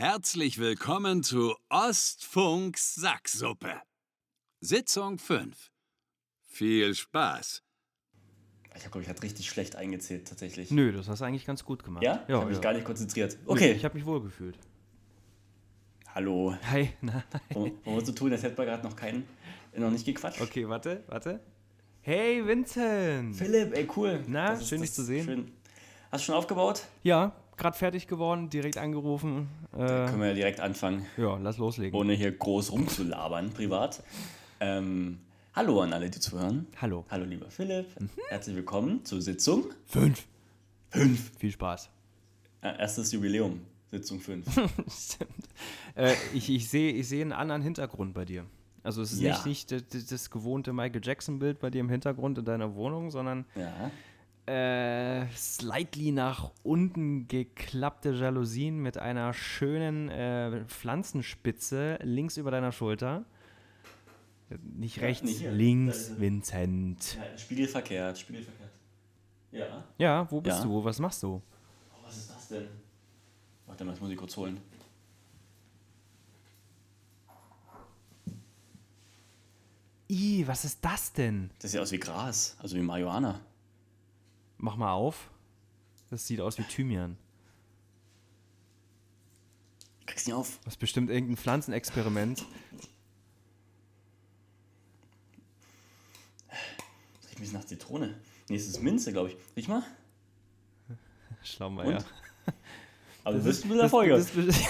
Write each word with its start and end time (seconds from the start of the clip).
Herzlich 0.00 0.56
willkommen 0.56 1.22
zu 1.22 1.54
Ostfunks 1.68 2.94
Sacksuppe. 2.94 3.82
Sitzung 4.62 5.18
5. 5.18 5.70
Viel 6.46 6.94
Spaß. 6.94 7.62
Ich 8.76 8.80
habe, 8.80 8.92
glaube 8.92 9.02
ich, 9.02 9.10
hat 9.10 9.22
richtig 9.22 9.50
schlecht 9.50 9.76
eingezählt, 9.76 10.26
tatsächlich. 10.26 10.70
Nö, 10.70 10.90
das 10.92 11.06
hast 11.06 11.20
du 11.20 11.26
eigentlich 11.26 11.44
ganz 11.44 11.66
gut 11.66 11.84
gemacht. 11.84 12.02
Ja? 12.02 12.24
ich 12.26 12.32
habe 12.32 12.46
mich 12.46 12.54
ja. 12.54 12.62
gar 12.62 12.72
nicht 12.72 12.86
konzentriert. 12.86 13.36
Nö, 13.44 13.50
Okay. 13.52 13.72
Ich 13.72 13.84
habe 13.84 13.94
mich 13.94 14.06
wohl 14.06 14.22
gefühlt. 14.22 14.58
Hallo. 16.14 16.56
Hi, 16.70 16.94
nein. 17.02 17.22
Wollen 17.52 17.72
wollen 17.84 17.96
wir 17.98 18.06
so 18.06 18.12
tun, 18.12 18.32
als 18.32 18.42
hätten 18.42 18.56
wir 18.56 18.64
gerade 18.64 18.82
noch 18.82 18.96
keinen, 18.96 19.28
noch 19.76 19.90
nicht 19.90 20.06
gequatscht? 20.06 20.40
Okay, 20.40 20.66
warte, 20.66 21.04
warte. 21.08 21.40
Hey, 22.00 22.42
Vincent! 22.46 23.36
Philipp, 23.36 23.76
ey, 23.76 23.86
cool. 23.94 24.24
Na, 24.26 24.52
Das 24.52 24.62
ist- 24.62 24.70
schön, 24.70 24.80
dich 24.80 24.94
zu 24.94 25.04
sehen. 25.04 25.26
Schön. 25.26 25.52
Hast 26.10 26.22
du 26.22 26.26
schon 26.28 26.36
aufgebaut? 26.36 26.86
Ja, 27.02 27.36
gerade 27.60 27.76
fertig 27.78 28.08
geworden, 28.08 28.50
direkt 28.50 28.76
angerufen. 28.78 29.48
Äh, 29.72 29.76
Können 29.76 30.20
wir 30.20 30.28
ja 30.28 30.34
direkt 30.34 30.60
anfangen, 30.60 31.06
ja, 31.16 31.36
lass 31.36 31.58
loslegen. 31.58 31.98
ohne 31.98 32.14
hier 32.14 32.32
groß 32.32 32.72
rumzulabern, 32.72 33.50
privat. 33.50 34.02
Ähm, 34.58 35.18
hallo 35.54 35.80
an 35.82 35.92
alle, 35.92 36.10
die 36.10 36.18
zuhören. 36.18 36.66
Hallo. 36.80 37.04
Hallo, 37.10 37.24
lieber 37.24 37.50
Philipp. 37.50 37.86
Herzlich 38.28 38.56
willkommen 38.56 39.04
zur 39.04 39.22
Sitzung. 39.22 39.66
Fünf. 39.86 40.26
Fünf. 40.90 41.38
Viel 41.38 41.52
Spaß. 41.52 41.90
Äh, 42.62 42.78
erstes 42.78 43.12
Jubiläum, 43.12 43.60
Sitzung 43.90 44.20
5. 44.20 44.44
Stimmt. 44.88 45.30
Äh, 45.94 46.14
ich 46.34 46.50
ich 46.50 46.68
sehe 46.68 46.92
ich 46.92 47.08
seh 47.08 47.20
einen 47.22 47.32
anderen 47.32 47.62
Hintergrund 47.62 48.12
bei 48.14 48.24
dir. 48.24 48.44
Also 48.82 49.02
es 49.02 49.12
ist 49.12 49.20
Ja. 49.20 49.32
nicht, 49.34 49.46
nicht 49.46 49.72
das, 49.72 49.82
das- 49.88 50.06
das 50.06 50.30
gewohnte 50.30 50.72
Michael 50.72 51.02
Jackson-Bild 51.04 51.58
bei 51.60 51.68
dir 51.70 51.80
im 51.80 51.90
Hintergrund 51.90 52.38
in 52.38 52.44
deiner 52.46 52.74
Wohnung, 52.74 53.10
sondern 53.10 53.44
ja. 53.54 53.90
Äh, 54.50 55.26
slightly 55.36 56.10
nach 56.12 56.50
unten 56.62 57.28
geklappte 57.28 58.10
Jalousien 58.10 58.78
mit 58.82 58.98
einer 58.98 59.32
schönen 59.32 60.08
äh, 60.08 60.64
Pflanzenspitze 60.66 61.98
links 62.02 62.36
über 62.36 62.50
deiner 62.50 62.72
Schulter. 62.72 63.24
Nicht 64.76 64.96
Ja, 64.96 65.02
rechts. 65.04 65.40
Da 65.42 65.50
links. 65.50 66.12
Vincent. 66.18 67.16
ja. 67.16 67.38
Spiegelverkehrt, 67.38 68.18
spiegelverkehrt. 68.18 68.70
Ja. 69.52 69.84
Ja, 69.98 70.30
wo 70.30 70.40
bist 70.40 70.58
Ja. 70.58 70.64
du? 70.64 70.82
Was 70.84 70.98
machst 70.98 71.22
du? 71.22 71.40
Oh, 71.92 71.96
was 72.04 72.16
ist 72.16 72.30
das 72.30 72.48
denn? 72.48 72.66
Warte 73.66 73.84
mal, 73.84 73.92
das 73.92 74.00
muss 74.00 74.10
ich 74.10 74.16
kurz 74.16 74.36
holen. 74.36 74.60
Ih, 80.08 80.44
was 80.46 80.64
ist 80.64 80.84
das 80.84 81.12
denn? 81.12 81.50
Das 81.60 81.70
sieht 81.70 81.80
aus 81.80 81.92
wie 81.92 81.98
Gras, 82.00 82.56
also 82.58 82.76
wie 82.76 82.80
Marihuana. 82.80 83.40
Mach 84.62 84.76
mal 84.76 84.92
auf. 84.92 85.30
Das 86.10 86.26
sieht 86.26 86.40
aus 86.40 86.58
wie 86.58 86.64
Thymian. 86.64 87.16
Kriegst 90.06 90.26
nicht 90.26 90.34
auf. 90.34 90.58
Das 90.64 90.74
ist 90.74 90.78
bestimmt 90.78 91.08
irgendein 91.08 91.38
Pflanzenexperiment. 91.38 92.44
Das 97.20 97.28
riecht 97.28 97.36
ein 97.36 97.40
bisschen 97.40 97.58
nach 97.58 97.64
Zitrone. 97.64 98.20
Nee, 98.48 98.56
es 98.56 98.68
ist 98.68 98.82
Minze, 98.82 99.12
glaube 99.12 99.30
ich. 99.30 99.36
Riech 99.56 99.68
mal. 99.68 99.82
Schlaumeier. 101.42 102.04
Aber 103.24 103.38
du 103.38 103.44
bist 103.44 103.64
ein 103.64 103.68
bisschen 103.68 103.84
Erfolg. 103.84 104.10
Das, 104.10 104.30
das, 104.34 104.60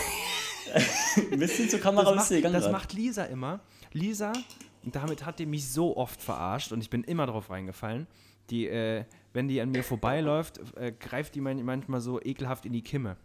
Ein 1.32 1.38
bisschen 1.40 1.68
zur 1.68 1.80
Kamera 1.80 2.04
das, 2.04 2.16
macht, 2.16 2.28
gegangen 2.28 2.52
das 2.52 2.62
gerade. 2.62 2.72
macht 2.72 2.92
Lisa 2.92 3.24
immer. 3.24 3.58
Lisa, 3.92 4.32
und 4.84 4.94
damit 4.94 5.24
hat 5.24 5.40
die 5.40 5.46
mich 5.46 5.68
so 5.68 5.96
oft 5.96 6.22
verarscht 6.22 6.70
und 6.70 6.80
ich 6.80 6.90
bin 6.90 7.02
immer 7.02 7.26
drauf 7.26 7.50
reingefallen. 7.50 8.06
Die, 8.50 8.68
äh, 8.68 9.04
wenn 9.32 9.48
die 9.48 9.60
an 9.60 9.70
mir 9.70 9.84
vorbeiläuft, 9.84 10.60
äh, 10.76 10.92
greift 10.92 11.34
die 11.34 11.40
man- 11.40 11.62
manchmal 11.64 12.00
so 12.00 12.20
ekelhaft 12.20 12.66
in 12.66 12.72
die 12.72 12.82
Kimme. 12.82 13.16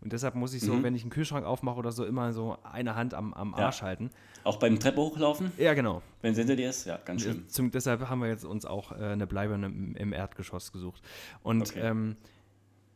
Und 0.00 0.12
deshalb 0.12 0.34
muss 0.34 0.52
ich 0.52 0.60
so, 0.62 0.74
Mhm. 0.74 0.82
wenn 0.82 0.94
ich 0.94 1.02
einen 1.02 1.10
Kühlschrank 1.10 1.46
aufmache 1.46 1.78
oder 1.78 1.90
so, 1.90 2.04
immer 2.04 2.32
so 2.34 2.58
eine 2.62 2.94
Hand 2.94 3.14
am, 3.14 3.32
am 3.32 3.52
Ja. 3.56 3.66
Arsch 3.66 3.80
halten. 3.80 4.10
Auch 4.42 4.58
beim 4.58 4.78
Treppe 4.78 5.00
hochlaufen, 5.00 5.50
Ja, 5.56 5.72
genau. 5.72 6.02
wenn 6.20 6.34
sie 6.34 6.42
hinter 6.42 6.56
dir 6.56 6.68
ist? 6.68 6.84
Ja, 6.84 6.98
ganz 7.02 7.22
schlimm. 7.22 7.48
Zum, 7.48 7.70
deshalb 7.70 8.06
haben 8.08 8.20
wir 8.20 8.28
jetzt 8.28 8.44
uns 8.44 8.66
auch 8.66 8.92
äh, 8.92 8.96
eine 8.96 9.26
Bleibe 9.26 9.54
im, 9.54 9.96
im 9.96 10.12
Erdgeschoss 10.12 10.72
gesucht. 10.72 11.02
Und 11.42 11.62
Okay. 11.70 11.80
ähm, 11.80 12.16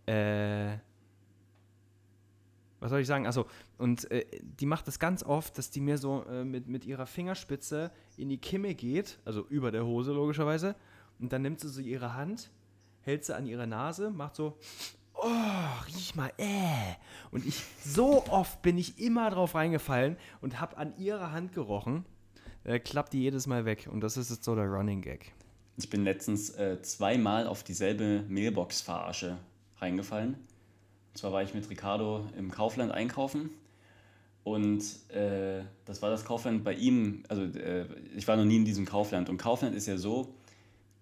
äh, 0.07 0.77
was 2.81 2.91
soll 2.91 3.01
ich 3.01 3.07
sagen? 3.07 3.27
Also, 3.27 3.47
und 3.79 4.09
äh, 4.11 4.25
die 4.61 4.67
macht 4.67 4.87
das 4.87 4.99
ganz 4.99 5.23
oft, 5.25 5.59
dass 5.59 5.71
die 5.71 5.81
mir 5.81 5.99
so 5.99 6.25
äh, 6.31 6.45
mit, 6.45 6.69
mit 6.69 6.85
ihrer 6.85 7.07
Fingerspitze 7.07 7.91
in 8.17 8.29
die 8.29 8.39
Kimme 8.39 8.75
geht, 8.75 9.19
also 9.25 9.45
über 9.49 9.71
der 9.73 9.85
Hose 9.85 10.13
logischerweise, 10.13 10.77
und 11.21 11.33
dann 11.33 11.43
nimmt 11.43 11.61
sie 11.61 11.69
so 11.69 11.81
ihre 11.81 12.15
Hand, 12.15 12.51
hält 13.01 13.25
sie 13.25 13.35
an 13.35 13.47
ihre 13.47 13.67
Nase, 13.67 14.11
macht 14.11 14.37
so, 14.37 14.59
oh, 15.15 15.87
riech 15.87 16.15
mal, 16.15 16.33
äh. 16.39 16.95
Und 17.31 17.47
ich, 17.47 17.63
so 17.85 18.25
oft 18.27 18.63
bin 18.63 18.79
ich 18.79 18.99
immer 18.99 19.31
drauf 19.31 19.55
reingefallen 19.55 20.17
und 20.41 20.61
habe 20.61 20.77
an 20.77 20.97
ihrer 20.99 21.33
Hand 21.33 21.53
gerochen, 21.53 22.05
äh, 22.65 22.79
klappt 22.79 23.13
die 23.13 23.21
jedes 23.21 23.47
Mal 23.47 23.65
weg. 23.65 23.89
Und 23.91 24.01
das 24.01 24.17
ist 24.17 24.31
jetzt 24.31 24.45
so 24.45 24.55
der 24.55 24.67
Running 24.67 25.03
Gag. 25.03 25.33
Ich 25.77 25.91
bin 25.91 26.03
letztens 26.03 26.51
äh, 26.51 26.83
zweimal 26.83 27.47
auf 27.47 27.63
dieselbe 27.63 28.25
Mailbox-Verarsche 28.29 29.39
reingefallen. 29.79 30.35
Und 30.35 31.19
zwar 31.19 31.33
war 31.33 31.43
ich 31.43 31.55
mit 31.55 31.69
Ricardo 31.71 32.27
im 32.37 32.51
Kaufland 32.51 32.93
einkaufen. 32.93 33.51
Und 34.45 34.83
äh, 35.11 35.63
das 35.85 36.01
war 36.03 36.11
das 36.11 36.25
Kaufland 36.25 36.65
bei 36.65 36.75
ihm. 36.75 37.23
Also, 37.29 37.43
äh, 37.43 37.87
ich 38.17 38.27
war 38.27 38.37
noch 38.37 38.45
nie 38.45 38.57
in 38.57 38.65
diesem 38.65 38.87
Kaufland. 38.87 39.29
Und 39.29 39.37
Kaufland 39.37 39.75
ist 39.75 39.87
ja 39.87 39.99
so, 39.99 40.35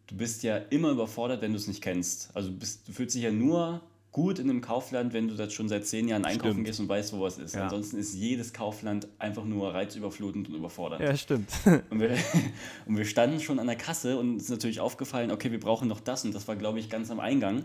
du 0.07 0.17
bist 0.17 0.43
ja 0.43 0.57
immer 0.57 0.91
überfordert, 0.91 1.43
wenn 1.43 1.53
du 1.53 1.59
es 1.59 1.69
nicht 1.69 1.83
kennst. 1.83 2.31
Also, 2.35 2.51
du, 2.51 2.57
bist, 2.57 2.89
du 2.89 2.93
fühlst 2.93 3.15
dich 3.15 3.23
ja 3.23 3.31
nur 3.31 3.83
gut 4.17 4.39
in 4.39 4.49
einem 4.49 4.63
Kaufland, 4.63 5.13
wenn 5.13 5.29
du 5.29 5.35
das 5.35 5.53
schon 5.53 5.69
seit 5.69 5.87
zehn 5.87 6.09
Jahren 6.09 6.25
einkaufen 6.25 6.53
Stimmt. 6.53 6.67
gehst 6.67 6.81
und 6.81 6.89
weißt, 6.89 7.13
wo 7.13 7.21
was 7.21 7.37
ist. 7.37 7.55
Ja. 7.55 7.65
Ansonsten 7.65 7.99
ist 7.99 8.15
jedes 8.15 8.55
Kaufland 8.55 9.09
einfach 9.19 9.45
nur 9.45 9.75
reizüberflutend 9.75 10.49
und 10.49 10.55
überfordert. 10.55 11.03
Ja, 11.03 11.15
stimmt. 11.15 11.51
Und 11.91 12.01
wir, 12.01 12.17
und 12.87 12.97
wir 12.97 13.05
standen 13.05 13.41
schon 13.41 13.59
an 13.59 13.67
der 13.67 13.77
Kasse 13.77 14.19
und 14.19 14.35
uns 14.35 14.45
ist 14.45 14.51
natürlich 14.51 14.81
aufgefallen, 14.81 15.31
okay, 15.31 15.53
wir 15.53 15.61
brauchen 15.61 15.87
noch 15.87 16.01
das 16.01 16.25
und 16.25 16.35
das 16.35 16.49
war, 16.49 16.57
glaube 16.57 16.79
ich, 16.79 16.89
ganz 16.89 17.11
am 17.11 17.21
Eingang. 17.21 17.65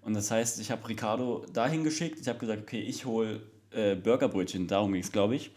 Und 0.00 0.14
das 0.14 0.30
heißt, 0.30 0.60
ich 0.60 0.70
habe 0.70 0.88
Ricardo 0.88 1.44
dahin 1.52 1.84
geschickt. 1.84 2.18
Ich 2.20 2.28
habe 2.28 2.38
gesagt, 2.38 2.62
okay, 2.62 2.80
ich 2.80 3.04
hole 3.04 3.42
äh, 3.70 3.94
Burgerbrötchen, 3.94 4.66
darum 4.66 4.92
ging 4.94 5.02
es, 5.02 5.12
glaube 5.12 5.36
ich. 5.36 5.50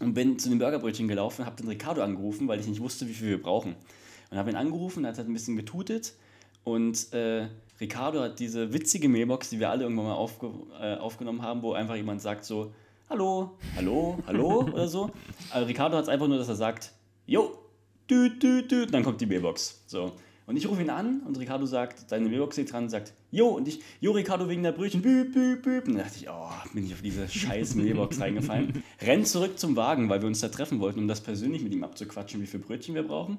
Und 0.00 0.14
bin 0.14 0.36
zu 0.40 0.48
den 0.48 0.58
Burgerbrötchen 0.58 1.06
gelaufen, 1.06 1.46
habe 1.46 1.54
den 1.54 1.68
Ricardo 1.68 2.02
angerufen, 2.02 2.48
weil 2.48 2.58
ich 2.58 2.66
nicht 2.66 2.80
wusste, 2.80 3.08
wie 3.08 3.14
viel 3.14 3.28
wir 3.28 3.40
brauchen. 3.40 3.76
Und 4.34 4.40
habe 4.40 4.50
ihn 4.50 4.56
angerufen, 4.56 5.04
er 5.04 5.10
hat 5.10 5.18
halt 5.18 5.28
ein 5.28 5.32
bisschen 5.32 5.54
getutet. 5.54 6.14
Und 6.64 7.12
äh, 7.12 7.46
Ricardo 7.80 8.20
hat 8.20 8.40
diese 8.40 8.72
witzige 8.72 9.08
Mailbox, 9.08 9.50
die 9.50 9.60
wir 9.60 9.70
alle 9.70 9.84
irgendwann 9.84 10.06
mal 10.06 10.14
aufge 10.14 10.50
äh, 10.80 10.96
aufgenommen 10.96 11.40
haben, 11.40 11.62
wo 11.62 11.72
einfach 11.72 11.94
jemand 11.94 12.20
sagt 12.20 12.44
so, 12.44 12.72
hallo, 13.08 13.52
hallo, 13.76 14.18
hallo 14.26 14.62
oder 14.72 14.88
so. 14.88 15.12
Aber 15.52 15.68
Ricardo 15.68 15.96
hat 15.96 16.02
es 16.02 16.08
einfach 16.08 16.26
nur, 16.26 16.36
dass 16.36 16.48
er 16.48 16.56
sagt, 16.56 16.90
jo, 17.26 17.56
düt, 18.10 18.42
düt, 18.42 18.72
düt, 18.72 18.92
dann 18.92 19.04
kommt 19.04 19.20
die 19.20 19.26
Mailbox. 19.26 19.84
So. 19.86 20.10
Und 20.46 20.56
ich 20.56 20.68
rufe 20.68 20.82
ihn 20.82 20.90
an 20.90 21.20
und 21.20 21.38
Ricardo 21.38 21.64
sagt, 21.64 22.10
seine 22.10 22.28
Mailbox 22.28 22.56
liegt 22.56 22.72
dran 22.72 22.84
und 22.84 22.90
sagt, 22.90 23.12
jo, 23.30 23.50
und 23.50 23.68
ich, 23.68 23.82
jo, 24.00 24.10
Ricardo 24.10 24.48
wegen 24.48 24.64
der 24.64 24.72
Brötchen, 24.72 25.00
büb, 25.00 25.32
büb, 25.32 25.62
büb. 25.62 25.86
Und 25.86 25.94
dann 25.94 26.04
dachte 26.06 26.18
ich, 26.18 26.28
oh, 26.28 26.50
bin 26.72 26.84
ich 26.84 26.92
auf 26.92 27.02
diese 27.02 27.28
scheiß 27.28 27.76
Mailbox 27.76 28.20
reingefallen. 28.20 28.82
Renn 29.00 29.24
zurück 29.24 29.60
zum 29.60 29.76
Wagen, 29.76 30.08
weil 30.08 30.22
wir 30.22 30.26
uns 30.26 30.40
da 30.40 30.48
treffen 30.48 30.80
wollten, 30.80 30.98
um 30.98 31.06
das 31.06 31.20
persönlich 31.20 31.62
mit 31.62 31.72
ihm 31.72 31.84
abzuquatschen, 31.84 32.42
wie 32.42 32.46
viele 32.48 32.64
Brötchen 32.64 32.96
wir 32.96 33.04
brauchen. 33.04 33.38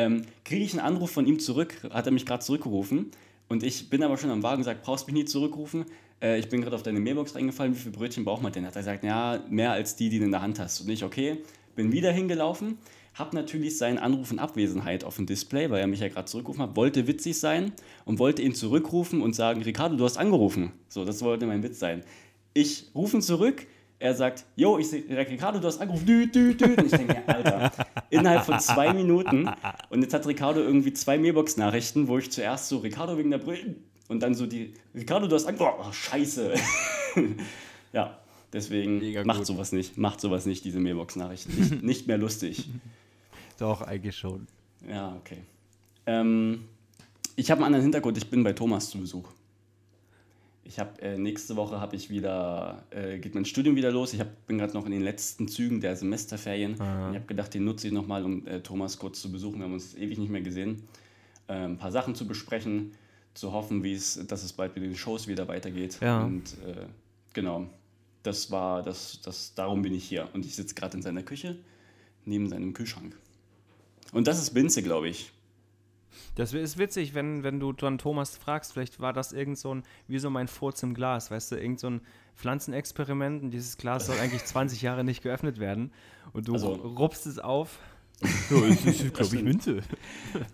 Ähm, 0.00 0.22
Kriege 0.44 0.64
ich 0.64 0.72
einen 0.72 0.80
Anruf 0.80 1.10
von 1.10 1.26
ihm 1.26 1.38
zurück, 1.38 1.74
hat 1.90 2.06
er 2.06 2.12
mich 2.12 2.26
gerade 2.26 2.42
zurückgerufen. 2.42 3.10
Und 3.48 3.62
ich 3.62 3.90
bin 3.90 4.02
aber 4.02 4.16
schon 4.16 4.30
am 4.30 4.42
Wagen 4.42 4.58
und 4.58 4.64
sage, 4.64 4.80
brauchst 4.82 5.06
mich 5.06 5.14
nie 5.14 5.24
zurückrufen. 5.24 5.84
Äh, 6.22 6.38
ich 6.38 6.48
bin 6.48 6.62
gerade 6.62 6.74
auf 6.74 6.82
deine 6.82 7.00
Mailbox 7.00 7.34
reingefallen, 7.34 7.74
wie 7.74 7.78
viele 7.78 7.92
Brötchen 7.92 8.24
braucht 8.24 8.42
man 8.42 8.52
denn? 8.52 8.66
Hat 8.66 8.76
er 8.76 8.82
gesagt, 8.82 9.04
ja, 9.04 9.42
mehr 9.48 9.72
als 9.72 9.96
die, 9.96 10.08
die 10.08 10.18
du 10.18 10.24
in 10.24 10.30
der 10.30 10.42
Hand 10.42 10.58
hast. 10.58 10.80
Und 10.80 10.88
ich, 10.88 11.04
okay, 11.04 11.38
bin 11.76 11.92
wieder 11.92 12.12
hingelaufen, 12.12 12.78
habe 13.14 13.36
natürlich 13.36 13.76
seinen 13.76 13.98
Anruf 13.98 14.30
in 14.30 14.38
Abwesenheit 14.38 15.04
auf 15.04 15.16
dem 15.16 15.26
Display, 15.26 15.70
weil 15.70 15.80
er 15.80 15.86
mich 15.86 16.00
ja 16.00 16.08
gerade 16.08 16.26
zurückgerufen 16.26 16.62
hat, 16.62 16.76
wollte 16.76 17.06
witzig 17.06 17.38
sein 17.38 17.72
und 18.04 18.18
wollte 18.18 18.42
ihn 18.42 18.54
zurückrufen 18.54 19.20
und 19.20 19.34
sagen, 19.34 19.62
Ricardo, 19.62 19.96
du 19.96 20.04
hast 20.04 20.16
angerufen. 20.16 20.72
So, 20.88 21.04
das 21.04 21.22
wollte 21.22 21.46
mein 21.46 21.62
Witz 21.62 21.78
sein. 21.78 22.02
Ich 22.54 22.86
rufe 22.94 23.18
ihn 23.18 23.22
zurück, 23.22 23.66
er 24.00 24.14
sagt, 24.14 24.46
jo, 24.56 24.78
ich 24.78 24.88
sehe 24.88 25.04
Ricardo, 25.08 25.60
du 25.60 25.66
hast 25.66 25.78
angerufen, 25.78 26.06
düt, 26.06 26.34
düt, 26.34 26.60
düt. 26.60 26.78
Und 26.78 26.86
ich 26.86 26.90
denke, 26.90 27.14
mir, 27.14 27.28
Alter, 27.28 27.70
innerhalb 28.08 28.44
von 28.46 28.58
zwei 28.58 28.94
Minuten. 28.94 29.48
Und 29.90 30.00
jetzt 30.02 30.14
hat 30.14 30.26
Ricardo 30.26 30.60
irgendwie 30.60 30.94
zwei 30.94 31.18
Mailbox-Nachrichten, 31.18 32.08
wo 32.08 32.16
ich 32.16 32.32
zuerst 32.32 32.68
so, 32.68 32.78
Ricardo 32.78 33.18
wegen 33.18 33.30
der 33.30 33.38
Brille 33.38 33.76
und 34.08 34.22
dann 34.22 34.34
so 34.34 34.46
die, 34.46 34.72
Ricardo, 34.94 35.28
du 35.28 35.36
hast 35.36 35.44
angerufen, 35.44 35.84
oh, 35.86 35.92
scheiße. 35.92 36.54
ja, 37.92 38.18
deswegen 38.52 38.98
Mega 39.00 39.22
macht 39.22 39.38
gut. 39.38 39.46
sowas 39.46 39.70
nicht, 39.72 39.98
macht 39.98 40.20
sowas 40.20 40.46
nicht, 40.46 40.64
diese 40.64 40.80
Mailbox-Nachrichten. 40.80 41.54
Nicht, 41.54 41.82
nicht 41.82 42.06
mehr 42.06 42.16
lustig. 42.16 42.70
Doch, 43.58 43.82
eigentlich 43.82 44.16
schon. 44.16 44.46
Ja, 44.88 45.14
okay. 45.14 45.44
Ähm, 46.06 46.64
ich 47.36 47.50
habe 47.50 47.58
einen 47.58 47.66
anderen 47.66 47.82
Hintergrund, 47.82 48.16
ich 48.16 48.30
bin 48.30 48.42
bei 48.42 48.54
Thomas 48.54 48.88
zu 48.88 48.98
Besuch. 48.98 49.28
Ich 50.70 50.78
habe 50.78 51.02
äh, 51.02 51.18
nächste 51.18 51.56
Woche 51.56 51.80
habe 51.80 51.96
ich 51.96 52.10
wieder 52.10 52.84
äh, 52.90 53.18
geht 53.18 53.34
mein 53.34 53.44
Studium 53.44 53.74
wieder 53.74 53.90
los. 53.90 54.14
Ich 54.14 54.20
hab, 54.20 54.46
bin 54.46 54.56
gerade 54.56 54.72
noch 54.72 54.86
in 54.86 54.92
den 54.92 55.00
letzten 55.00 55.48
Zügen 55.48 55.80
der 55.80 55.96
Semesterferien. 55.96 56.80
Ah. 56.80 57.10
Ich 57.10 57.16
habe 57.16 57.26
gedacht, 57.26 57.52
den 57.52 57.64
nutze 57.64 57.88
ich 57.88 57.92
nochmal, 57.92 58.24
um 58.24 58.46
äh, 58.46 58.60
Thomas 58.60 58.96
kurz 58.96 59.20
zu 59.20 59.32
besuchen. 59.32 59.58
Wir 59.58 59.64
haben 59.64 59.72
uns 59.72 59.96
ewig 59.96 60.18
nicht 60.18 60.30
mehr 60.30 60.42
gesehen. 60.42 60.84
Äh, 61.48 61.54
ein 61.54 61.76
paar 61.76 61.90
Sachen 61.90 62.14
zu 62.14 62.24
besprechen, 62.24 62.92
zu 63.34 63.50
hoffen, 63.50 63.82
wie 63.82 63.94
es, 63.94 64.24
dass 64.28 64.44
es 64.44 64.52
bald 64.52 64.76
mit 64.76 64.84
den 64.84 64.94
Shows 64.94 65.26
wieder 65.26 65.48
weitergeht. 65.48 65.98
Ja. 66.00 66.22
Und 66.22 66.52
äh, 66.64 66.86
genau. 67.32 67.66
das 68.22 68.52
war, 68.52 68.84
das, 68.84 69.20
das, 69.24 69.54
darum 69.56 69.82
bin 69.82 69.92
ich 69.92 70.04
hier. 70.04 70.28
Und 70.34 70.46
ich 70.46 70.54
sitze 70.54 70.76
gerade 70.76 70.96
in 70.96 71.02
seiner 71.02 71.24
Küche, 71.24 71.58
neben 72.24 72.48
seinem 72.48 72.74
Kühlschrank. 72.74 73.16
Und 74.12 74.28
das 74.28 74.40
ist 74.40 74.54
Binze, 74.54 74.84
glaube 74.84 75.08
ich. 75.08 75.32
Das 76.34 76.52
ist 76.52 76.78
witzig, 76.78 77.14
wenn, 77.14 77.42
wenn 77.42 77.60
du 77.60 77.72
dann 77.72 77.98
Thomas 77.98 78.36
fragst, 78.36 78.72
vielleicht 78.72 79.00
war 79.00 79.12
das 79.12 79.32
irgend 79.32 79.58
so 79.58 79.74
ein, 79.74 79.82
wie 80.08 80.18
so 80.18 80.30
mein 80.30 80.48
Furz 80.48 80.82
im 80.82 80.94
Glas, 80.94 81.30
weißt 81.30 81.52
du, 81.52 81.56
irgend 81.56 81.80
so 81.80 81.88
ein 81.90 82.00
Pflanzenexperiment 82.36 83.42
und 83.42 83.50
dieses 83.50 83.76
Glas 83.76 84.06
soll 84.06 84.18
eigentlich 84.18 84.44
20 84.46 84.82
Jahre 84.82 85.04
nicht 85.04 85.22
geöffnet 85.22 85.58
werden 85.60 85.92
und 86.32 86.48
du 86.48 86.52
Also- 86.54 86.72
rupst 86.72 87.26
es 87.26 87.38
auf. 87.38 87.78
Ja, 88.50 88.56
es 88.66 88.84
ist, 88.84 89.14
glaube 89.14 89.34
ich, 89.36 89.42
Minze. 89.42 89.80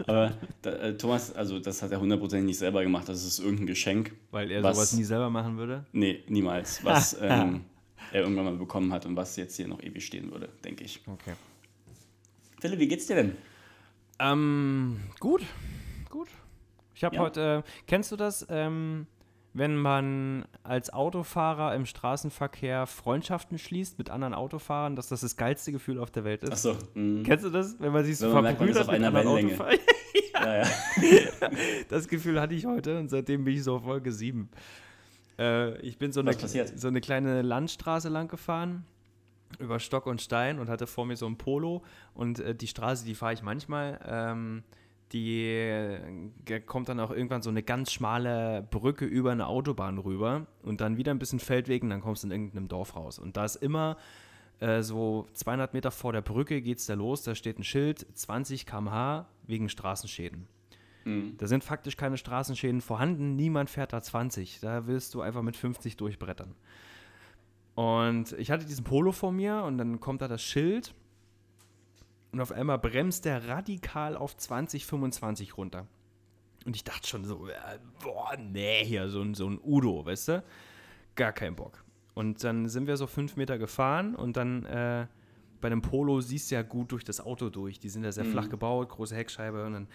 Aber 0.06 0.35
da, 0.62 0.70
äh, 0.70 0.97
Thomas, 0.97 1.32
also 1.35 1.59
das 1.59 1.82
hat 1.82 1.91
er 1.91 1.99
hundertprozentig 2.00 2.47
nicht 2.47 2.59
selber 2.59 2.81
gemacht. 2.85 3.09
Das 3.09 3.25
ist 3.25 3.41
irgendein 3.41 3.67
Geschenk. 3.67 4.12
Weil 4.31 4.52
er 4.52 4.62
Was- 4.62 4.76
sowas 4.76 4.93
nie 4.93 5.02
selber 5.02 5.31
machen 5.31 5.56
würde. 5.56 5.85
Nee, 5.93 6.23
niemals. 6.29 6.85
Was 6.85 7.17
ähm, 7.20 7.64
er 8.12 8.20
irgendwann 8.23 8.44
mal 8.44 8.55
bekommen 8.56 8.93
hat 8.93 9.05
und 9.05 9.17
was 9.17 9.35
jetzt 9.35 9.56
hier 9.56 9.67
noch 9.67 9.82
ewig 9.82 10.06
stehen 10.06 10.31
würde, 10.31 10.49
denke 10.64 10.85
ich. 10.85 11.00
Okay. 11.09 11.32
Philipp, 12.61 12.79
wie 12.79 12.87
geht's 12.88 13.06
dir 13.06 13.17
denn? 13.17 13.37
Ähm, 14.19 15.01
gut, 15.21 15.43
gut. 16.11 16.29
Ich 16.95 17.05
habe 17.05 17.17
Ja. 17.17 17.23
heute, 17.23 17.63
äh, 17.67 17.71
kennst 17.87 18.11
du 18.13 18.17
das, 18.17 18.47
ähm, 18.49 19.07
wenn 19.53 19.77
man 19.77 20.45
als 20.63 20.93
Autofahrer 20.93 21.75
im 21.75 21.87
Straßenverkehr 21.87 22.87
Freundschaften 22.87 23.59
schließt 23.59 23.99
mit 23.99 24.11
anderen 24.11 24.35
Autofahrern, 24.35 24.97
dass 24.97 25.09
das 25.09 25.21
das 25.21 25.37
geilste 25.37 25.73
Gefühl 25.73 25.99
auf 25.99 26.11
der 26.11 26.25
Welt 26.25 26.43
ist? 26.43 26.53
Achso, 26.53 26.77
mh, 26.95 27.23
Kennst 27.25 27.45
du 27.45 27.51
das, 27.51 27.79
wenn 27.81 27.93
man 27.93 28.05
sich 28.05 28.19
so 28.19 28.31
verbrüdert 28.31 28.83
auf 28.83 28.89
einer 28.89 29.11
mit 29.11 29.21
anderen. 29.21 29.47
Autofahrern? 29.47 29.79
ja, 30.35 30.57
ja. 30.62 30.67
Das 31.89 32.09
Gefühl 32.09 32.41
hatte 32.41 32.55
ich 32.55 32.67
heute 32.67 32.99
und 32.99 33.09
seitdem 33.09 33.45
bin 33.45 33.55
ich 33.55 33.62
so 33.65 33.77
auf 33.77 33.85
Folge 33.85 34.12
7. 34.12 34.49
Äh, 35.39 35.79
ich 35.81 35.99
bin 35.99 36.12
so 36.12 36.21
eine, 36.21 36.35
so 36.77 36.89
eine 36.89 37.01
kleine 37.01 37.43
Landstraße 37.43 38.09
lang 38.09 38.29
gefahren 38.29 38.85
über 39.59 39.79
Stock 39.81 40.07
und 40.07 40.21
Stein 40.21 40.59
und 40.59 40.69
hatte 40.69 40.87
vor 40.87 41.07
mir 41.07 41.17
so 41.17 41.27
ein 41.27 41.37
Polo 41.37 41.83
und 42.15 42.41
äh, 42.41 42.55
die 42.55 42.67
Straße, 42.67 43.05
die 43.05 43.15
fahre 43.15 43.33
ich 43.33 43.43
manchmal, 43.43 44.01
ähm, 44.07 44.63
die 45.13 45.45
äh, 45.47 46.61
kommt 46.67 46.89
dann 46.89 47.01
auch 47.01 47.11
irgendwann 47.11 47.43
so 47.43 47.51
eine 47.51 47.63
ganz 47.63 47.93
schmale 47.93 48.67
Brücke 48.71 49.05
über 49.05 49.33
eine 49.33 49.47
Autobahn 49.47 49.99
rüber 49.99 50.47
und 50.63 50.81
dann 50.81 50.97
wieder 50.97 51.13
ein 51.13 51.19
bisschen 51.19 51.39
Feldweg 51.39 51.83
und 51.83 51.91
dann 51.91 52.01
kommst 52.01 52.25
du 52.25 52.29
in 52.29 52.33
irgendeinem 52.33 52.69
Dorf 52.69 52.97
raus. 52.97 53.19
Und 53.19 53.37
da 53.37 53.45
ist 53.45 53.57
immer 53.57 53.97
äh, 54.59 54.83
so 54.83 55.27
200 55.35 55.75
Meter 55.75 55.91
vor 55.91 56.13
der 56.13 56.23
Brücke 56.23 56.61
geht 56.61 56.79
es 56.79 56.87
da 56.87 56.95
los, 56.95 57.23
da 57.23 57.35
steht 57.35 57.59
ein 57.59 57.65
Schild, 57.65 58.07
20 58.15 58.67
km/h 58.67 59.27
wegen 59.47 59.69
Straßenschäden. 59.69 60.49
Mhm. 61.05 61.37
Da 61.39 61.47
sind 61.47 61.63
faktisch 61.63 61.97
keine 61.97 62.17
Straßenschäden 62.17 62.81
vorhanden. 62.81 63.37
Niemand 63.37 63.71
fährt 63.71 63.93
da 63.93 64.03
20. 64.03 64.61
Da 64.61 64.87
willst 64.87 65.15
du 65.15 65.21
einfach 65.21 65.43
mit 65.43 65.57
50 65.57 65.97
durchbrettern. 65.97 66.55
Und 67.76 68.32
ich 68.38 68.50
hatte 68.50 68.64
diesen 68.64 68.84
Polo 68.84 69.12
vor 69.12 69.31
mir 69.32 69.62
und 69.62 69.78
dann 69.78 70.00
kommt 70.00 70.23
da 70.23 70.28
das 70.28 70.43
Schild. 70.43 70.94
Und 72.32 72.40
auf 72.40 72.50
einmal 72.50 72.78
bremst 72.78 73.25
der 73.26 73.49
radikal 73.49 74.17
auf 74.17 74.37
20, 74.37 74.84
25 74.87 75.56
runter. 75.56 75.87
Und 76.64 76.75
ich 76.75 76.82
dachte 76.84 77.06
schon 77.06 77.25
so, 77.25 77.46
äh, 77.46 77.52
boah, 78.02 78.37
nee, 78.38 78.82
hier 78.84 79.08
so 79.08 79.20
ein, 79.23 79.34
so 79.34 79.49
ein 79.49 79.61
Udo, 79.62 80.05
weißt 80.05 80.28
du? 80.28 80.43
Gar 81.14 81.32
kein 81.32 81.55
Bock. 81.55 81.84
Und 82.14 82.43
dann 82.43 82.69
sind 82.69 82.87
wir 82.87 82.96
so 82.96 83.06
fünf 83.06 83.37
Meter 83.37 83.58
gefahren 83.58 84.14
und 84.14 84.37
dann 84.38 84.64
äh, 84.64 85.06
bei 85.61 85.69
dem 85.69 85.82
Polo 85.82 86.20
siehst 86.23 86.50
du 86.50 86.55
ja 86.56 86.62
gut 86.62 86.93
durch 86.93 87.05
das 87.05 87.20
Auto 87.20 87.50
durch. 87.50 87.78
Die 87.78 87.88
sind 87.90 88.05
ja 88.05 88.11
sehr 88.12 88.25
Mhm. 88.25 88.31
flach 88.32 88.49
gebaut, 88.49 88.88
große 88.88 89.14
Heckscheibe. 89.14 89.64
Und 89.67 89.73
dann 89.75 89.88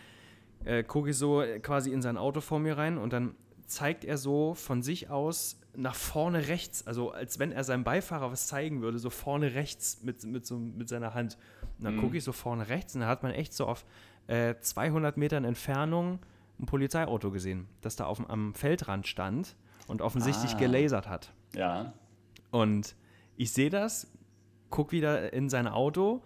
äh, 0.66 0.84
gucke 0.84 1.10
ich 1.10 1.18
so 1.18 1.44
quasi 1.64 1.92
in 1.92 2.02
sein 2.04 2.16
Auto 2.18 2.42
vor 2.42 2.60
mir 2.60 2.78
rein 2.78 3.00
und 3.00 3.12
dann 3.12 3.36
zeigt 3.72 4.06
er 4.06 4.18
so 4.18 4.54
von 4.54 4.82
sich 4.84 5.10
aus 5.10 5.58
nach 5.76 5.96
vorne 5.96 6.48
rechts, 6.50 6.86
also 6.86 7.12
als 7.12 7.40
wenn 7.40 7.52
er 7.52 7.64
seinem 7.64 7.84
Beifahrer 7.86 8.32
was 8.32 8.48
zeigen 8.48 8.82
würde, 8.82 9.00
so 9.00 9.10
vorne 9.10 9.54
rechts 9.54 10.04
mit, 10.04 10.24
mit, 10.26 10.46
so, 10.46 10.58
mit 10.58 10.90
seiner 10.90 11.14
Hand. 11.14 11.38
Und 11.78 11.86
dann 11.86 11.96
Mhm. 11.96 12.02
gucke 12.02 12.18
ich 12.18 12.24
so 12.24 12.34
vorne 12.34 12.68
rechts 12.68 12.94
und 12.96 13.02
da 13.02 13.08
hat 13.08 13.24
man 13.24 13.32
echt 13.32 13.54
so 13.54 13.66
auf 13.66 13.86
äh, 14.28 14.56
200 14.60 15.18
Metern 15.18 15.46
Entfernung 15.46 16.20
ein 16.60 16.66
Polizeiauto 16.66 17.32
gesehen, 17.32 17.68
das 17.82 17.96
da 17.96 18.06
auf, 18.06 18.30
am 18.30 18.54
Feldrand 18.54 19.08
stand 19.08 19.56
und 19.88 20.02
offensichtlich 20.02 20.54
Ah. 20.56 20.58
gelasert 20.60 21.08
hat. 21.10 21.34
ja. 21.56 21.94
Und 22.52 22.96
ich 23.38 23.54
sehe 23.54 23.70
das, 23.70 24.12
guck 24.70 24.92
wieder 24.92 25.32
in 25.32 25.50
sein 25.50 25.68
Auto, 25.68 26.22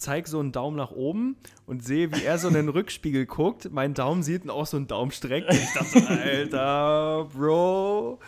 zeig 0.00 0.26
so 0.26 0.40
einen 0.40 0.52
Daumen 0.52 0.76
nach 0.76 0.90
oben 0.90 1.36
und 1.66 1.84
sehe, 1.84 2.12
wie 2.12 2.24
er 2.24 2.38
so 2.38 2.48
in 2.48 2.54
den 2.54 2.68
Rückspiegel 2.70 3.26
guckt. 3.26 3.70
Mein 3.70 3.94
Daumen 3.94 4.22
sieht 4.22 4.48
auch 4.48 4.66
so 4.66 4.76
einen 4.76 4.86
Daumen 4.86 5.10
streckt. 5.10 5.52
Ich 5.52 5.72
dachte, 5.72 6.00
so, 6.00 6.06
Alter, 6.08 7.28
Bro. 7.34 8.18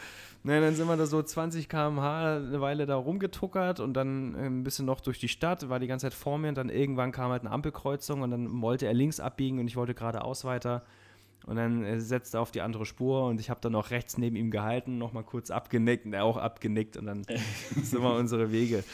Na, 0.45 0.61
dann 0.61 0.75
sind 0.75 0.89
wir 0.89 0.97
da 0.97 1.07
so 1.07 1.23
20 1.23 1.69
km/h 1.69 2.37
eine 2.37 2.61
Weile 2.61 2.85
da 2.85 2.97
rumgetuckert 2.97 3.79
und 3.79 3.95
dann 3.95 4.35
äh, 4.35 4.47
ein 4.47 4.65
bisschen 4.65 4.87
noch 4.87 5.01
durch 5.01 5.21
die 5.21 5.29
Stadt, 5.29 5.69
war 5.69 5.79
die 5.79 5.87
ganze 5.87 6.07
Zeit 6.07 6.15
vor 6.15 6.37
mir 6.37 6.49
und 6.49 6.57
dann 6.57 6.69
irgendwann 6.69 7.13
kam 7.13 7.31
halt 7.31 7.43
eine 7.43 7.51
Ampelkreuzung 7.53 8.23
und 8.23 8.33
dann 8.33 8.61
wollte 8.61 8.87
er 8.87 8.95
links 8.95 9.21
abbiegen 9.21 9.61
und 9.61 9.69
ich 9.69 9.77
wollte 9.77 9.95
geradeaus 9.95 10.45
weiter. 10.45 10.83
Und 11.47 11.57
dann 11.57 11.85
äh, 11.85 12.01
setzt 12.01 12.35
er 12.35 12.41
auf 12.41 12.51
die 12.53 12.61
andere 12.61 12.87
Spur 12.87 13.27
und 13.27 13.41
ich 13.41 13.51
habe 13.51 13.61
dann 13.61 13.73
noch 13.73 13.91
rechts 13.91 14.17
neben 14.19 14.37
ihm 14.37 14.51
gehalten, 14.51 14.99
nochmal 14.99 15.25
kurz 15.25 15.51
abgenickt 15.51 16.07
und 16.07 16.13
er 16.13 16.25
auch 16.25 16.37
abgenickt 16.37 16.97
und 16.97 17.07
dann 17.07 17.25
sind 17.83 18.03
wir 18.03 18.15
unsere 18.15 18.53
Wege. 18.53 18.85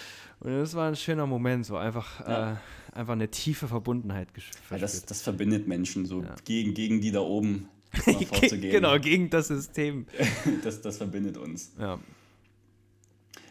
Und 0.40 0.52
das 0.52 0.74
war 0.74 0.88
ein 0.88 0.96
schöner 0.96 1.26
Moment, 1.26 1.66
so 1.66 1.76
einfach, 1.76 2.26
Ja. 2.26 2.52
äh, 2.52 2.56
einfach 2.98 3.12
eine 3.14 3.28
tiefe 3.30 3.68
Verbundenheit 3.68 4.28
gesch- 4.36 4.52
ja 4.70 4.78
das, 4.78 5.04
das 5.04 5.20
verbindet 5.22 5.66
Menschen, 5.68 6.06
so 6.06 6.22
Ja. 6.22 6.34
gegen, 6.44 6.74
gegen 6.74 7.00
die 7.00 7.10
da 7.10 7.20
oben 7.20 7.68
vorzugehen. 7.92 8.70
genau, 8.72 8.98
gegen 8.98 9.30
das 9.30 9.48
System. 9.48 10.06
Das, 10.64 10.80
das 10.80 10.96
verbindet 10.98 11.36
uns. 11.36 11.72
Ja. 11.78 11.98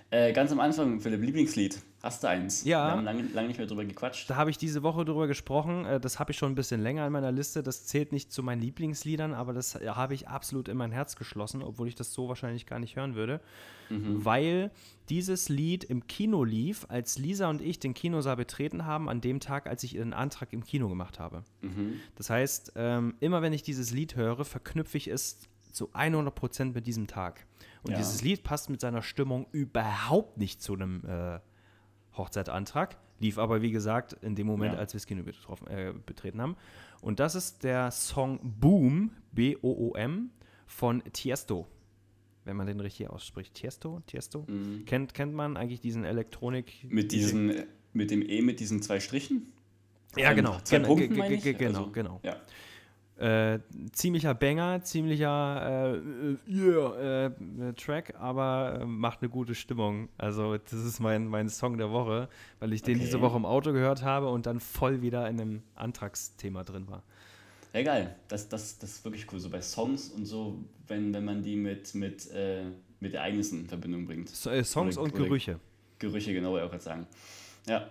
Äh, 0.09 0.31
ganz 0.31 0.51
am 0.53 0.59
Anfang, 0.61 1.01
Philipp, 1.01 1.21
Lieblingslied. 1.21 1.79
Hast 2.01 2.23
du 2.23 2.27
eins? 2.27 2.63
Ja. 2.63 2.85
Wir 2.87 2.91
haben 2.91 3.03
lange, 3.03 3.23
lange 3.33 3.49
nicht 3.49 3.57
mehr 3.57 3.67
drüber 3.67 3.83
gequatscht. 3.83 4.29
Da 4.29 4.35
habe 4.37 4.49
ich 4.49 4.57
diese 4.57 4.81
Woche 4.81 5.03
drüber 5.03 5.27
gesprochen. 5.27 5.85
Äh, 5.85 5.99
Das 5.99 6.17
habe 6.19 6.31
ich 6.31 6.37
schon 6.37 6.51
ein 6.53 6.55
bisschen 6.55 6.81
länger 6.81 7.05
in 7.05 7.11
meiner 7.11 7.31
Liste. 7.33 7.61
Das 7.61 7.85
zählt 7.85 8.13
nicht 8.13 8.31
zu 8.31 8.41
meinen 8.41 8.61
Lieblingsliedern, 8.61 9.33
aber 9.33 9.51
das 9.51 9.75
äh, 9.75 9.87
habe 9.89 10.13
ich 10.13 10.29
absolut 10.29 10.69
in 10.69 10.77
mein 10.77 10.91
Herz 10.91 11.17
geschlossen, 11.17 11.61
obwohl 11.61 11.89
ich 11.89 11.95
das 11.95 12.13
so 12.13 12.29
wahrscheinlich 12.29 12.65
gar 12.65 12.79
nicht 12.79 12.95
hören 12.95 13.15
würde. 13.15 13.41
Weil 13.89 14.71
dieses 15.07 15.47
Lied 15.47 15.85
im 15.85 16.07
Kino 16.07 16.43
lief, 16.43 16.85
als 16.89 17.17
Lisa 17.17 17.49
und 17.49 17.61
ich 17.61 17.79
den 17.79 17.93
Kinosaal 17.93 18.35
betreten 18.35 18.85
haben, 18.85 19.07
an 19.09 19.21
dem 19.21 19.39
Tag, 19.39 19.65
als 19.67 19.81
ich 19.83 19.95
ihren 19.95 20.11
Antrag 20.11 20.51
im 20.51 20.63
Kino 20.63 20.89
gemacht 20.89 21.19
habe. 21.19 21.43
Mhm. 21.61 21.93
Das 22.15 22.29
heißt, 22.29 22.73
ähm, 22.75 23.15
immer 23.21 23.41
wenn 23.41 23.53
ich 23.53 23.63
dieses 23.63 23.91
Lied 23.91 24.17
höre, 24.17 24.43
verknüpfe 24.43 24.97
ich 24.97 25.07
es 25.07 25.39
zu 25.71 25.89
100% 25.93 26.73
mit 26.73 26.85
diesem 26.85 27.07
Tag. 27.07 27.45
Und 27.87 27.93
Ja. 27.93 27.97
dieses 27.99 28.21
Lied 28.21 28.43
passt 28.43 28.69
mit 28.69 28.81
seiner 28.81 29.01
Stimmung 29.01 29.47
überhaupt 29.51 30.37
nicht 30.37 30.61
zu 30.61 30.73
einem 30.73 31.03
äh, 31.05 31.39
Hochzeitantrag. 32.15 32.97
Lief 33.19 33.37
aber, 33.39 33.61
wie 33.61 33.71
gesagt, 33.71 34.13
in 34.21 34.35
dem 34.35 34.45
Moment, 34.47 34.73
Ja. 34.73 34.79
als 34.79 34.93
wir 34.93 34.99
das 34.99 35.07
Kino 35.07 35.23
betroffen, 35.23 35.67
äh, 35.67 35.93
betreten 36.05 36.41
haben. 36.41 36.55
Und 37.01 37.19
das 37.19 37.35
ist 37.35 37.63
der 37.63 37.89
Song 37.91 38.39
Boom, 38.43 39.11
B-O-O-M, 39.31 40.29
von 40.65 41.03
Tiesto. 41.13 41.67
Wenn 42.45 42.55
man 42.57 42.67
den 42.67 42.79
richtig 42.79 43.09
ausspricht. 43.09 43.55
Tiesto? 43.55 44.01
Tiesto? 44.07 44.45
Kennt, 44.85 45.13
kennt 45.13 45.33
man 45.33 45.57
eigentlich 45.57 45.81
diesen 45.81 46.03
Elektronik... 46.05 46.83
Mhm. 46.83 46.95
Mit 46.95 47.11
diesem, 47.11 47.53
mit 47.93 48.09
dem 48.11 48.21
E 48.21 48.41
mit 48.41 48.59
diesen 48.59 48.81
zwei 48.81 48.99
Strichen? 48.99 49.51
Ja, 50.15 50.33
genau. 50.33 50.57
Zwei 50.63 50.77
Gen- 50.77 50.85
Punkten? 50.87 51.15
Genau, 51.57 51.79
Also, 51.79 51.91
genau. 51.91 52.19
Ja. 52.23 52.37
Äh, 53.17 53.59
ziemlicher 53.93 54.35
Banger, 54.35 54.83
ziemlicher 54.83 55.95
äh, 55.95 55.97
äh, 55.97 56.37
yeah, 56.47 57.25
äh, 57.25 57.73
Track, 57.73 58.13
aber 58.19 58.79
äh, 58.81 58.85
macht 58.85 59.21
eine 59.21 59.29
gute 59.29 59.55
Stimmung. 59.55 60.09
Also 60.19 60.57
das 60.57 60.73
ist 60.73 60.99
mein, 60.99 61.27
mein 61.27 61.49
Song 61.49 61.77
der 61.79 61.89
Woche, 61.91 62.29
weil 62.59 62.73
ich 62.73 62.83
den 62.83 62.97
Okay. 62.97 63.05
diese 63.05 63.19
Woche 63.21 63.37
im 63.37 63.45
Auto 63.45 63.73
gehört 63.73 64.03
habe 64.03 64.27
und 64.29 64.45
dann 64.45 64.59
voll 64.59 65.01
wieder 65.01 65.27
in 65.29 65.41
einem 65.41 65.63
Antragsthema 65.75 66.63
drin 66.63 66.87
war. 66.87 67.01
Ja, 67.73 67.81
geil. 67.81 68.15
Das, 68.27 68.49
das, 68.49 68.77
das 68.77 68.91
ist 68.91 69.03
wirklich 69.05 69.25
cool. 69.31 69.39
So 69.39 69.49
bei 69.49 69.61
Songs 69.61 70.09
und 70.09 70.25
so, 70.25 70.63
wenn, 70.87 71.11
wenn 71.13 71.25
man 71.25 71.41
die 71.41 71.55
mit, 71.55 71.95
mit, 71.95 72.29
äh, 72.31 72.65
mit 72.99 73.15
Ereignissen 73.15 73.61
in 73.61 73.67
Verbindung 73.67 74.05
bringt. 74.05 74.29
So, 74.29 74.51
Songs 74.63 74.95
Oder- 74.97 75.05
und 75.05 75.13
oder- 75.13 75.23
Gerüche. 75.23 75.59
Gerüche, 75.97 76.33
genau, 76.33 76.51
wollte 76.51 76.61
ich 76.63 76.67
auch 76.67 76.71
gerade 76.71 76.83
sagen. 76.83 77.07
Ja. 77.67 77.89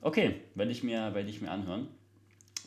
Okay, 0.00 0.40
werde 0.56 0.72
ich, 0.72 0.82
mir, 0.82 1.14
werde 1.14 1.30
ich 1.30 1.40
mir 1.40 1.50
anhören. 1.52 1.86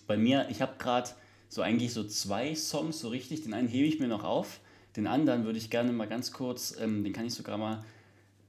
Bei 0.07 0.15
mir, 0.15 0.47
ich 0.49 0.61
habe 0.61 0.73
gerade 0.77 1.09
so 1.49 1.61
eigentlich 1.61 1.93
so 1.93 2.03
zwei 2.03 2.55
Songs 2.55 2.99
so 2.99 3.09
richtig. 3.09 3.43
Den 3.43 3.53
einen 3.53 3.67
hebe 3.67 3.87
ich 3.87 3.99
mir 3.99 4.07
noch 4.07 4.23
auf. 4.23 4.59
Den 4.95 5.07
anderen 5.07 5.45
würde 5.45 5.57
ich 5.57 5.69
gerne 5.69 5.91
mal 5.91 6.07
ganz 6.07 6.31
kurz, 6.31 6.75
ähm, 6.79 7.03
den 7.03 7.13
kann 7.13 7.25
ich 7.25 7.33
sogar 7.33 7.57
mal, 7.57 7.83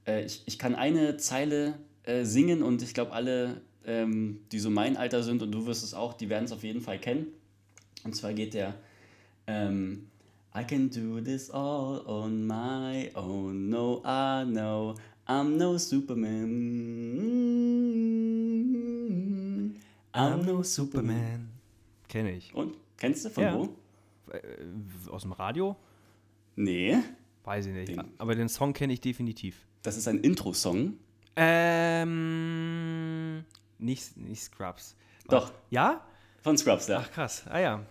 äh, 0.07 0.25
ich, 0.25 0.41
ich 0.45 0.57
kann 0.57 0.73
eine 0.73 1.17
Zeile 1.17 1.77
äh, 2.03 2.23
singen 2.25 2.63
und 2.63 2.81
ich 2.81 2.93
glaube 2.95 3.11
alle, 3.11 3.61
ähm, 3.85 4.39
die 4.51 4.59
so 4.59 4.69
mein 4.71 4.97
Alter 4.97 5.21
sind 5.21 5.43
und 5.43 5.51
du 5.51 5.67
wirst 5.67 5.83
es 5.83 5.93
auch, 5.93 6.13
die 6.13 6.29
werden 6.29 6.45
es 6.45 6.51
auf 6.51 6.63
jeden 6.63 6.81
Fall 6.81 6.99
kennen. 6.99 7.27
Und 8.03 8.15
zwar 8.15 8.33
geht 8.33 8.55
der, 8.55 8.75
ähm, 9.45 10.07
I 10.55 10.63
can 10.63 10.89
do 10.89 11.21
this 11.21 11.51
all 11.51 12.01
on 12.07 12.47
my 12.47 13.11
own. 13.13 13.69
No, 13.69 14.01
I 14.03 14.43
know 14.43 14.95
I'm 15.27 15.57
no 15.57 15.77
Superman. 15.77 16.39
I'm 20.11 20.43
no 20.43 20.63
Superman. 20.63 21.49
Kenne 22.07 22.31
ich. 22.31 22.51
Und 22.55 22.75
kennst 22.99 23.25
du 23.25 23.29
von 23.29 23.43
Ja. 23.43 23.55
wo? 23.55 23.69
Äh, 24.31 25.09
aus 25.09 25.23
dem 25.23 25.31
Radio? 25.31 25.75
Nee. 26.55 26.97
Weiß 27.43 27.65
ich 27.65 27.73
nicht. 27.73 27.89
Den- 27.89 28.03
Aber 28.17 28.35
den 28.35 28.49
Song 28.49 28.73
kenne 28.73 28.93
ich 28.93 29.01
definitiv. 29.01 29.65
Das 29.81 29.97
ist 29.97 30.07
ein 30.07 30.19
Intro-Song. 30.19 30.93
Ähm, 32.09 33.43
nicht, 33.77 34.17
nicht 34.17 34.41
Scrubs. 34.43 34.95
Doch, 35.27 35.51
Ja? 35.69 36.01
von 36.41 36.57
Scrubs, 36.57 36.87
ja. 36.87 36.99
Ach 37.03 37.11
krass. 37.11 37.43
Ah 37.49 37.59
ja. 37.59 37.83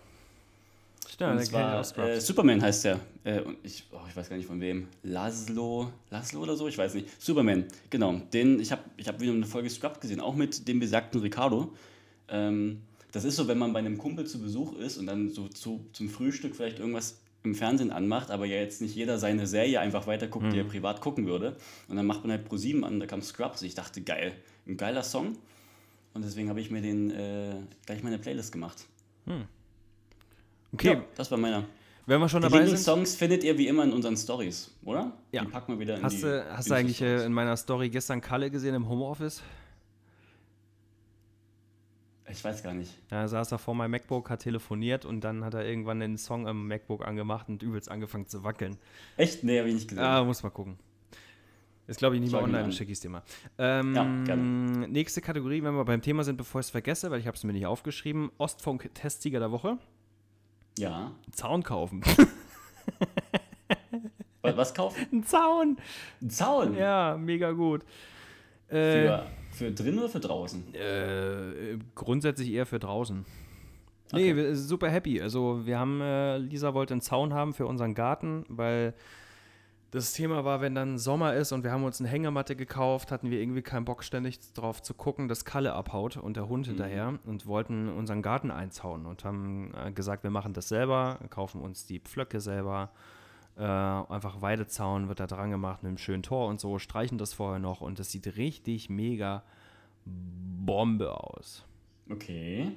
Stimmt, 1.07 1.43
zwar, 1.45 1.79
äh, 1.79 1.83
Scrubs. 1.83 2.27
Superman 2.27 2.61
heißt 2.61 2.85
der. 2.85 2.99
Äh, 3.23 3.41
und 3.41 3.57
ich, 3.63 3.83
oh, 3.91 3.99
ich 4.07 4.15
weiß 4.15 4.29
gar 4.29 4.37
nicht 4.37 4.45
von 4.45 4.61
wem. 4.61 4.87
Laszlo, 5.03 5.91
Laszlo 6.11 6.41
oder 6.41 6.55
so, 6.55 6.67
ich 6.67 6.77
weiß 6.77 6.93
nicht. 6.93 7.21
Superman, 7.21 7.65
genau. 7.89 8.13
Den, 8.33 8.59
ich 8.59 8.71
habe 8.71 8.83
ich 8.97 9.07
hab 9.07 9.19
wieder 9.19 9.33
eine 9.33 9.45
Folge 9.45 9.69
Scrubs 9.69 9.99
gesehen, 9.99 10.19
auch 10.19 10.35
mit 10.35 10.67
dem 10.67 10.79
besagten 10.79 11.19
Ricardo. 11.21 11.73
Ähm, 12.27 12.81
das 13.11 13.23
ist 13.23 13.35
so, 13.35 13.47
wenn 13.47 13.57
man 13.57 13.73
bei 13.73 13.79
einem 13.79 13.97
Kumpel 13.97 14.25
zu 14.25 14.39
Besuch 14.41 14.73
ist 14.77 14.97
und 14.97 15.05
dann 15.07 15.29
so 15.29 15.47
zu, 15.47 15.85
zum 15.93 16.09
Frühstück 16.09 16.55
vielleicht 16.55 16.79
irgendwas 16.79 17.19
im 17.43 17.55
Fernsehen 17.55 17.91
anmacht, 17.91 18.31
aber 18.31 18.45
ja 18.45 18.57
jetzt 18.57 18.81
nicht 18.81 18.95
jeder 18.95 19.17
seine 19.17 19.47
Serie 19.47 19.79
einfach 19.79 20.07
weiterguckt, 20.07 20.51
die 20.51 20.57
er 20.59 20.65
privat 20.65 20.99
gucken 21.01 21.25
würde. 21.25 21.55
Und 21.87 21.95
dann 21.95 22.05
macht 22.05 22.21
man 22.23 22.31
halt 22.31 22.45
Pro 22.45 22.57
7 22.57 22.83
an, 22.83 22.99
da 22.99 23.05
kam 23.05 23.21
Scrubs. 23.21 23.61
Ich 23.61 23.75
dachte, 23.75 24.01
geil, 24.01 24.33
ein 24.67 24.75
geiler 24.75 25.03
Song. 25.03 25.37
Und 26.13 26.25
deswegen 26.25 26.49
habe 26.49 26.59
ich 26.59 26.69
mir 26.69 26.81
den 26.81 27.11
äh, 27.11 27.55
gleich 27.85 28.03
meine 28.03 28.19
Playlist 28.19 28.51
gemacht. 28.51 28.85
Okay, 30.73 30.93
Ja, 30.93 31.03
das 31.15 31.31
war 31.31 31.37
meiner. 31.37 31.65
wenn 32.05 32.19
wir 32.19 32.27
schon 32.27 32.41
Die 32.41 32.45
dabei 32.47 32.57
sind. 32.57 32.65
Lieblingssongs 32.65 33.15
findet 33.15 33.43
ihr 33.43 33.57
wie 33.57 33.67
immer 33.67 33.83
in 33.85 33.93
unseren 33.93 34.17
Stories, 34.17 34.71
oder? 34.83 35.13
Ja. 35.31 35.43
Die 35.43 35.47
packen 35.47 35.73
wir 35.73 35.79
wieder 35.79 35.97
in 35.97 36.03
Hast 36.03 36.17
die 36.17 36.21
du, 36.23 36.45
hast 36.55 36.69
du 36.69 36.73
eigentlich 36.73 37.01
äh, 37.01 37.25
in 37.25 37.31
meiner 37.33 37.55
Story 37.57 37.89
gestern 37.89 38.21
Kalle 38.21 38.51
gesehen 38.51 38.75
im 38.75 38.89
Homeoffice? 38.89 39.41
Ich 42.31 42.43
weiß 42.43 42.61
gar 42.63 42.73
nicht. 42.73 42.93
Da 43.09 43.27
saß 43.27 43.51
er 43.51 43.57
vor 43.57 43.73
meinem 43.75 43.91
MacBook, 43.91 44.29
hat 44.29 44.41
telefoniert 44.41 45.03
und 45.05 45.21
dann 45.21 45.43
hat 45.43 45.55
er 45.55 45.65
irgendwann 45.65 45.99
den 45.99 46.17
Song 46.17 46.47
am 46.47 46.67
MacBook 46.67 47.05
angemacht 47.05 47.49
und 47.49 47.63
übelst 47.63 47.89
angefangen 47.89 48.27
zu 48.27 48.43
wackeln. 48.43 48.77
Echt? 49.17 49.43
Nee, 49.43 49.59
habe 49.59 49.69
ich 49.69 49.75
nicht 49.75 49.87
gesehen. 49.89 50.03
Ah, 50.03 50.23
muss 50.23 50.43
mal 50.43 50.49
gucken. 50.49 50.77
Ist, 51.87 51.97
glaube 51.97 52.15
ich, 52.15 52.21
nicht 52.21 52.29
Schau 52.31 52.37
mir 52.41 52.43
online, 52.43 52.71
schicke 52.71 52.91
ich 52.91 52.97
es 52.97 53.01
dir 53.01 53.09
mal. 53.09 53.23
Ähm, 53.57 53.95
Ja, 53.95 54.03
gerne. 54.25 54.87
Nächste 54.87 55.21
Kategorie, 55.21 55.63
wenn 55.63 55.73
wir 55.73 55.85
beim 55.85 56.03
Thema 56.03 56.23
sind, 56.23 56.37
bevor 56.37 56.61
ich 56.61 56.67
es 56.67 56.69
vergesse, 56.69 57.09
weil 57.09 57.19
ich 57.19 57.25
habe 57.25 57.35
es 57.35 57.43
mir 57.43 57.51
nicht 57.51 57.65
aufgeschrieben. 57.65 58.31
Ostfunk-Testsieger 58.37 59.39
der 59.39 59.51
Woche. 59.51 59.79
Ja. 60.77 61.11
Zaun 61.31 61.63
kaufen. 61.63 62.03
Was, 64.41 64.55
was 64.55 64.73
kaufen? 64.73 65.05
Ein 65.11 65.23
Zaun! 65.23 65.77
Ein 66.21 66.29
Zaun. 66.29 66.75
Ja, 66.75 67.17
mega 67.19 67.51
gut. 67.51 67.83
Äh, 68.69 68.75
Für, 68.75 69.25
für 69.51 69.71
drin 69.71 69.97
oder 69.99 70.09
für 70.09 70.19
draußen? 70.19 70.73
Äh, 70.75 71.77
grundsätzlich 71.95 72.51
eher 72.51 72.65
für 72.65 72.79
draußen. 72.79 73.25
Nee, 74.11 74.31
Okay. 74.31 74.35
wir 74.35 74.55
sind 74.55 74.67
super 74.67 74.89
happy. 74.89 75.21
Also 75.21 75.65
wir 75.65 75.77
haben, 75.79 76.01
äh, 76.01 76.37
Lisa 76.37 76.73
wollte 76.73 76.93
einen 76.93 77.01
Zaun 77.01 77.33
haben 77.33 77.53
für 77.53 77.67
unseren 77.67 77.93
Garten, 77.93 78.43
weil 78.49 78.93
das 79.91 80.13
Thema 80.13 80.45
war, 80.45 80.61
wenn 80.61 80.75
dann 80.75 80.97
Sommer 80.99 81.33
ist 81.33 81.51
und 81.51 81.63
wir 81.63 81.71
haben 81.71 81.83
uns 81.83 81.99
eine 81.99 82.09
Hängematte 82.09 82.55
gekauft, 82.55 83.11
hatten 83.11 83.31
wir 83.31 83.39
irgendwie 83.41 83.63
keinen 83.63 83.85
Bock 83.85 84.03
ständig 84.03 84.39
drauf 84.53 84.81
zu 84.83 84.93
gucken, 84.93 85.27
dass 85.27 85.45
Kalle 85.45 85.73
abhaut 85.73 86.17
und 86.17 86.37
der 86.37 86.47
Hund 86.47 86.67
hinterher 86.67 87.17
und 87.25 87.47
wollten 87.47 87.89
unseren 87.89 88.21
Garten 88.21 88.51
einzauen 88.51 89.05
und 89.07 89.23
haben 89.23 89.73
äh, 89.75 89.91
gesagt, 89.91 90.23
wir 90.23 90.29
machen 90.31 90.53
das 90.53 90.69
selber, 90.69 91.19
kaufen 91.31 91.61
uns 91.61 91.87
die 91.87 91.99
Pflöcke 91.99 92.39
selber, 92.39 92.91
äh, 93.59 93.63
einfach 93.63 94.41
Weidezaun 94.41 95.09
wird 95.09 95.19
da 95.19 95.27
dran 95.27 95.51
gemacht 95.51 95.83
mit 95.83 95.89
einem 95.89 95.97
schönen 95.97 96.23
Tor 96.23 96.47
und 96.47 96.59
so, 96.59 96.79
streichen 96.79 97.17
das 97.17 97.33
vorher 97.33 97.59
noch 97.59 97.81
und 97.81 97.99
das 97.99 98.11
sieht 98.11 98.37
richtig 98.37 98.89
mega 98.89 99.43
Bombe 100.05 101.13
aus. 101.13 101.65
Okay. 102.09 102.71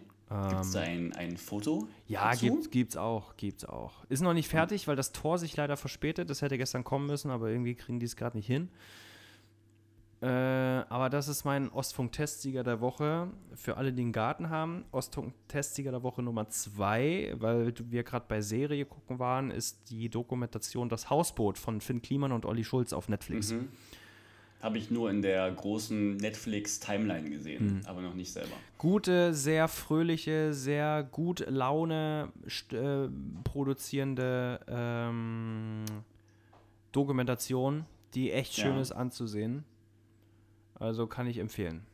Gibt 0.48 0.62
es 0.62 0.70
da 0.72 0.80
ein, 0.80 1.12
ein 1.12 1.36
Foto? 1.36 1.80
Ähm, 1.82 1.88
Ja, 2.08 2.30
dazu? 2.30 2.46
gibt, 2.46 2.70
gibt's 2.72 2.96
auch, 2.96 3.36
gibt's 3.36 3.64
auch. 3.66 3.92
Ist 4.08 4.22
noch 4.22 4.32
nicht 4.32 4.48
fertig, 4.48 4.88
weil 4.88 4.96
das 4.96 5.12
Tor 5.12 5.38
sich 5.38 5.56
leider 5.56 5.76
verspätet. 5.76 6.30
Das 6.30 6.40
hätte 6.40 6.56
gestern 6.56 6.84
kommen 6.84 7.06
müssen, 7.06 7.30
aber 7.30 7.50
irgendwie 7.50 7.74
kriegen 7.74 8.00
die 8.00 8.06
es 8.06 8.16
gerade 8.16 8.36
nicht 8.36 8.46
hin. 8.46 8.70
Äh, 10.22 10.26
aber 10.88 11.10
das 11.10 11.26
ist 11.26 11.44
mein 11.44 11.68
Ostfunk-Testsieger 11.68 12.62
der 12.62 12.80
Woche. 12.80 13.26
Für 13.54 13.76
alle, 13.76 13.92
die 13.92 14.02
einen 14.02 14.12
Garten 14.12 14.50
haben. 14.50 14.84
Ostfunk-Testsieger 14.92 15.90
der 15.90 16.04
Woche 16.04 16.22
Nummer 16.22 16.48
zwei, 16.48 17.34
weil 17.38 17.74
wir 17.90 18.04
gerade 18.04 18.26
bei 18.28 18.40
Serie 18.40 18.84
gucken 18.84 19.18
waren, 19.18 19.50
ist 19.50 19.90
die 19.90 20.08
Dokumentation 20.08 20.88
Das 20.88 21.10
Hausboot 21.10 21.58
von 21.58 21.80
Finn 21.80 22.02
Kliman 22.02 22.30
und 22.30 22.46
Olli 22.46 22.62
Schulz 22.62 22.92
auf 22.92 23.08
Netflix. 23.08 23.50
Mhm. 23.50 23.68
Habe 24.60 24.78
ich 24.78 24.92
nur 24.92 25.10
in 25.10 25.22
der 25.22 25.50
großen 25.50 26.18
Netflix-Timeline 26.18 27.28
gesehen, 27.28 27.78
Mhm. 27.78 27.80
aber 27.86 28.00
noch 28.00 28.14
nicht 28.14 28.30
selber. 28.32 28.52
Gute, 28.78 29.34
sehr 29.34 29.66
fröhliche, 29.66 30.54
sehr 30.54 31.02
gut 31.02 31.44
Laune 31.48 32.32
äh, 32.70 33.08
produzierende 33.42 34.60
ähm, 34.68 35.84
Dokumentation, 36.92 37.86
die 38.14 38.30
echt 38.30 38.54
schön 38.54 38.76
Ja. 38.76 38.80
ist 38.80 38.92
anzusehen. 38.92 39.64
Also 40.82 41.06
kann 41.06 41.26
ich 41.26 41.38
empfehlen. 41.38 41.86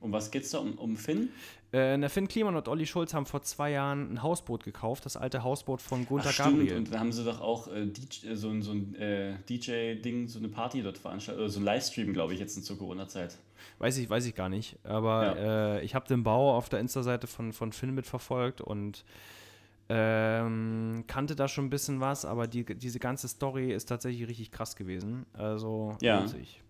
Um 0.00 0.10
was 0.10 0.30
geht's 0.30 0.50
da? 0.50 0.58
Um, 0.58 0.72
um 0.78 0.96
Finn? 0.96 1.28
Äh, 1.70 1.96
der 1.98 2.10
Finn 2.10 2.26
Kliman 2.26 2.56
und 2.56 2.66
Olli 2.66 2.86
Schulz 2.86 3.14
haben 3.14 3.24
vor 3.24 3.42
zwei 3.42 3.70
Jahren 3.70 4.14
ein 4.14 4.22
Hausboot 4.22 4.64
gekauft, 4.64 5.06
das 5.06 5.16
alte 5.16 5.44
Hausboot 5.44 5.80
von 5.80 6.06
Gunther 6.06 6.30
Ach, 6.30 6.32
stimmt. 6.32 6.58
Gabriel. 6.58 6.76
Und 6.76 6.92
da 6.92 6.98
haben 6.98 7.12
sie 7.12 7.24
doch 7.24 7.40
auch 7.40 7.68
äh, 7.68 7.86
DJ, 7.86 8.26
äh, 8.26 8.36
so 8.36 8.48
ein, 8.48 8.62
so 8.62 8.72
ein 8.72 8.94
äh, 8.96 9.34
DJ-Ding, 9.48 10.28
so 10.28 10.38
eine 10.38 10.48
Party 10.48 10.82
dort 10.82 10.98
veranstaltet, 10.98 11.40
oder 11.40 11.50
so 11.50 11.60
ein 11.60 11.64
Livestream, 11.64 12.12
glaube 12.12 12.34
ich, 12.34 12.40
jetzt 12.40 12.62
zur 12.64 12.76
Corona-Zeit. 12.76 13.38
Weiß 13.78 13.96
ich, 13.98 14.10
weiß 14.10 14.26
ich 14.26 14.34
gar 14.34 14.48
nicht. 14.48 14.76
Aber 14.82 15.36
äh, 15.36 15.84
ich 15.84 15.94
habe 15.94 16.08
den 16.08 16.24
Bau 16.24 16.56
auf 16.56 16.68
der 16.68 16.80
Insta-Seite 16.80 17.26
von, 17.26 17.52
von 17.52 17.72
Finn 17.72 17.94
mitverfolgt 17.94 18.60
und 18.60 19.04
ähm, 19.88 21.04
kannte 21.06 21.36
da 21.36 21.48
schon 21.48 21.66
ein 21.66 21.70
bisschen 21.70 22.00
was, 22.00 22.24
aber 22.24 22.48
die, 22.48 22.64
diese 22.64 22.98
ganze 22.98 23.28
Story 23.28 23.72
ist 23.72 23.86
tatsächlich 23.88 24.26
richtig 24.28 24.50
krass 24.50 24.74
gewesen. 24.74 25.26
Also 25.32 25.96
Ja. 26.00 26.26
sich. 26.26 26.62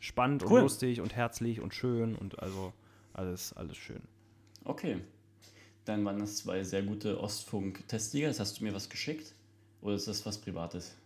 Spannend 0.00 0.44
Cool. 0.44 0.58
und 0.58 0.62
lustig 0.62 1.00
und 1.00 1.14
herzlich 1.14 1.60
und 1.60 1.74
schön 1.74 2.14
und 2.14 2.38
also 2.38 2.72
alles, 3.12 3.52
alles 3.54 3.76
schön. 3.76 4.02
Okay. 4.64 4.98
Dann 5.84 6.04
waren 6.04 6.18
das 6.18 6.38
zwei 6.38 6.64
sehr 6.64 6.82
gute 6.82 7.20
Ostfunk-Testsieger. 7.20 8.28
Das 8.28 8.40
hast 8.40 8.58
du 8.60 8.64
mir 8.64 8.74
was 8.74 8.88
geschickt? 8.88 9.34
Oder 9.80 9.94
ist 9.94 10.08
das 10.08 10.26
was 10.26 10.38
Privates? 10.38 10.96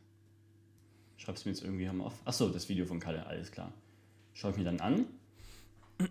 Schreib's 1.19 1.45
mir 1.45 1.51
jetzt 1.53 1.63
irgendwie 1.63 1.87
mal 1.87 2.07
auf. 2.07 2.15
Achso, 2.25 2.49
das 2.49 2.69
Video 2.69 2.87
von 2.87 2.99
Kalle, 2.99 3.27
alles 3.27 3.53
klar. 3.53 3.73
Schau 4.33 4.51
ich 4.51 4.57
mir 4.57 4.65
dann 4.65 4.81
an. 4.81 5.07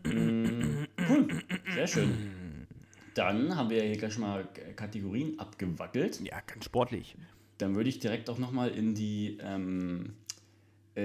Mm, 0.03 0.85
cool, 1.09 1.27
sehr 1.73 1.87
schön. 1.87 2.67
Dann 3.15 3.55
haben 3.55 3.71
wir 3.71 3.81
hier 3.81 3.97
gleich 3.97 4.13
schon 4.13 4.21
mal 4.21 4.47
Kategorien 4.75 5.39
abgewackelt. 5.39 6.21
Ja, 6.21 6.39
ganz 6.45 6.65
sportlich. 6.65 7.15
Dann 7.57 7.75
würde 7.75 7.89
ich 7.89 7.97
direkt 7.99 8.29
auch 8.29 8.37
nochmal 8.37 8.69
in 8.69 8.93
die, 8.93 9.39
ähm, 9.41 10.13
äh, 10.27 10.28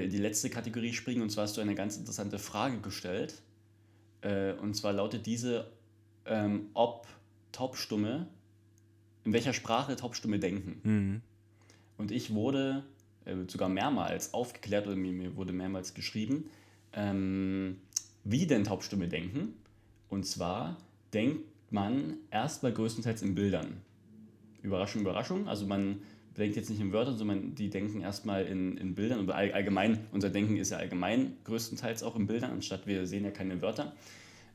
in 0.02 0.10
die 0.10 0.18
letzte 0.18 0.50
Kategorie 0.50 0.92
springen. 0.92 1.22
Und 1.22 1.30
zwar 1.30 1.44
hast 1.44 1.56
du 1.56 1.60
eine 1.60 1.74
ganz 1.74 1.96
interessante 1.96 2.38
Frage 2.38 2.78
gestellt. 2.80 3.42
Äh, 4.20 4.52
und 4.54 4.74
zwar 4.74 4.92
lautet 4.92 5.26
diese, 5.26 5.70
ähm, 6.26 6.70
ob 6.74 7.06
Taubstumme, 7.52 8.26
in 9.24 9.32
welcher 9.32 9.52
Sprache 9.52 9.96
Taubstumme 9.96 10.38
denken. 10.38 10.80
Mhm. 10.82 11.20
Und 11.96 12.10
ich 12.10 12.34
wurde 12.34 12.84
äh, 13.24 13.36
sogar 13.46 13.68
mehrmals 13.68 14.34
aufgeklärt 14.34 14.86
oder 14.86 14.96
mir, 14.96 15.12
mir 15.12 15.36
wurde 15.36 15.52
mehrmals 15.52 15.94
geschrieben, 15.94 16.50
ähm, 16.92 17.78
wie 18.24 18.46
denn 18.46 18.64
Taubstumme 18.64 19.08
denken. 19.08 19.54
Und 20.08 20.26
zwar 20.26 20.76
denkt 21.12 21.44
man 21.70 22.14
erstmal 22.30 22.72
größtenteils 22.72 23.22
in 23.22 23.34
Bildern. 23.34 23.80
Überraschung, 24.62 25.02
Überraschung. 25.02 25.48
Also 25.48 25.66
man 25.66 26.02
denkt 26.36 26.56
jetzt 26.56 26.70
nicht 26.70 26.80
in 26.80 26.92
Wörtern, 26.92 27.16
sondern 27.16 27.54
die 27.54 27.70
denken 27.70 28.00
erstmal 28.00 28.44
in, 28.46 28.76
in 28.76 28.94
Bildern. 28.94 29.20
Und 29.20 29.30
all, 29.30 29.52
allgemein, 29.52 30.00
unser 30.12 30.30
Denken 30.30 30.56
ist 30.56 30.70
ja 30.70 30.78
allgemein 30.78 31.36
größtenteils 31.44 32.02
auch 32.02 32.16
in 32.16 32.26
Bildern, 32.26 32.50
anstatt 32.50 32.86
wir 32.86 33.06
sehen 33.06 33.24
ja 33.24 33.30
keine 33.30 33.62
Wörter. 33.62 33.94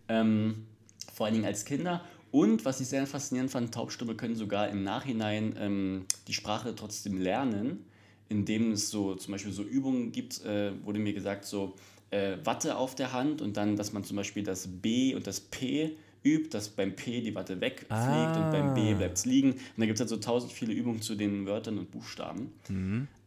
Ähm, 0.08 0.66
vor 1.14 1.26
allen 1.26 1.36
Dingen 1.36 1.46
als 1.46 1.66
Kinder. 1.66 2.04
Und 2.32 2.66
was 2.66 2.80
ich 2.80 2.88
sehr 2.88 3.08
faszinierend 3.08 3.52
fand, 3.52 3.74
Taubstumme 3.74 4.16
können 4.16 4.36
sogar 4.36 4.70
im 4.70 4.84
Nachhinein 4.84 5.56
ähm, 5.58 6.06
die 6.28 6.34
Sprache 6.34 6.76
trotzdem 6.76 7.20
lernen, 7.20 7.86
indem 8.28 8.74
es 8.74 8.90
so 8.90 9.16
zum 9.16 9.32
Beispiel 9.32 9.52
so 9.52 9.64
Übungen 9.64 10.12
gibt, 10.12 10.46
äh, 10.46 10.72
wurde 10.86 11.00
mir 11.00 11.14
gesagt, 11.14 11.46
so 11.46 11.76
äh, 12.12 12.38
Watte 12.44 12.78
auf 12.78 12.94
der 12.96 13.14
Hand 13.14 13.42
und 13.42 13.58
dann, 13.58 13.76
dass 13.76 13.94
man 13.94 14.04
zum 14.04 14.18
Beispiel 14.18 14.44
das 14.44 14.68
B 14.68 15.16
und 15.16 15.26
das 15.26 15.40
P 15.40 15.98
übt, 16.24 16.50
dass 16.50 16.70
beim 16.70 16.96
P 16.96 17.22
die 17.22 17.34
Watte 17.36 17.62
wegfliegt 17.62 17.92
und 18.38 18.52
beim 18.52 18.74
B 18.74 18.94
Ah. 18.94 18.98
bleibt 18.98 19.18
es 19.18 19.26
liegen. 19.26 19.52
Und 19.54 19.60
da 19.78 19.86
gibt 19.86 19.96
es 19.96 20.02
halt 20.02 20.10
so 20.10 20.18
tausend 20.18 20.52
viele 20.52 20.74
Übungen 20.74 21.02
zu 21.02 21.16
den 21.16 21.46
Wörtern 21.46 21.78
und 21.78 21.92
Buchstaben. 21.92 22.52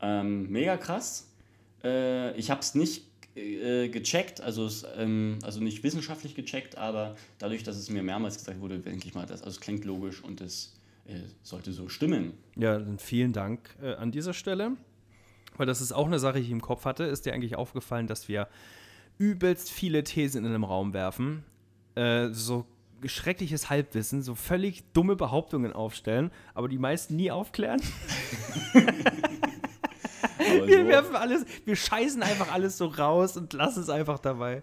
Ähm, 0.00 0.50
mega 0.50 0.76
krass. 0.76 1.28
Äh, 1.82 2.36
ich 2.36 2.50
habe 2.50 2.60
es 2.60 2.74
nicht 2.74 3.04
äh, 3.34 3.88
gecheckt, 3.88 4.40
also, 4.40 4.66
es, 4.66 4.84
ähm, 4.98 5.38
also 5.42 5.60
nicht 5.60 5.82
wissenschaftlich 5.82 6.34
gecheckt, 6.34 6.76
aber 6.76 7.16
dadurch, 7.38 7.62
dass 7.62 7.76
es 7.76 7.88
mir 7.88 8.02
mehrmals 8.02 8.36
gesagt 8.36 8.60
wurde, 8.60 8.78
denke 8.78 9.08
ich 9.08 9.14
mal, 9.14 9.24
das, 9.26 9.40
also 9.42 9.54
es 9.56 9.60
klingt 9.60 9.84
logisch 9.86 10.22
und 10.22 10.40
es 10.42 10.74
äh, 11.06 11.14
sollte 11.42 11.72
so 11.72 11.88
stimmen. 11.88 12.34
Ja, 12.56 12.78
dann 12.78 12.98
vielen 12.98 13.32
Dank 13.32 13.74
äh, 13.82 13.94
an 13.94 14.12
dieser 14.12 14.34
Stelle. 14.34 14.72
Weil 15.56 15.66
das 15.66 15.80
ist 15.82 15.92
auch 15.92 16.06
eine 16.06 16.18
Sache, 16.18 16.38
die 16.38 16.44
ich 16.44 16.50
im 16.50 16.62
Kopf 16.62 16.84
hatte. 16.86 17.04
Ist 17.04 17.26
dir 17.26 17.34
eigentlich 17.34 17.56
aufgefallen, 17.56 18.06
dass 18.06 18.26
wir 18.28 18.48
übelst 19.18 19.70
viele 19.70 20.02
Thesen 20.02 20.44
in 20.46 20.52
den 20.52 20.64
Raum 20.64 20.94
werfen, 20.94 21.44
äh, 21.94 22.28
so 22.30 22.64
schreckliches 23.08 23.70
Halbwissen, 23.70 24.22
so 24.22 24.34
völlig 24.34 24.84
dumme 24.92 25.16
Behauptungen 25.16 25.72
aufstellen, 25.72 26.30
aber 26.54 26.68
die 26.68 26.78
meisten 26.78 27.16
nie 27.16 27.30
aufklären? 27.30 27.80
Wir 30.66 30.78
so, 30.82 30.86
werfen 30.88 31.16
alles, 31.16 31.44
wir 31.64 31.76
scheißen 31.76 32.22
einfach 32.22 32.52
alles 32.52 32.76
so 32.76 32.86
raus 32.86 33.36
und 33.36 33.52
lassen 33.52 33.82
es 33.82 33.88
einfach 33.88 34.18
dabei. 34.18 34.60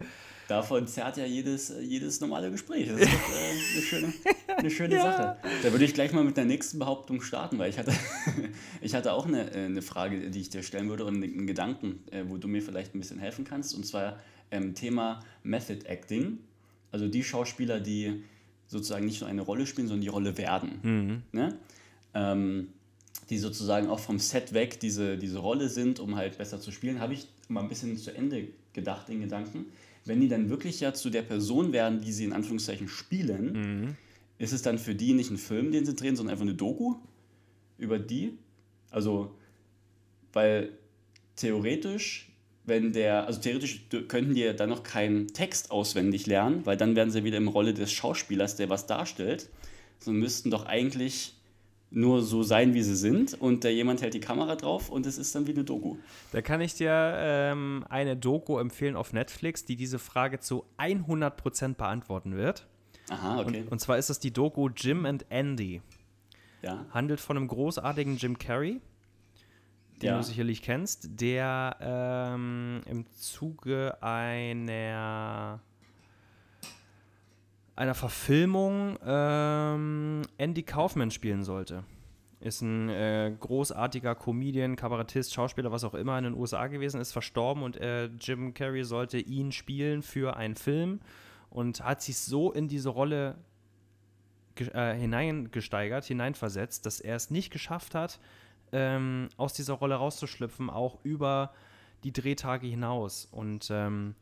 davon 0.48 0.88
zerrt 0.88 1.17
ja 1.17 1.25
jedes, 1.25 1.74
jedes 1.81 2.19
normale 2.22 2.51
Gespräch. 2.51 2.89
Das 2.89 3.00
ist 3.00 3.08
doch, 3.13 3.29
äh, 3.29 3.51
eine 3.74 3.81
schöne, 3.81 4.13
eine 4.58 4.69
schöne 4.69 4.96
Sache. 5.01 5.38
Da 5.63 5.72
würde 5.72 5.86
ich 5.86 5.93
gleich 5.93 6.12
mal 6.12 6.24
mit 6.24 6.38
der 6.38 6.46
nächsten 6.46 6.79
Behauptung 6.79 7.22
starten, 7.22 7.58
weil 7.60 7.69
ich 7.69 7.77
hatte, 7.77 7.93
ich 8.81 8.93
hatte 8.93 9.13
auch 9.13 9.25
eine, 9.25 9.51
äh, 9.53 9.65
eine 9.65 9.81
Frage, 9.81 10.29
die 10.29 10.41
ich 10.41 10.50
dir 10.50 10.63
stellen 10.63 10.89
würde 10.89 11.05
und 11.05 11.24
einen 11.24 11.48
Gedanken, 11.48 12.03
äh, 12.12 12.24
wo 12.27 12.38
du 12.38 12.48
mir 12.48 12.62
vielleicht 12.62 12.96
ein 12.96 13.00
bisschen 13.00 13.19
helfen 13.19 13.46
kannst. 13.46 13.75
Und 13.75 13.86
zwar 13.86 14.19
ähm, 14.51 14.75
Thema 14.75 15.22
Method 15.43 15.86
Acting. 15.86 16.39
Also 16.91 17.08
die 17.08 17.24
Schauspieler, 17.24 17.79
die 17.79 18.24
sozusagen 18.67 19.05
nicht 19.05 19.22
nur 19.22 19.29
eine 19.29 19.41
Rolle 19.41 19.65
spielen, 19.65 19.88
sondern 19.88 20.01
die 20.01 20.08
Rolle 20.10 20.38
werden. 20.38 21.24
Ne? 21.31 21.58
Ähm, 22.13 22.69
die 23.29 23.38
sozusagen 23.38 23.88
auch 23.88 24.00
vom 24.00 24.19
Set 24.19 24.53
weg 24.53 24.79
diese, 24.79 25.17
diese 25.17 25.39
Rolle 25.39 25.69
sind, 25.69 26.00
um 26.00 26.15
halt 26.15 26.38
besser 26.38 26.60
zu 26.60 26.72
spielen, 26.72 27.00
habe 27.00 27.13
ich 27.13 27.27
mal 27.48 27.62
ein 27.62 27.69
bisschen 27.69 27.98
zu 27.98 28.15
Ende 28.15 28.48
gedacht, 28.74 29.08
den 29.08 29.22
Gedanken. 29.22 29.65
Wenn 30.05 30.22
die 30.22 30.27
dann 30.27 30.50
wirklich 30.50 30.79
ja 30.79 30.93
zu 30.93 31.10
der 31.10 31.22
Person 31.22 31.72
werden, 31.74 32.01
die 32.01 32.12
sie 32.12 32.25
in 32.25 32.34
Anführungszeichen 32.34 32.88
spielen, 32.88 33.98
ist 34.39 34.53
es 34.53 34.62
dann 34.62 34.79
für 34.79 34.96
die 34.96 35.13
nicht 35.13 35.29
ein 35.29 35.38
Film, 35.38 35.72
den 35.72 35.86
sie 35.86 35.93
drehen, 35.93 36.15
sondern 36.15 36.34
einfach 36.34 36.46
eine 36.46 36.55
Doku 36.55 36.96
über 37.77 38.00
die? 38.00 38.38
Also, 38.89 39.36
weil 40.34 40.72
theoretisch, 41.36 42.28
wenn 42.70 42.94
der, 42.94 43.28
also 43.28 43.42
theoretisch 43.42 43.88
könnten 44.08 44.34
die 44.36 44.42
ja 44.42 44.54
dann 44.54 44.70
noch 44.70 44.84
keinen 44.84 45.28
Text 45.28 45.72
auswendig 45.72 46.26
lernen, 46.28 46.66
weil 46.66 46.78
dann 46.78 46.96
wären 46.96 47.12
sie 47.12 47.24
wieder 47.24 47.38
im 47.38 47.50
Rolle 47.50 47.74
des 47.74 47.92
Schauspielers, 47.92 48.56
der 48.56 48.70
was 48.70 48.88
darstellt, 48.88 49.50
sondern 50.00 50.22
müssten 50.22 50.50
doch 50.50 50.66
eigentlich 50.66 51.34
nur 51.92 52.22
so 52.22 52.44
sein, 52.44 52.74
wie 52.74 52.84
sie 52.84 52.96
sind 52.96 53.34
und 53.34 53.64
der 53.64 53.74
jemand 53.74 54.02
hält 54.02 54.14
die 54.14 54.20
Kamera 54.20 54.56
drauf 54.56 54.90
und 54.90 55.06
es 55.06 55.18
ist 55.18 55.34
dann 55.34 55.48
wie 55.48 55.52
eine 55.52 55.64
Doku. 55.64 55.98
Da 56.32 56.42
kann 56.42 56.62
ich 56.62 56.76
dir 56.76 56.92
ähm, 57.18 57.84
eine 57.90 58.16
Doku 58.16 58.60
empfehlen 58.60 58.96
auf 58.96 59.12
Netflix, 59.12 59.66
die 59.66 59.76
diese 59.76 59.98
Frage 59.98 60.40
zu 60.40 60.66
100% 60.78 61.76
beantworten 61.76 62.38
wird. 62.38 62.68
Aha, 63.10 63.42
okay. 63.42 63.66
Und 63.70 63.80
zwar 63.80 63.98
ist 63.98 64.10
das 64.12 64.20
die 64.20 64.32
Doku 64.32 64.70
Jim 64.70 65.06
and 65.06 65.26
Andy. 65.30 65.82
ja. 66.62 66.86
Handelt 66.92 67.20
von 67.20 67.38
einem 67.38 67.48
großartigen 67.48 68.18
Jim 68.18 68.38
Carrey, 68.38 68.82
den 70.01 70.08
Ja. 70.08 70.18
du 70.18 70.24
sicherlich 70.24 70.62
kennst, 70.62 71.22
der 71.22 71.75
ähm, 71.82 72.82
im 72.86 73.06
Zuge 73.12 74.01
einer 74.01 75.62
einer 77.75 77.96
Verfilmung 77.96 78.98
ähm, 79.06 80.24
Andy 80.38 80.63
Kaufman 80.63 81.12
spielen 81.12 81.44
sollte. 81.44 81.86
Ist 82.41 82.62
ein 82.62 82.89
äh, 82.89 83.34
großartiger 83.39 84.15
Comedian, 84.15 84.75
Kabarettist, 84.75 85.34
Schauspieler, 85.34 85.72
was 85.72 85.86
auch 85.86 85.94
immer 85.94 86.18
in 86.18 86.25
den 86.25 86.34
USA 86.34 86.68
gewesen, 86.68 87.00
ist 87.00 87.13
verstorben 87.13 87.63
und 87.63 87.77
äh, 87.77 88.06
Jim 88.20 88.53
Carrey 88.53 88.84
sollte 88.84 89.18
ihn 89.18 89.53
spielen 89.53 90.01
für 90.01 90.36
einen 90.36 90.56
Film 90.56 91.00
und 91.50 91.84
hat 91.84 92.01
sich 92.01 92.18
so 92.18 92.51
in 92.51 92.68
diese 92.68 92.89
Rolle 92.89 93.36
äh, 94.56 94.94
hineingesteigert, 94.96 96.03
hineinversetzt, 96.03 96.86
dass 96.86 97.00
er 97.00 97.15
es 97.15 97.32
nicht 97.32 97.51
geschafft 97.51 97.96
hat, 97.96 98.20
ähm, 98.72 99.30
aus 99.38 99.54
dieser 99.54 99.76
Rolle 99.76 99.96
rauszuschlüpfen, 99.96 100.70
auch 100.70 101.00
über 101.04 101.54
die 102.04 102.14
Drehtage 102.14 102.68
hinaus. 102.68 103.28
Und 103.32 103.70
ähm, 103.72 104.16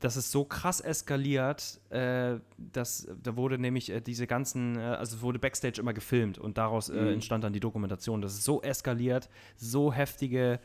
das 0.00 0.16
ist 0.16 0.30
so 0.32 0.44
krass 0.44 0.80
eskaliert, 0.80 1.80
äh, 1.90 2.38
dass 2.56 3.06
da 3.22 3.36
wurde 3.36 3.58
nämlich 3.58 3.90
äh, 3.90 4.00
diese 4.00 4.26
ganzen, 4.26 4.76
äh, 4.76 4.82
also 4.82 5.16
es 5.16 5.22
wurde 5.22 5.38
Backstage 5.38 5.80
immer 5.80 5.92
gefilmt 5.92 6.38
und 6.38 6.56
daraus 6.56 6.88
äh, 6.88 7.12
entstand 7.12 7.44
dann 7.44 7.52
die 7.52 7.60
Dokumentation. 7.60 8.22
Das 8.22 8.32
ist 8.32 8.44
so 8.44 8.62
eskaliert, 8.62 9.28
so 9.56 9.92
heftige 9.92 10.58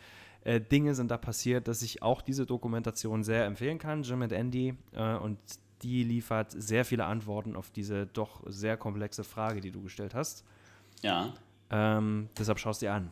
äh, 0.45 0.61
Dinge 0.61 0.95
sind 0.95 1.11
da 1.11 1.17
passiert, 1.17 1.67
dass 1.67 1.81
ich 1.81 2.01
auch 2.01 2.21
diese 2.21 2.45
Dokumentation 2.45 3.23
sehr 3.23 3.45
empfehlen 3.45 3.77
kann, 3.77 4.03
Jim 4.03 4.21
and 4.21 4.31
Andy. 4.31 4.75
Äh, 4.93 5.15
und 5.15 5.37
die 5.81 6.03
liefert 6.03 6.51
sehr 6.51 6.85
viele 6.85 7.05
Antworten 7.05 7.55
auf 7.55 7.71
diese 7.71 8.05
doch 8.05 8.41
sehr 8.47 8.77
komplexe 8.77 9.23
Frage, 9.23 9.59
die 9.59 9.71
du 9.71 9.81
gestellt 9.81 10.15
hast. 10.15 10.45
Ja. 11.01 11.33
Ähm, 11.69 12.29
deshalb 12.37 12.59
schaust 12.59 12.81
dir 12.81 12.93
an. 12.93 13.11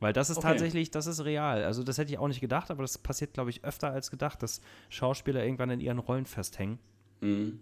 Weil 0.00 0.12
das 0.12 0.30
ist 0.30 0.38
Okay. 0.38 0.48
tatsächlich, 0.48 0.90
das 0.90 1.06
ist 1.06 1.24
real. 1.24 1.64
Also 1.64 1.82
das 1.82 1.98
hätte 1.98 2.12
ich 2.12 2.18
auch 2.18 2.28
nicht 2.28 2.40
gedacht, 2.40 2.70
aber 2.70 2.82
das 2.82 2.98
passiert, 2.98 3.34
glaube 3.34 3.50
ich, 3.50 3.64
öfter 3.64 3.90
als 3.90 4.10
gedacht, 4.10 4.42
dass 4.42 4.60
Schauspieler 4.90 5.42
irgendwann 5.42 5.70
in 5.70 5.80
ihren 5.80 5.98
Rollen 5.98 6.26
festhängen. 6.26 6.78
Mhm. 7.20 7.58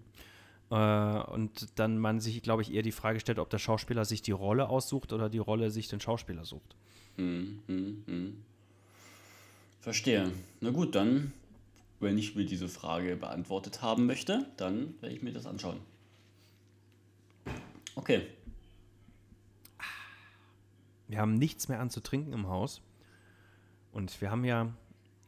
Äh, 0.71 0.75
und 0.75 1.79
dann 1.79 1.99
man 1.99 2.21
sich, 2.21 2.43
glaube 2.43 2.63
ich, 2.63 2.75
eher 2.75 2.83
die 2.83 2.93
Frage 2.93 3.21
stellt, 3.21 3.39
ob 3.39 3.49
der 3.49 3.59
Schauspieler 3.59 4.05
sich 4.05 4.21
die 4.21 4.33
Rolle 4.33 4.69
aussucht 4.69 5.13
oder 5.13 5.31
die 5.31 5.39
Rolle 5.39 5.71
sich 5.71 5.89
den 5.89 6.01
Schauspieler 6.01 6.45
sucht. 6.45 6.77
Mhm. 7.17 7.63
Mhm. 7.67 8.03
Mhm. 8.07 8.43
Verstehe. 9.81 10.31
Na 10.61 10.71
gut, 10.71 10.95
dann, 10.95 11.33
wenn 12.01 12.19
ich 12.19 12.35
mir 12.35 12.45
diese 12.45 12.69
Frage 12.69 13.17
beantwortet 13.17 13.81
haben 13.81 14.05
möchte, 14.05 14.47
dann 14.59 14.95
werde 15.01 15.15
ich 15.15 15.23
mir 15.23 15.33
das 15.33 15.47
anschauen. 15.47 15.79
Okay. 17.95 18.27
Wir 21.09 21.19
haben 21.19 21.35
nichts 21.35 21.69
mehr 21.69 21.81
anzutrinken 21.81 22.33
im 22.33 22.49
Haus. 22.49 22.83
Und 23.93 24.21
wir 24.21 24.31
haben 24.31 24.45
ja, 24.45 24.73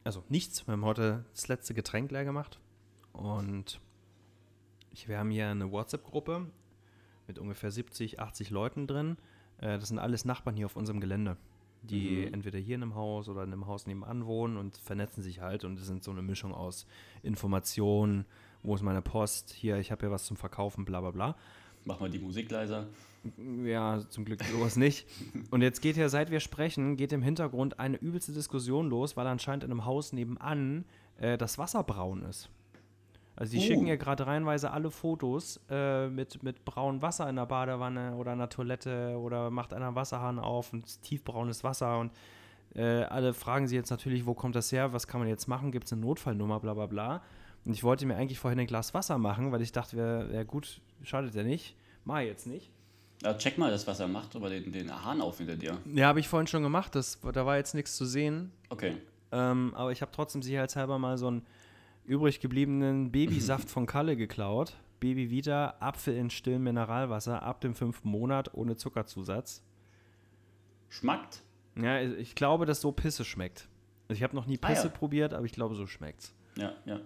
also 0.03 0.23
nichts, 0.29 0.67
wir 0.67 0.73
haben 0.73 0.85
heute 0.85 1.25
das 1.33 1.47
letzte 1.47 1.73
Getränk 1.73 2.11
leer 2.11 2.25
gemacht. 2.25 2.59
Und 3.13 3.79
ich, 4.91 5.07
wir 5.07 5.17
haben 5.17 5.31
hier 5.31 5.49
eine 5.49 5.71
WhatsApp-Gruppe 5.71 6.45
mit 7.27 7.39
ungefähr 7.39 7.71
70, 7.71 8.19
80 8.19 8.49
Leuten 8.49 8.87
drin. 8.87 9.17
Äh, 9.59 9.79
das 9.79 9.89
sind 9.89 9.99
alles 9.99 10.25
Nachbarn 10.25 10.55
hier 10.55 10.65
auf 10.65 10.75
unserem 10.75 10.99
Gelände, 10.99 11.37
die 11.81 12.25
entweder 12.25 12.59
hier 12.59 12.75
in 12.75 12.83
einem 12.83 12.95
Haus 12.95 13.29
oder 13.29 13.43
in 13.43 13.53
einem 13.53 13.67
Haus 13.67 13.87
nebenan 13.87 14.25
wohnen 14.25 14.57
und 14.57 14.77
vernetzen 14.77 15.23
sich 15.23 15.39
halt. 15.39 15.63
Und 15.63 15.79
es 15.79 15.87
sind 15.87 16.03
so 16.03 16.11
eine 16.11 16.21
Mischung 16.21 16.53
aus 16.53 16.85
Informationen, 17.23 18.25
wo 18.63 18.75
ist 18.75 18.81
meine 18.81 19.01
Post, 19.01 19.51
hier, 19.51 19.77
ich 19.77 19.91
habe 19.91 20.01
hier 20.01 20.11
was 20.11 20.25
zum 20.25 20.37
Verkaufen, 20.37 20.85
bla 20.85 20.99
bla 20.99 21.11
bla. 21.11 21.35
Mach 21.85 21.99
mal 21.99 22.09
die 22.09 22.19
Musik 22.19 22.51
leiser. 22.51 22.87
Ja, 23.65 23.99
zum 24.09 24.23
Glück 24.25 24.43
sowas 24.43 24.75
nicht. 24.77 25.07
Und 25.51 25.61
jetzt 25.61 25.81
geht 25.81 25.97
ja, 25.97 26.07
seit 26.09 26.31
wir 26.31 26.39
sprechen, 26.39 26.95
geht 26.95 27.11
im 27.11 27.21
Hintergrund 27.21 27.79
eine 27.79 27.97
übelste 27.97 28.31
Diskussion 28.31 28.89
los, 28.89 29.17
weil 29.17 29.27
anscheinend 29.27 29.63
in 29.63 29.71
einem 29.71 29.85
Haus 29.85 30.13
nebenan 30.13 30.85
äh, 31.17 31.37
das 31.37 31.57
Wasser 31.57 31.83
braun 31.83 32.23
ist. 32.23 32.49
Also 33.35 33.51
die 33.53 33.59
Oh. 33.59 33.61
schicken 33.67 33.87
ja 33.87 33.95
gerade 33.95 34.25
reihenweise 34.27 34.71
alle 34.71 34.91
Fotos 34.91 35.59
äh, 35.69 36.07
mit, 36.09 36.43
mit 36.43 36.65
braunem 36.65 37.01
Wasser 37.01 37.29
in 37.29 37.35
der 37.37 37.45
Badewanne 37.45 38.15
oder 38.15 38.33
in 38.33 38.39
der 38.39 38.49
Toilette 38.49 39.17
oder 39.17 39.49
macht 39.49 39.73
einer 39.73 39.87
einen 39.87 39.95
Wasserhahn 39.95 40.39
auf 40.39 40.73
und 40.73 41.01
tiefbraunes 41.03 41.63
Wasser 41.63 41.99
und 41.99 42.11
äh, 42.75 43.03
alle 43.03 43.33
fragen 43.33 43.67
sich 43.67 43.75
jetzt 43.75 43.89
natürlich, 43.91 44.25
wo 44.25 44.33
kommt 44.33 44.55
das 44.55 44.71
her, 44.71 44.91
was 44.93 45.07
kann 45.07 45.19
man 45.21 45.29
jetzt 45.29 45.47
machen, 45.47 45.71
gibt 45.71 45.85
es 45.85 45.93
eine 45.93 46.01
Notfallnummer, 46.01 46.59
bla 46.59 46.73
bla 46.73 46.85
bla. 46.85 47.21
Und 47.65 47.73
ich 47.73 47.83
wollte 47.83 48.05
mir 48.05 48.15
eigentlich 48.15 48.39
vorhin 48.39 48.59
ein 48.59 48.67
Glas 48.67 48.93
Wasser 48.93 49.17
machen, 49.17 49.51
weil 49.51 49.61
ich 49.61 49.71
dachte, 49.71 49.97
wär 49.97 50.45
gut, 50.45 50.81
schadet 51.03 51.33
ja 51.35 51.43
nicht. 51.43 51.75
Mach 52.05 52.19
jetzt 52.19 52.45
nicht. 52.47 52.71
Ja, 53.21 53.33
check 53.37 53.57
mal 53.57 53.69
das, 53.69 53.85
was 53.85 53.99
er 53.99 54.07
macht, 54.07 54.35
aber 54.35 54.49
den, 54.49 54.71
den 54.71 55.03
Hahn 55.03 55.21
auf 55.21 55.39
hinter 55.39 55.55
dir. 55.57 55.77
Ja, 55.93 56.07
habe 56.07 56.19
ich 56.21 56.27
vorhin 56.27 56.47
schon 56.47 56.63
gemacht. 56.63 56.95
Das, 56.95 57.19
da 57.33 57.45
war 57.45 57.57
jetzt 57.57 57.75
nichts 57.75 57.95
zu 57.97 58.05
sehen. 58.05 58.51
Okay. 58.69 58.95
Ähm, 59.31 59.73
aber 59.75 59.91
ich 59.91 60.01
habe 60.01 60.11
trotzdem 60.13 60.41
sicherheitshalber 60.41 60.97
mal 60.99 61.17
so 61.17 61.27
einen 61.27 61.45
übrig 62.05 62.39
gebliebenen 62.39 63.11
Babysaft 63.11 63.69
von 63.69 63.85
Kalle 63.85 64.15
geklaut. 64.15 64.73
Baby 65.01 65.29
Vita, 65.29 65.75
Apfel 65.79 66.15
in 66.15 66.29
stillem 66.29 66.63
Mineralwasser 66.63 67.41
ab 67.43 67.61
dem 67.61 67.73
fünften 67.75 68.09
Monat 68.09 68.53
ohne 68.53 68.75
Zuckerzusatz. 68.75 69.63
Schmackt? 70.89 71.41
Ja, 71.75 72.01
ich 72.01 72.35
glaube, 72.35 72.65
dass 72.65 72.81
so 72.81 72.91
Pisse 72.91 73.23
schmeckt. 73.23 73.67
Also 74.07 74.17
ich 74.17 74.23
habe 74.23 74.35
noch 74.35 74.45
nie 74.45 74.57
Ah, 74.61 74.67
Pisse 74.67 74.87
ja. 74.87 74.89
probiert, 74.89 75.33
aber 75.33 75.45
ich 75.45 75.51
glaube, 75.53 75.75
so 75.75 75.85
schmeckt's. 75.87 76.33
Ja, 76.57 76.73
ja. 76.85 76.99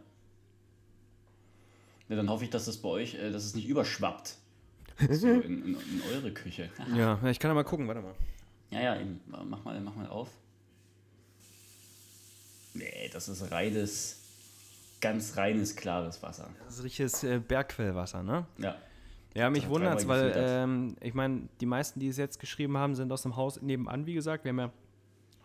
Ja, 2.09 2.15
dann 2.15 2.29
hoffe 2.29 2.45
ich, 2.45 2.49
dass 2.49 2.65
das 2.65 2.77
bei 2.77 2.89
euch, 2.89 3.15
äh, 3.15 3.31
dass 3.31 3.43
es 3.45 3.55
nicht 3.55 3.67
überschwappt. 3.67 4.37
So 5.09 5.27
in, 5.27 5.41
in, 5.41 5.75
in 5.75 6.01
eure 6.13 6.31
Küche. 6.31 6.69
Ja, 6.95 7.19
ich 7.27 7.39
kann 7.39 7.49
ja 7.49 7.55
mal 7.55 7.63
gucken, 7.63 7.87
warte 7.87 8.01
mal. 8.01 8.13
Ja, 8.69 8.81
ja, 8.81 8.99
eben. 8.99 9.19
Mach 9.27 9.63
mal, 9.63 9.79
mach 9.79 9.95
mal 9.95 10.07
auf. 10.07 10.29
Nee, 12.73 13.09
das 13.13 13.29
ist 13.29 13.51
reines, 13.51 14.19
ganz 14.99 15.37
reines, 15.37 15.75
klares 15.75 16.21
Wasser. 16.23 16.49
Das 16.65 16.79
ist 16.79 16.83
richtiges 16.83 17.23
äh, 17.23 17.39
Bergquellwasser, 17.39 18.23
ne? 18.23 18.45
Ja. 18.57 18.75
Ja, 19.35 19.49
mich 19.49 19.67
wundert 19.67 19.99
es, 19.99 20.07
weil 20.07 20.31
ähm, 20.35 20.95
ich 21.01 21.15
meine, 21.15 21.49
die 21.59 21.65
meisten, 21.65 21.99
die 21.99 22.07
es 22.07 22.17
jetzt 22.17 22.39
geschrieben 22.39 22.77
haben, 22.77 22.93
sind 22.93 23.11
aus 23.11 23.23
dem 23.23 23.35
Haus 23.35 23.61
nebenan, 23.61 24.05
wie 24.05 24.13
gesagt. 24.13 24.43
Wir 24.43 24.49
haben 24.49 24.59
ja 24.59 24.71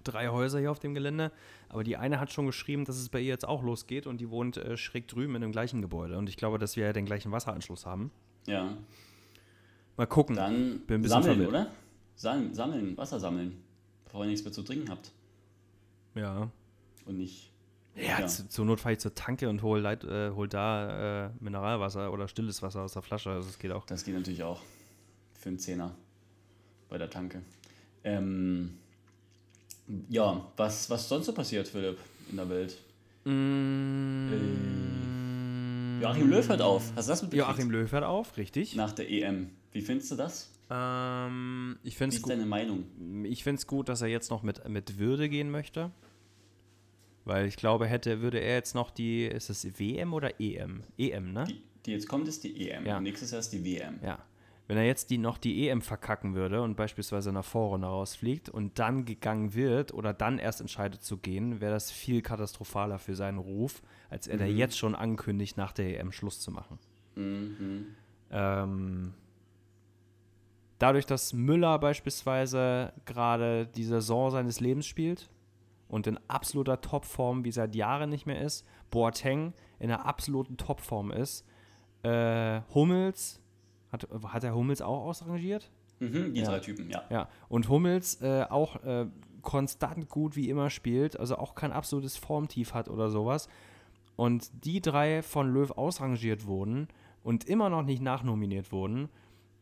drei 0.05 0.29
Häuser 0.29 0.59
hier 0.59 0.71
auf 0.71 0.79
dem 0.79 0.95
Gelände, 0.95 1.33
aber 1.71 1.85
die 1.85 1.97
eine 1.97 2.21
hat 2.21 2.31
schon 2.33 2.47
geschrieben, 2.47 2.85
dass 2.85 2.97
es 2.97 3.09
bei 3.09 3.21
ihr 3.21 3.29
jetzt 3.29 3.49
auch 3.49 3.63
losgeht 3.63 4.07
und 4.07 4.21
die 4.21 4.31
wohnt 4.31 4.59
äh, 4.59 4.77
schräg 4.77 5.09
drüben 5.09 5.35
in 5.37 5.43
dem 5.43 5.53
gleichen 5.53 5.81
Gebäude. 5.81 6.19
Und 6.19 6.29
ich 6.29 6.37
glaube, 6.37 6.59
dass 6.59 6.77
wir 6.77 6.85
ja 6.85 6.93
den 6.93 7.07
gleichen 7.07 7.33
Wasseranschluss 7.33 7.87
haben. 7.87 8.11
Ja. 8.47 8.77
Mal 9.99 10.07
gucken. 10.07 10.37
Dann 10.37 10.79
Bin 10.87 11.01
ein 11.01 11.03
bisschen 11.03 11.23
sammeln, 11.23 11.43
verwirrt. 11.43 11.49
oder? 11.51 11.71
Sammeln, 12.17 12.55
sammeln, 12.55 12.97
Wasser 12.97 13.21
sammeln. 13.21 13.63
Bevor 14.05 14.23
ihr 14.25 14.31
nichts 14.31 14.43
mehr 14.45 14.53
zu 14.53 14.63
trinken 14.63 14.89
habt. 14.89 15.11
Ja. 16.15 16.49
Und 17.05 17.19
nicht. 17.19 17.53
Ja, 17.95 18.21
Ja. 18.21 18.27
Zu, 18.27 18.49
zur 18.49 18.65
Not 18.65 18.81
fahre 18.81 18.95
ich 18.95 19.01
zur 19.01 19.15
Tanke 19.15 19.49
und 19.49 19.63
hol, 19.63 19.81
Leit, 19.81 20.05
äh, 20.05 20.31
hol 20.31 20.49
da 20.49 21.27
äh, 21.27 21.31
Mineralwasser 21.41 22.11
oder 22.13 22.27
stilles 22.29 22.63
Wasser 22.63 22.81
aus 22.83 22.95
der 22.95 23.03
Flasche. 23.03 23.31
Also 23.31 23.49
das 23.49 23.59
geht 23.59 23.73
auch. 23.73 23.85
Das 23.87 24.05
geht 24.05 24.15
natürlich 24.15 24.43
auch. 24.43 24.61
Für 25.35 25.51
einen 25.51 25.59
Zehner 25.59 25.95
bei 26.89 26.97
der 26.97 27.11
Tanke. 27.11 27.43
Ähm, 28.05 28.79
Ja, 30.09 30.47
was, 30.57 30.89
was 30.91 31.09
sonst 31.09 31.27
so 31.27 31.33
passiert, 31.35 31.67
Philipp, 31.69 31.99
in 32.31 32.37
der 32.37 32.49
Welt? 32.49 32.79
Mm, 33.25 34.29
Joachim 36.01 36.31
Löw 36.31 36.49
hört 36.49 36.61
auf. 36.61 36.93
Hast 36.97 37.09
du 37.09 37.13
das 37.13 37.23
mitbekommen? 37.23 37.51
Joachim 37.51 37.71
Löw 37.71 37.93
hört 37.93 38.05
auf, 38.05 38.37
richtig. 38.37 38.77
Nach 38.77 38.93
der 38.93 39.11
EM. 39.11 39.51
Wie 39.73 39.81
findest 39.81 40.11
du 40.11 40.17
das? 40.17 40.53
Ähm, 40.71 41.79
ich 41.83 41.95
Wie 41.95 41.97
finde 41.99 42.15
es 42.15 42.17
ist 42.17 42.23
gut. 42.23 42.33
deine 42.33 42.47
Meinung? 42.47 42.85
Ich 43.25 43.43
finde 43.43 43.59
es 43.59 43.67
gut, 43.67 43.89
dass 43.89 44.03
er 44.03 44.09
jetzt 44.09 44.31
noch 44.31 44.43
mit, 44.43 44.69
mit 44.69 44.99
Würde 44.99 45.29
gehen 45.29 45.51
möchte. 45.51 45.91
Weil 47.25 47.47
ich 47.47 47.57
glaube, 47.57 47.87
hätte, 47.87 48.23
würde 48.23 48.39
er 48.39 48.55
jetzt 48.55 48.75
noch 48.75 48.91
die, 48.91 49.27
ist 49.27 49.51
es 49.51 49.79
WM 49.79 50.15
oder 50.15 50.41
EM? 50.41 50.83
EM, 50.97 51.33
ne? 51.33 51.45
Die, 51.45 51.63
die 51.85 51.93
jetzt 51.93 52.09
kommt, 52.09 52.27
ist 52.27 52.43
die 52.45 52.69
EM. 52.69 52.87
Ja. 52.87 52.97
Und 52.97 53.03
nächstes 53.03 53.31
Jahr 53.31 53.41
ist 53.41 53.51
die 53.51 53.65
WM. 53.65 53.99
Ja. 54.03 54.19
Wenn 54.69 54.77
er 54.77 54.85
jetzt 54.85 55.09
die, 55.09 55.17
noch 55.17 55.39
die 55.39 55.67
EM 55.67 55.81
verkacken 55.81 56.35
würde 56.35 56.61
und 56.61 56.77
beispielsweise 56.77 57.31
in 57.31 57.37
der 57.37 57.43
Vorrunde 57.43 57.87
rausfliegt 57.87 58.51
und 58.51 58.79
dann 58.79 59.07
gegangen 59.07 59.55
wird 59.55 59.95
oder 59.95 60.13
dann 60.13 60.39
erst 60.39 60.61
entscheidet 60.61 61.03
zu 61.03 61.17
gehen, 61.17 61.63
wäre 61.63 61.73
das 61.73 61.91
viel 61.91 62.21
katastrophaler 62.21 62.99
für 62.99 63.15
seinen 63.15 63.39
Ruf, 63.39 63.83
als 64.11 64.27
er 64.27 64.37
da 64.37 64.45
jetzt 64.45 64.77
schon 64.77 64.95
ankündigt, 64.95 65.57
nach 65.57 65.73
der 65.73 65.99
EM 65.99 66.13
Schluss 66.13 66.41
zu 66.41 66.51
machen. 66.51 66.79
Mhm. 67.15 67.87
Ähm, 68.31 69.15
dadurch, 70.79 71.07
dass 71.07 71.33
Müller 71.33 71.79
beispielsweise 71.79 72.93
gerade 73.07 73.67
die 73.75 73.85
Saison 73.85 74.31
seines 74.31 74.61
Lebens 74.61 74.85
spielt 74.85 75.31
und 75.89 76.07
in 76.07 76.19
absoluter 76.29 76.83
Topform 76.83 77.43
wie 77.43 77.53
seit 77.53 77.75
Jahren 77.75 78.11
nicht 78.11 78.27
mehr 78.27 78.43
ist, 78.43 78.67
Boateng 78.91 79.55
in 79.79 79.91
einer 79.91 80.05
absoluten 80.05 80.59
Topform 80.59 81.11
ist, 81.11 81.47
äh, 82.03 82.61
Hummels, 82.75 83.41
hat, 83.93 84.09
hat 84.29 84.45
er 84.45 84.55
Hummels 84.55 84.83
auch 84.83 85.05
ausrangiert? 85.07 85.71
Mhm, 86.01 86.35
die 86.35 86.41
Ja. 86.41 86.51
drei 86.51 86.59
Typen, 86.61 86.91
ja. 86.91 87.03
Ja, 87.11 87.29
und 87.49 87.69
Hummels 87.69 88.21
äh, 88.23 88.45
auch 88.49 88.83
äh, 88.85 89.07
konstant 89.43 90.09
gut 90.09 90.37
wie 90.37 90.49
immer 90.51 90.71
spielt, 90.71 91.19
also 91.19 91.37
auch 91.39 91.55
kein 91.55 91.73
absolutes 91.73 92.17
Formtief 92.17 92.75
hat 92.75 92.89
oder 92.89 93.11
sowas. 93.11 93.49
Und 94.17 94.51
die 94.65 94.81
drei 94.81 95.23
von 95.23 95.53
Löw 95.53 95.71
ausrangiert 95.73 96.47
wurden 96.47 96.89
und 97.23 97.45
immer 97.45 97.69
noch 97.71 97.83
nicht 97.83 98.03
nachnominiert 98.03 98.73
wurden, 98.73 99.09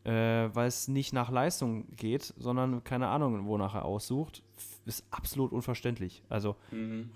äh, 0.03 0.11
weil 0.53 0.67
es 0.67 0.87
nicht 0.87 1.13
nach 1.13 1.29
Leistung 1.29 1.85
geht, 1.95 2.33
sondern 2.37 2.83
keine 2.83 3.07
Ahnung, 3.07 3.45
wonach 3.47 3.75
er 3.75 3.85
aussucht, 3.85 4.41
ist 4.85 5.05
absolut 5.11 5.51
unverständlich. 5.51 6.23
Also 6.29 6.55
Mhm. 6.71 7.09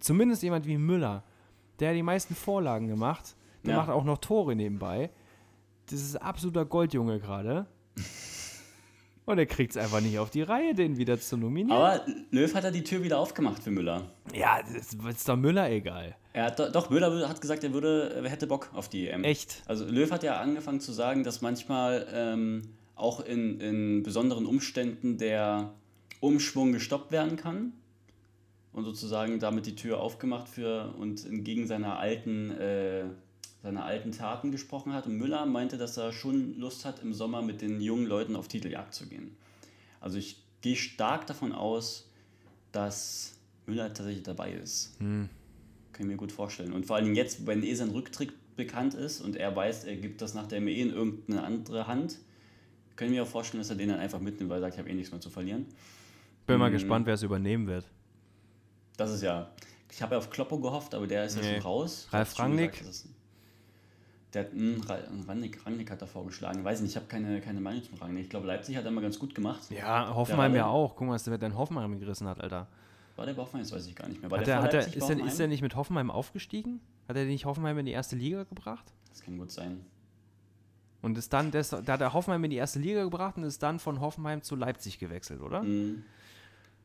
zumindest 0.00 0.42
jemand 0.42 0.66
wie 0.66 0.78
Müller, 0.78 1.22
der 1.78 1.90
hat 1.90 1.96
die 1.96 2.02
meisten 2.02 2.34
Vorlagen 2.34 2.88
gemacht, 2.88 3.36
der 3.64 3.72
Ja. 3.74 3.80
macht 3.80 3.90
auch 3.90 4.04
noch 4.04 4.18
Tore 4.18 4.56
nebenbei. 4.56 5.10
Das 5.90 6.00
ist 6.00 6.16
absoluter 6.16 6.64
Goldjunge 6.64 7.18
gerade. 7.20 7.66
Und 9.24 9.38
er 9.38 9.46
kriegt 9.46 9.72
es 9.72 9.76
einfach 9.76 10.00
nicht 10.00 10.18
auf 10.18 10.30
die 10.30 10.40
Reihe, 10.42 10.74
den 10.74 10.96
wieder 10.96 11.20
zu 11.20 11.36
nominieren. 11.36 11.76
Aber 11.78 12.00
Löw 12.30 12.54
hat 12.54 12.64
ja 12.64 12.70
die 12.70 12.82
Tür 12.82 13.02
wieder 13.02 13.18
aufgemacht 13.18 13.62
für 13.62 13.70
Müller. 13.70 14.10
ja, 14.34 14.60
das 14.62 14.94
ist 14.94 15.28
doch 15.28 15.36
Müller 15.36 15.70
egal. 15.70 16.16
Er 16.32 16.44
hat 16.46 16.58
do- 16.58 16.70
doch, 16.70 16.88
Müller 16.88 17.28
hat 17.28 17.40
gesagt, 17.40 17.62
er 17.62 17.72
würde, 17.74 18.14
er 18.14 18.28
hätte 18.30 18.46
Bock 18.46 18.70
auf 18.72 18.88
die 18.88 19.08
EM. 19.08 19.24
Echt? 19.24 19.62
Also 19.66 19.84
Löw 19.84 20.10
hat 20.10 20.22
ja 20.22 20.40
angefangen 20.40 20.80
zu 20.80 20.92
sagen, 20.92 21.24
dass 21.24 21.42
manchmal 21.42 22.06
ähm, 22.12 22.62
auch 22.94 23.20
in, 23.20 23.60
in 23.60 24.02
besonderen 24.02 24.46
Umständen 24.46 25.18
der 25.18 25.72
Umschwung 26.20 26.72
gestoppt 26.72 27.12
werden 27.12 27.36
kann 27.36 27.72
und 28.72 28.84
sozusagen 28.84 29.38
damit 29.40 29.66
die 29.66 29.74
Tür 29.76 30.00
aufgemacht 30.00 30.48
für 30.48 30.94
und 30.98 31.26
entgegen 31.26 31.66
seiner 31.66 31.98
alten, 31.98 32.50
äh, 32.52 33.04
seiner 33.62 33.84
alten 33.84 34.12
Taten 34.12 34.52
gesprochen 34.52 34.92
hat. 34.92 35.06
Und 35.06 35.16
Müller 35.16 35.44
meinte, 35.46 35.78
dass 35.78 35.96
er 35.96 36.12
schon 36.12 36.58
Lust 36.58 36.84
hat, 36.84 37.00
im 37.02 37.12
Sommer 37.12 37.42
mit 37.42 37.60
den 37.60 37.80
jungen 37.80 38.06
Leuten 38.06 38.36
auf 38.36 38.48
Titeljagd 38.48 38.94
zu 38.94 39.06
gehen. 39.06 39.36
Also 40.00 40.18
ich 40.18 40.42
gehe 40.60 40.76
stark 40.76 41.26
davon 41.26 41.52
aus, 41.52 42.08
dass 42.72 43.34
Müller 43.66 43.92
tatsächlich 43.92 44.22
dabei 44.22 44.52
ist. 44.52 44.96
Kann 44.98 45.28
ich 45.98 46.04
mir 46.06 46.16
gut 46.16 46.32
vorstellen. 46.32 46.72
Und 46.72 46.86
vor 46.86 46.96
allen 46.96 47.06
Dingen 47.06 47.16
jetzt, 47.16 47.46
wenn 47.46 47.62
eh 47.62 47.74
sein 47.74 47.90
Rücktritt 47.90 48.32
bekannt 48.56 48.94
ist 48.94 49.20
und 49.20 49.36
er 49.36 49.54
weiß, 49.54 49.84
er 49.84 49.96
gibt 49.96 50.20
das 50.22 50.34
nach 50.34 50.46
der 50.46 50.60
ME 50.60 50.72
in 50.72 50.90
irgendeine 50.90 51.42
andere 51.44 51.86
Hand, 51.86 52.18
können 52.96 53.12
wir 53.12 53.22
auch 53.22 53.28
vorstellen, 53.28 53.60
dass 53.60 53.70
er 53.70 53.76
den 53.76 53.88
dann 53.88 54.00
einfach 54.00 54.18
mitnimmt, 54.20 54.50
weil 54.50 54.58
er 54.58 54.62
sagt, 54.62 54.74
ich 54.74 54.78
habe 54.80 54.90
eh 54.90 54.94
nichts 54.94 55.12
mehr 55.12 55.20
zu 55.20 55.30
verlieren. 55.30 55.66
Bin 56.46 56.58
mal 56.58 56.68
Mhm. 56.68 56.74
gespannt, 56.74 57.06
wer 57.06 57.14
es 57.14 57.22
übernehmen 57.22 57.66
wird. 57.66 57.84
Das 58.96 59.12
ist 59.12 59.22
ja. 59.22 59.52
Ich 59.90 60.02
habe 60.02 60.14
ja 60.14 60.18
auf 60.18 60.30
Kloppo 60.30 60.58
gehofft, 60.58 60.94
aber 60.94 61.06
der 61.06 61.24
ist 61.24 61.36
ja 61.36 61.42
Nee. 61.42 61.54
schon 61.54 61.62
raus. 61.62 62.08
Ralf 62.10 62.38
Rangnick? 62.38 62.78
gesagt, 62.78 63.04
Der 64.34 64.42
hat, 64.44 64.50
Ra- 64.88 64.98
Rangnick, 65.26 65.64
Rangnick 65.64 65.90
hat 65.90 66.02
da 66.02 66.06
vorgeschlagen. 66.06 66.62
Weiß 66.62 66.80
nicht, 66.82 66.90
ich 66.90 66.96
habe 66.96 67.06
keine, 67.06 67.40
keine 67.40 67.60
Meinung 67.60 67.82
zum 67.82 67.96
Rangnick. 67.96 68.24
Ich 68.24 68.30
glaube, 68.30 68.46
Leipzig 68.46 68.76
hat 68.76 68.84
er 68.84 68.90
immer 68.90 69.00
ganz 69.00 69.18
gut 69.18 69.34
gemacht. 69.34 69.62
Ja, 69.70 70.14
Hoffenheim 70.14 70.54
ja 70.54 70.66
auch. 70.66 70.94
Guck 70.96 71.06
mal, 71.06 71.14
was 71.14 71.24
der 71.24 71.32
mit 71.32 71.40
deinen 71.42 71.56
Hoffenheim 71.56 71.98
gerissen 71.98 72.26
hat, 72.26 72.40
Alter. 72.40 72.66
War 73.16 73.24
der 73.26 73.32
bei 73.32 73.42
Hoffenheim? 73.42 73.62
Das 73.62 73.72
weiß 73.72 73.86
ich 73.86 73.96
gar 73.96 74.06
nicht 74.08 74.20
mehr. 74.20 74.30
War 74.30 74.38
Hat 74.40 74.46
der 74.46 74.56
der, 74.56 74.64
hat 74.64 74.72
Leipzig 74.74 74.96
ist, 74.96 75.08
der, 75.08 75.24
ist 75.24 75.38
der 75.38 75.48
nicht 75.48 75.62
mit 75.62 75.74
Hoffenheim 75.76 76.10
aufgestiegen? 76.10 76.80
Hat 77.08 77.16
er 77.16 77.24
nicht 77.24 77.46
Hoffenheim 77.46 77.78
in 77.78 77.86
die 77.86 77.92
erste 77.92 78.16
Liga 78.16 78.44
gebracht? 78.44 78.84
Das 79.10 79.22
kann 79.22 79.38
gut 79.38 79.50
sein. 79.50 79.80
Und 81.00 81.16
ist 81.16 81.32
dann, 81.32 81.50
des, 81.50 81.70
da 81.70 81.82
hat 81.86 82.00
er 82.00 82.12
Hoffenheim 82.12 82.44
in 82.44 82.50
die 82.50 82.56
erste 82.56 82.78
Liga 82.80 83.04
gebracht 83.04 83.36
und 83.38 83.44
ist 83.44 83.62
dann 83.62 83.78
von 83.78 84.00
Hoffenheim 84.00 84.42
zu 84.42 84.56
Leipzig 84.56 84.98
gewechselt, 84.98 85.40
oder? 85.40 85.62
Mhm. 85.62 86.02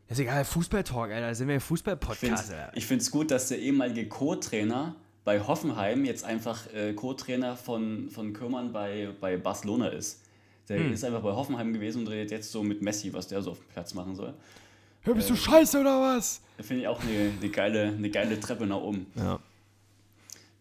Ist 0.08 0.19
egal, 0.19 0.45
Fußball-Talk, 0.45 1.10
Alter. 1.12 1.27
Da 1.27 1.36
sind 1.36 1.47
wir 1.47 1.56
im 1.56 1.62
Fußball-Podcast. 1.62 2.53
Ich 2.75 2.86
finde 2.86 3.01
es 3.01 3.12
gut, 3.12 3.32
dass 3.32 3.49
der 3.49 3.60
ehemalige 3.60 4.08
Co-Trainer 4.08 4.95
bei 5.23 5.39
Hoffenheim 5.39 6.05
jetzt 6.05 6.23
einfach 6.23 6.71
äh, 6.73 6.93
Co-Trainer 6.93 7.55
von, 7.55 8.09
von 8.09 8.33
Kürmann 8.33 8.71
bei, 8.73 9.09
bei 9.21 9.38
Barcelona 9.38 9.88
ist. 9.88 10.21
Der 10.69 10.79
Hm. 10.79 10.93
ist 10.93 11.03
einfach 11.03 11.21
bei 11.21 11.31
Hoffenheim 11.31 11.73
gewesen 11.73 11.99
und 12.03 12.07
redet 12.07 12.31
jetzt 12.31 12.51
so 12.51 12.63
mit 12.63 12.81
Messi, 12.81 13.12
was 13.13 13.27
der 13.27 13.41
so 13.41 13.51
auf 13.51 13.59
dem 13.59 13.67
Platz 13.67 13.93
machen 13.93 14.15
soll. 14.15 14.33
Hör, 15.01 15.15
bist 15.15 15.29
du 15.29 15.36
scheiße 15.36 15.79
oder 15.81 15.99
was? 15.99 16.41
Finde 16.62 16.83
ich 16.83 16.88
auch 16.88 17.01
eine, 17.01 17.31
eine, 17.38 17.49
geile, 17.49 17.83
eine 17.88 18.09
geile 18.09 18.39
Treppe 18.39 18.65
nach 18.65 18.77
oben. 18.77 19.07
Ja. 19.15 19.39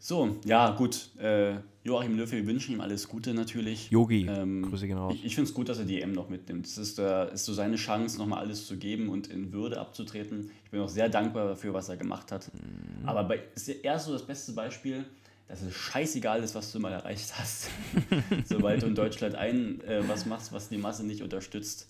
So, 0.01 0.37
ja, 0.44 0.70
gut. 0.70 1.11
Äh, 1.20 1.55
Joachim 1.85 2.16
Löw, 2.16 2.31
wir 2.31 2.47
wünschen 2.47 2.75
ihm 2.75 2.81
alles 2.81 3.09
Gute 3.09 3.35
natürlich. 3.35 3.90
Yogi, 3.90 4.27
Ähm, 4.29 4.62
Grüße 4.62 4.87
gehen 4.87 4.99
raus. 4.99 5.14
Ich, 5.16 5.25
ich 5.25 5.35
finde 5.35 5.49
es 5.49 5.55
gut, 5.55 5.68
dass 5.68 5.79
er 5.79 5.85
die 5.85 6.01
EM 6.01 6.12
noch 6.12 6.29
mitnimmt. 6.29 6.64
Das 6.66 6.79
ist, 6.79 6.99
äh, 6.99 7.33
ist 7.35 7.45
so 7.45 7.53
seine 7.53 7.77
Chance, 7.77 8.18
nochmal 8.18 8.38
alles 8.38 8.66
zu 8.66 8.77
geben 8.77 9.09
und 9.09 9.27
in 9.27 9.53
Würde 9.53 9.81
abzutreten. 9.81 10.51
Ich 10.64 10.71
bin 10.71 10.81
auch 10.81 10.88
sehr 10.88 11.09
dankbar 11.09 11.49
dafür, 11.49 11.75
was 11.75 11.88
er 11.88 11.97
gemacht 11.97 12.31
hat. 12.31 12.51
Mhm. 12.55 13.09
Aber 13.09 13.25
bei, 13.25 13.40
ist 13.57 13.68
erst 13.68 14.07
so 14.07 14.12
das 14.12 14.25
beste 14.25 14.53
Beispiel, 14.53 15.05
dass 15.49 15.61
es 15.62 15.75
scheißegal 15.75 16.42
ist, 16.42 16.55
was 16.55 16.71
du 16.71 16.79
mal 16.79 16.92
erreicht 16.92 17.33
hast. 17.37 17.68
Sobald 18.49 18.83
du 18.83 18.87
in 18.87 18.95
Deutschland 18.95 19.35
ein 19.35 19.81
äh, 19.83 20.09
was 20.09 20.25
machst, 20.25 20.53
was 20.53 20.68
die 20.68 20.79
Masse 20.79 21.05
nicht 21.05 21.21
unterstützt, 21.23 21.88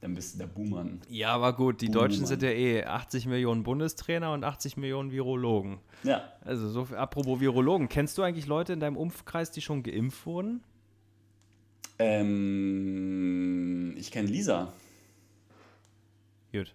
dann 0.00 0.14
bist 0.14 0.34
du 0.34 0.38
der 0.38 0.46
Buhmann. 0.46 1.00
Ja, 1.08 1.34
aber 1.34 1.52
gut, 1.54 1.80
die 1.82 1.88
Oh, 1.88 1.92
Deutschen 1.92 2.24
sind 2.26 2.42
ja 2.42 2.50
eh 2.50 2.84
80 2.84 3.26
Millionen 3.26 3.62
Bundestrainer 3.62 4.32
und 4.32 4.44
80 4.44 4.76
Millionen 4.78 5.10
Virologen. 5.12 5.78
Ja, 6.04 6.32
Also, 6.40 6.68
so 6.70 6.88
apropos 6.96 7.40
Virologen, 7.40 7.88
kennst 7.88 8.16
du 8.18 8.22
eigentlich 8.22 8.46
Leute 8.46 8.72
in 8.72 8.80
deinem 8.80 8.96
Umkreis, 8.96 9.50
die 9.50 9.60
schon 9.60 9.82
geimpft 9.82 10.24
wurden? 10.26 10.62
ähm, 11.98 13.94
ich 13.98 14.10
kenne 14.10 14.28
Lisa. 14.28 14.72
Gut. 16.52 16.74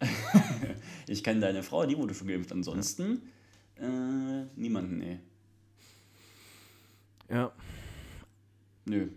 Ich 1.10 1.24
kenne 1.24 1.40
deine 1.40 1.62
Frau, 1.62 1.86
die 1.86 1.96
wurde 1.96 2.12
schon 2.12 2.28
geimpft. 2.28 2.52
Ansonsten 2.52 3.22
äh, 3.76 4.44
niemanden, 4.56 4.98
nee. 4.98 5.18
Ja. 7.30 7.50
Nö. 8.84 9.08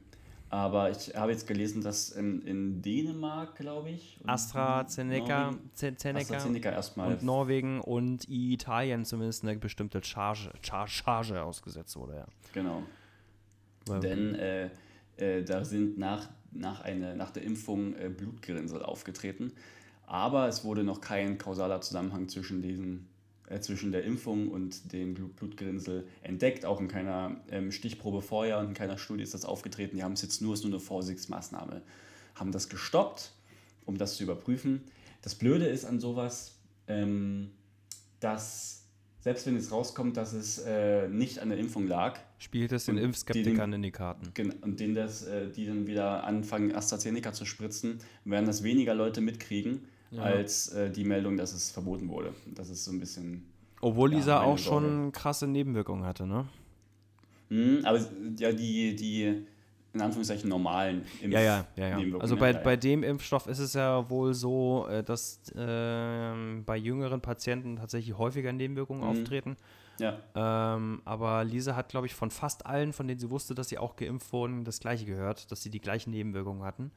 Aber 0.52 0.92
ich 0.92 1.16
habe 1.16 1.32
jetzt 1.32 1.48
gelesen, 1.48 1.82
dass 1.82 2.10
in, 2.10 2.42
in 2.42 2.82
Dänemark, 2.82 3.56
glaube 3.56 3.92
ich. 3.92 4.20
AstraZeneca, 4.26 5.52
Zeneca 5.74 6.18
AstraZeneca 6.20 6.72
erstmal. 6.72 7.14
und 7.14 7.24
Norwegen 7.24 7.80
und 7.80 8.28
Italien 8.28 9.06
zumindest 9.06 9.44
eine 9.44 9.56
bestimmte 9.58 10.04
Charge, 10.04 10.52
Charge, 10.62 10.92
Charge 10.92 11.42
ausgesetzt 11.42 11.96
wurde, 11.96 12.18
ja. 12.18 12.26
Genau. 12.54 12.84
Weil- 13.86 14.02
Denn 14.02 14.36
äh, 14.36 14.70
äh, 15.16 15.42
da 15.44 15.64
sind 15.64 15.98
nach, 15.98 16.30
nach, 16.52 16.82
eine, 16.82 17.16
nach 17.16 17.32
der 17.32 17.44
Impfung 17.44 17.96
äh, 17.96 18.10
Blutgerinnsel 18.10 18.84
aufgetreten. 18.84 19.54
Aber 20.06 20.50
es 20.50 20.66
wurde 20.66 20.84
noch 20.84 21.00
kein 21.00 21.38
kausaler 21.38 21.80
Zusammenhang 21.80 22.28
zwischen, 22.28 22.62
diesen, 22.62 23.08
zwischen 23.60 23.92
der 23.92 24.04
Impfung 24.04 24.50
und 24.50 24.94
dem 24.94 25.14
Blut 25.14 25.36
Blutgerinnsel 25.36 26.08
entdeckt. 26.22 26.64
Auch 26.66 26.80
in 26.80 26.88
keiner 26.88 27.42
ähm, 27.50 27.72
Stichprobe 27.72 28.22
vorher 28.22 28.60
und 28.60 28.68
in 28.68 28.74
keiner 28.74 28.98
Studie 28.98 29.24
ist 29.24 29.34
das 29.34 29.44
aufgetreten. 29.44 29.98
Die 29.98 30.04
haben 30.04 30.14
es 30.14 30.22
jetzt 30.22 30.42
nur, 30.42 30.54
ist 30.54 30.64
nur 30.64 30.72
eine 30.72 30.80
Vorsichtsmaßnahme. 30.80 31.82
Haben 32.36 32.52
das 32.52 32.70
gestoppt, 32.70 33.34
um 33.86 33.98
das 33.98 34.16
zu 34.16 34.24
überprüfen. 34.24 34.82
Das 35.22 35.36
Blöde 35.36 35.66
ist 35.66 35.86
an 35.86 36.00
sowas, 36.00 36.56
ähm, 36.88 37.52
dass 38.20 38.78
selbst 39.20 39.46
wenn 39.46 39.56
es 39.56 39.72
rauskommt, 39.72 40.18
dass 40.18 40.34
es 40.34 40.58
äh, 40.60 41.08
nicht 41.08 41.40
an 41.40 41.50
der 41.50 41.58
Impfung 41.60 41.88
lag, 41.88 42.20
Spielt 42.40 42.72
es 42.72 42.86
den 42.86 42.98
Impfskeptikern 42.98 43.72
in 43.74 43.84
die 43.84 43.92
Karten. 43.92 44.34
Gen- 44.34 44.54
Und 44.62 44.80
denen 44.80 44.96
das, 44.96 45.24
äh, 45.28 45.48
die 45.52 45.68
dann 45.68 45.86
wieder 45.86 46.24
anfangen, 46.24 46.74
AstraZeneca 46.74 47.32
zu 47.34 47.46
spritzen, 47.46 48.00
werden 48.26 48.48
das 48.48 48.64
weniger 48.64 48.96
Leute 48.96 49.22
mitkriegen, 49.22 49.88
als 50.20 50.70
äh, 50.70 50.90
die 50.92 51.04
Meldung, 51.04 51.38
dass 51.38 51.54
es 51.54 51.72
verboten 51.72 52.10
wurde. 52.10 52.34
Das 52.54 52.70
ist 52.70 52.84
so 52.84 52.92
ein 52.92 53.00
bisschen. 53.00 53.46
Obwohl 53.82 54.12
Ja, 54.12 54.18
Lisa 54.18 54.42
auch 54.42 54.58
schon 54.58 55.12
krasse 55.12 55.48
Nebenwirkungen 55.48 56.06
hatte, 56.06 56.28
ne? 56.28 56.48
Hm, 57.50 57.82
aber 57.84 58.00
ja, 58.38 58.52
die, 58.52 58.96
die 58.96 59.46
in 59.94 60.00
Anführungszeichen 60.02 60.48
normalen 60.50 61.04
Impf 61.22 61.34
Ja, 61.34 61.40
ja, 61.42 61.68
ja, 61.76 61.88
ja. 61.88 61.98
Nebenwirkungen 61.98 62.22
Also 62.22 62.38
bei, 62.38 62.54
dabei. 62.54 62.64
bei 62.64 62.78
dem 62.78 63.04
Impfstoff 63.04 63.48
ist 63.48 63.60
es 63.60 63.74
ja 63.74 64.10
wohl 64.10 64.34
so, 64.34 64.88
äh, 64.90 65.04
dass 65.04 65.42
ähm, 65.56 66.64
bei 66.66 66.78
jüngeren 66.78 67.20
Patienten 67.22 67.76
tatsächlich 67.76 68.18
häufiger 68.18 68.54
Nebenwirkungen 68.54 69.02
Mhm. 69.02 69.08
auftreten. 69.08 69.58
Ja, 70.00 70.18
Ähm, 70.34 71.02
aber 71.04 71.44
Lisa 71.44 71.76
hat, 71.76 71.90
glaube 71.90 72.08
ich, 72.08 72.16
von 72.16 72.32
fast 72.32 72.66
allen, 72.66 72.94
von 72.94 73.08
denen 73.08 73.20
sie 73.20 73.30
wusste, 73.30 73.54
dass 73.54 73.68
sie 73.70 73.78
auch 73.78 73.98
geimpft 73.98 74.32
wurden, 74.32 74.64
das 74.64 74.80
gleiche 74.80 75.06
gehört, 75.06 75.52
dass 75.52 75.62
sie 75.62 75.70
die 75.70 75.82
gleichen 75.82 76.12
Nebenwirkungen 76.12 76.64
hatten. 76.64 76.92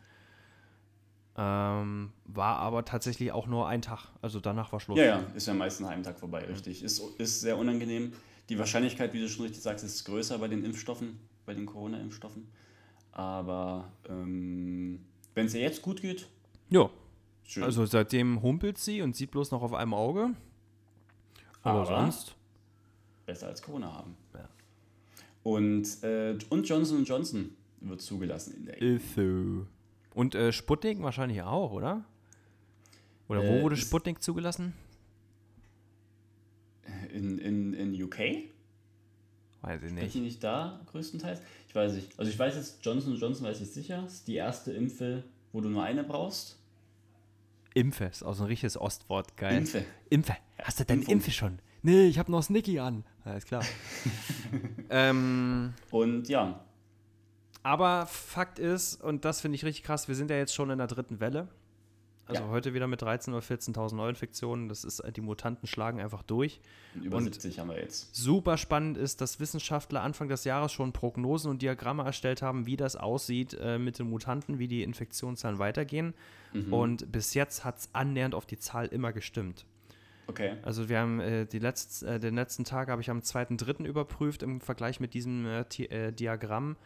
Ähm, 1.36 2.12
war 2.26 2.56
aber 2.58 2.84
tatsächlich 2.84 3.32
auch 3.32 3.46
nur 3.48 3.66
ein 3.66 3.82
Tag. 3.82 4.06
Also 4.22 4.38
danach 4.40 4.72
war 4.72 4.78
Schluss. 4.80 4.98
ja, 4.98 5.04
ja, 5.04 5.18
ist 5.34 5.46
ja 5.48 5.54
meist 5.54 5.80
ein 5.80 5.86
halben 5.88 6.02
Tag 6.04 6.18
vorbei, 6.18 6.44
richtig. 6.44 6.82
Ist, 6.82 7.02
ist 7.18 7.40
sehr 7.40 7.58
unangenehm. 7.58 8.12
Die 8.48 8.58
Wahrscheinlichkeit, 8.58 9.12
wie 9.14 9.20
du 9.20 9.28
schon 9.28 9.44
richtig 9.44 9.62
sagst, 9.62 9.84
ist 9.84 10.04
größer 10.04 10.38
bei 10.38 10.48
den 10.48 10.64
Impfstoffen, 10.64 11.18
bei 11.46 11.54
den 11.54 11.66
Corona-Impfstoffen. 11.66 12.46
Aber 13.12 13.90
ähm, 14.08 15.00
wenn 15.34 15.46
es 15.46 15.54
ihr 15.54 15.60
jetzt 15.62 15.82
gut 15.82 16.00
geht, 16.02 16.28
Ja. 16.70 16.88
schön. 17.44 17.64
Also 17.64 17.84
seitdem 17.86 18.40
humpelt 18.42 18.78
sie 18.78 19.02
und 19.02 19.16
sieht 19.16 19.30
bloß 19.32 19.50
noch 19.50 19.62
auf 19.62 19.72
einem 19.72 19.94
Auge. 19.94 20.30
Aber, 21.62 21.80
Aber- 21.80 21.86
sonst. 21.86 22.36
besser 23.26 23.46
als 23.48 23.62
Corona 23.62 23.92
haben. 23.92 24.16
Ja. 24.34 24.48
Und, 25.42 26.02
äh, 26.04 26.36
und 26.50 26.68
Johnson 26.68 27.04
Johnson 27.04 27.50
wird 27.80 28.00
zugelassen 28.02 28.54
in 28.56 28.66
der 28.66 28.76
EU. 28.82 29.62
Ist. 30.14 30.16
Und 30.16 30.34
äh, 30.34 30.52
Sputnik 30.52 31.02
wahrscheinlich 31.02 31.42
auch, 31.42 31.72
oder? 31.72 32.04
Oder 33.28 33.40
wo 33.42 33.54
Äh, 33.58 33.62
wurde 33.62 33.74
ist- 33.76 33.82
Sputnik 33.82 34.22
zugelassen? 34.22 34.72
In, 37.12 37.38
in, 37.38 37.74
in 37.74 38.02
UK? 38.02 38.18
Weiß 39.62 39.82
ich 39.82 39.92
nicht. 39.92 40.14
die 40.14 40.20
nicht 40.20 40.44
da 40.44 40.80
größtenteils? 40.90 41.40
Ich 41.68 41.74
weiß 41.74 41.94
nicht. 41.94 42.18
Also 42.18 42.30
ich 42.30 42.38
weiß 42.38 42.54
jetzt, 42.56 42.84
Johnson 42.84 43.14
Johnson 43.16 43.46
weiß 43.46 43.60
ich 43.62 43.70
sicher, 43.70 44.04
ist 44.06 44.28
die 44.28 44.34
erste 44.34 44.72
Impfe, 44.72 45.24
wo 45.52 45.60
du 45.62 45.70
nur 45.70 45.82
eine 45.82 46.04
brauchst. 46.04 46.58
Impfe 47.72 48.04
ist 48.04 48.22
auch 48.22 48.34
so 48.34 48.44
ein 48.44 48.48
richtiges 48.48 48.76
Ostwort, 48.76 49.36
geil. 49.36 49.56
Impfe. 49.56 49.84
Impfe. 50.10 50.36
Hast 50.62 50.80
du 50.80 50.84
deine 50.84 51.00
Impfung. 51.00 51.14
Impfe 51.14 51.30
schon? 51.30 51.58
Nee, 51.82 52.06
ich 52.06 52.18
hab 52.18 52.28
noch 52.28 52.42
Snicky 52.42 52.78
an. 52.78 53.04
Alles 53.24 53.44
klar. 53.46 53.64
ähm, 54.90 55.72
Und 55.90 56.28
ja, 56.28 56.62
aber 57.64 58.06
Fakt 58.06 58.60
ist, 58.60 59.02
und 59.02 59.24
das 59.24 59.40
finde 59.40 59.56
ich 59.56 59.64
richtig 59.64 59.82
krass, 59.82 60.06
wir 60.06 60.14
sind 60.14 60.30
ja 60.30 60.36
jetzt 60.36 60.54
schon 60.54 60.70
in 60.70 60.78
der 60.78 60.86
dritten 60.86 61.18
Welle. 61.18 61.48
Also 62.26 62.42
Ja. 62.44 62.48
heute 62.48 62.72
wieder 62.72 62.86
mit 62.86 63.02
13.000 63.02 63.34
oder 63.34 63.42
14.000 63.42 63.96
Neuinfektionen. 63.96 64.70
Das 64.70 64.82
ist, 64.82 65.02
die 65.14 65.20
Mutanten 65.20 65.66
schlagen 65.68 66.00
einfach 66.00 66.22
durch. 66.22 66.58
über 66.94 67.18
Und- 67.18 67.24
70 67.24 67.58
haben 67.58 67.68
wir 67.68 67.78
jetzt. 67.78 68.14
Super 68.14 68.56
spannend 68.56 68.96
ist, 68.96 69.20
dass 69.20 69.40
Wissenschaftler 69.40 70.00
Anfang 70.02 70.28
des 70.28 70.44
Jahres 70.44 70.72
schon 70.72 70.94
Prognosen 70.94 71.50
und 71.50 71.60
Diagramme 71.60 72.02
erstellt 72.02 72.40
haben, 72.40 72.64
wie 72.64 72.76
das 72.76 72.96
aussieht 72.96 73.54
äh, 73.60 73.78
mit 73.78 73.98
den 73.98 74.08
Mutanten, 74.08 74.58
wie 74.58 74.68
die 74.68 74.82
Infektionszahlen 74.84 75.58
weitergehen. 75.58 76.14
Und 76.70 77.10
bis 77.12 77.34
jetzt 77.34 77.64
hat 77.64 77.78
es 77.80 77.88
annähernd 77.92 78.34
auf 78.34 78.46
die 78.46 78.58
Zahl 78.58 78.86
immer 78.86 79.12
gestimmt. 79.12 79.66
Okay. 80.28 80.54
Also 80.62 80.88
wir 80.88 81.00
haben 81.00 81.18
äh, 81.20 81.44
die 81.46 81.58
letzt, 81.58 82.04
äh, 82.04 82.18
den 82.20 82.36
letzten 82.36 82.64
Tag 82.64 82.88
habe 82.88 83.02
ich 83.02 83.10
am 83.10 83.20
2.3. 83.20 83.84
überprüft 83.84 84.42
im 84.42 84.60
Vergleich 84.62 84.98
mit 85.00 85.12
diesem 85.14 85.44
äh, 85.46 85.60
äh, 85.82 86.12
Diagramm. 86.12 86.76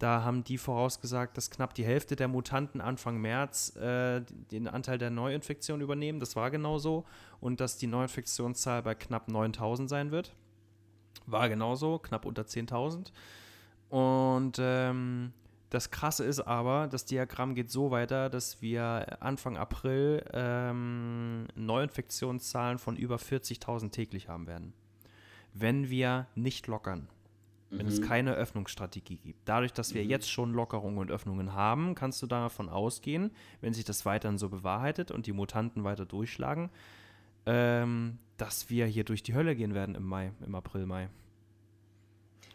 Da 0.00 0.24
haben 0.24 0.44
die 0.44 0.56
vorausgesagt, 0.56 1.36
dass 1.36 1.50
knapp 1.50 1.74
die 1.74 1.84
Hälfte 1.84 2.16
der 2.16 2.26
Mutanten 2.26 2.80
Anfang 2.80 3.18
März 3.18 3.76
äh, 3.76 4.22
den 4.50 4.66
Anteil 4.66 4.96
der 4.96 5.10
Neuinfektion 5.10 5.82
übernehmen. 5.82 6.20
Das 6.20 6.36
war 6.36 6.50
genau 6.50 6.78
so. 6.78 7.04
Und 7.38 7.60
dass 7.60 7.76
die 7.76 7.86
Neuinfektionszahl 7.86 8.82
bei 8.82 8.94
knapp 8.94 9.28
9000 9.28 9.90
sein 9.90 10.10
wird. 10.10 10.34
War 11.26 11.50
genauso, 11.50 11.98
knapp 11.98 12.24
unter 12.24 12.42
10.000. 12.42 13.12
Und 13.90 14.56
ähm, 14.58 15.34
das 15.68 15.90
Krasse 15.90 16.24
ist 16.24 16.40
aber, 16.40 16.88
das 16.88 17.04
Diagramm 17.04 17.54
geht 17.54 17.70
so 17.70 17.90
weiter, 17.90 18.30
dass 18.30 18.62
wir 18.62 19.22
Anfang 19.22 19.58
April 19.58 20.24
ähm, 20.32 21.46
Neuinfektionszahlen 21.54 22.78
von 22.78 22.96
über 22.96 23.16
40.000 23.16 23.90
täglich 23.90 24.30
haben 24.30 24.46
werden. 24.46 24.72
Wenn 25.52 25.90
wir 25.90 26.26
nicht 26.34 26.68
lockern. 26.68 27.08
Wenn 27.72 27.86
es 27.86 28.02
keine 28.02 28.34
Öffnungsstrategie 28.34 29.16
gibt. 29.16 29.48
Dadurch, 29.48 29.72
dass 29.72 29.94
wir 29.94 30.04
jetzt 30.04 30.28
schon 30.28 30.52
Lockerungen 30.52 30.98
und 30.98 31.10
Öffnungen 31.12 31.54
haben, 31.54 31.94
kannst 31.94 32.20
du 32.20 32.26
davon 32.26 32.68
ausgehen, 32.68 33.30
wenn 33.60 33.72
sich 33.74 33.84
das 33.84 34.04
weiterhin 34.04 34.38
so 34.38 34.48
bewahrheitet 34.48 35.12
und 35.12 35.26
die 35.26 35.32
Mutanten 35.32 35.84
weiter 35.84 36.04
durchschlagen, 36.04 36.70
ähm, 37.46 38.18
dass 38.38 38.70
wir 38.70 38.86
hier 38.86 39.04
durch 39.04 39.22
die 39.22 39.34
Hölle 39.34 39.54
gehen 39.54 39.72
werden 39.72 39.94
im 39.94 40.04
Mai, 40.04 40.32
im 40.44 40.54
April, 40.56 40.86
Mai. 40.86 41.08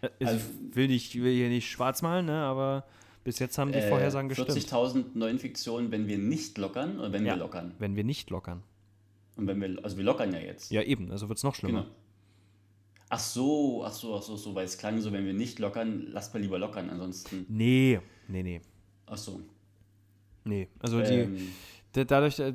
Äh, 0.01 0.09
Also 0.25 0.35
ich 0.69 0.75
will, 0.75 0.87
nicht, 0.87 1.15
ich 1.15 1.21
will 1.23 1.33
hier 1.33 1.47
nicht 1.49 1.69
schwarz 1.69 2.01
malen, 2.01 2.25
ne, 2.25 2.33
aber 2.43 2.85
bis 3.23 3.39
jetzt 3.39 3.57
haben 3.57 3.71
die 3.71 3.79
Äh, 3.79 3.89
Vorhersagen 3.89 4.27
gestimmt. 4.27 4.49
40.000 4.51 5.05
Neuinfektionen, 5.15 5.91
wenn 5.91 6.07
wir 6.07 6.17
nicht 6.17 6.57
lockern 6.57 6.99
oder 6.99 7.13
wenn 7.13 7.25
Ja. 7.25 7.33
wir 7.35 7.39
lockern. 7.39 7.73
Wenn 7.79 7.95
wir 7.95 8.03
nicht 8.03 8.29
lockern. 8.29 8.63
Und 9.37 9.47
wenn 9.47 9.61
wir, 9.61 9.77
also 9.83 9.95
wir 9.97 10.03
lockern 10.03 10.33
ja 10.33 10.39
jetzt. 10.39 10.71
Ja, 10.71 10.81
eben, 10.81 11.09
also 11.11 11.29
wird 11.29 11.37
es 11.37 11.43
noch 11.43 11.55
schlimmer. 11.55 11.83
Genau. 11.83 11.95
Ach 13.09 13.19
so, 13.19 13.83
ach 13.85 13.91
so, 13.93 14.15
ach 14.15 14.21
so, 14.23 14.35
so, 14.35 14.55
weil 14.55 14.65
es 14.65 14.77
klang 14.77 14.99
so, 14.99 15.11
wenn 15.11 15.25
wir 15.25 15.33
nicht 15.33 15.59
lockern, 15.59 16.07
lasst 16.11 16.33
mal 16.33 16.39
lieber 16.39 16.57
lockern, 16.59 16.89
ansonsten. 16.89 17.45
Nee, 17.49 17.99
nee, 18.27 18.41
nee. 18.43 18.61
Ach 19.05 19.17
so. 19.17 19.41
Nee, 20.43 20.67
also 20.79 21.01
die, 21.01 21.13
Ähm, 21.19 21.37
Da- 21.93 22.03
Dadurch, 22.03 22.39
äh, 22.39 22.53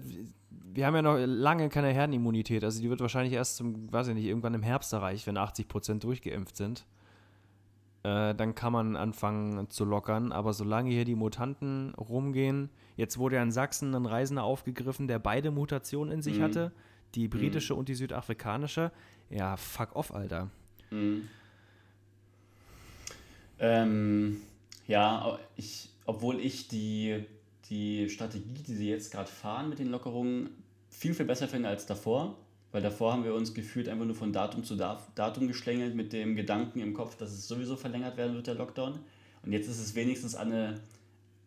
wir 0.73 0.87
haben 0.87 0.95
ja 0.97 1.03
noch 1.03 1.17
lange 1.19 1.69
keine 1.71 1.89
Herdenimmunität. 1.93 2.63
Also 2.63 2.81
die 2.83 2.91
wird 2.91 3.01
wahrscheinlich 3.01 3.33
erst 3.33 3.57
zum, 3.57 3.91
weiß 3.93 4.09
ich 4.09 4.15
nicht, 4.15 4.27
irgendwann 4.27 4.55
im 4.55 4.63
Herbst 4.63 4.93
erreicht, 4.93 5.27
wenn 5.27 5.39
80% 5.39 6.05
durchgeimpft 6.05 6.57
sind. 6.57 6.85
Äh, 8.03 8.35
dann 8.35 8.55
kann 8.55 8.73
man 8.73 8.97
anfangen 8.97 9.69
zu 9.71 9.85
lockern. 9.85 10.31
Aber 10.33 10.53
solange 10.53 10.91
hier 10.91 11.05
die 11.05 11.15
Mutanten 11.15 11.95
rumgehen, 11.95 12.71
jetzt 12.97 13.19
wurde 13.19 13.37
ja 13.37 13.43
in 13.43 13.51
Sachsen 13.51 13.95
ein 13.95 14.07
Reisender 14.07 14.43
aufgegriffen, 14.45 15.07
der 15.09 15.19
beide 15.19 15.51
Mutationen 15.51 16.13
in 16.13 16.23
sich 16.23 16.39
Mhm. 16.39 16.43
hatte, 16.43 16.73
die 17.15 17.29
britische 17.29 17.75
und 17.75 17.89
die 17.89 17.95
südafrikanische. 17.95 18.93
Ja, 19.29 19.57
fuck 19.57 19.95
off, 19.97 20.13
Alter. 20.15 20.51
Mhm. 20.91 21.29
Ähm, 23.59 24.41
ja, 24.87 25.39
ich, 25.57 25.91
obwohl 26.05 26.41
ich 26.41 26.69
die, 26.69 27.25
die 27.69 28.09
Strategie, 28.09 28.63
die 28.67 28.75
sie 28.75 28.89
jetzt 28.89 29.13
gerade 29.13 29.31
fahren 29.31 29.69
mit 29.69 29.79
den 29.79 29.89
Lockerungen, 29.91 30.51
viel, 30.89 31.15
viel 31.15 31.27
besser 31.27 31.49
finde 31.49 31.69
als 31.69 31.87
davor. 31.87 32.37
Weil 32.73 32.83
davor 32.83 33.13
haben 33.13 33.25
wir 33.25 33.35
uns 33.35 33.53
gefühlt 33.53 33.89
einfach 33.89 34.05
nur 34.07 34.15
von 34.15 34.33
Datum 34.33 34.63
zu 34.63 34.77
Da- 34.77 35.05
Datum 35.17 35.49
geschlängelt 35.49 35.97
mit 35.97 36.13
dem 36.13 36.37
Gedanken 36.37 36.79
im 36.79 36.95
Kopf, 36.95 37.17
dass 37.17 37.33
es 37.33 37.49
sowieso 37.49 37.77
verlängert 37.77 38.17
werden 38.17 38.37
wird, 38.37 38.47
der 38.47 38.55
Lockdown. 38.55 39.01
Und 39.43 39.53
jetzt 39.53 39.69
ist 39.69 39.81
es 39.81 39.97
wenigstens 39.97 40.37
an 40.37 40.53
eine, 40.53 40.69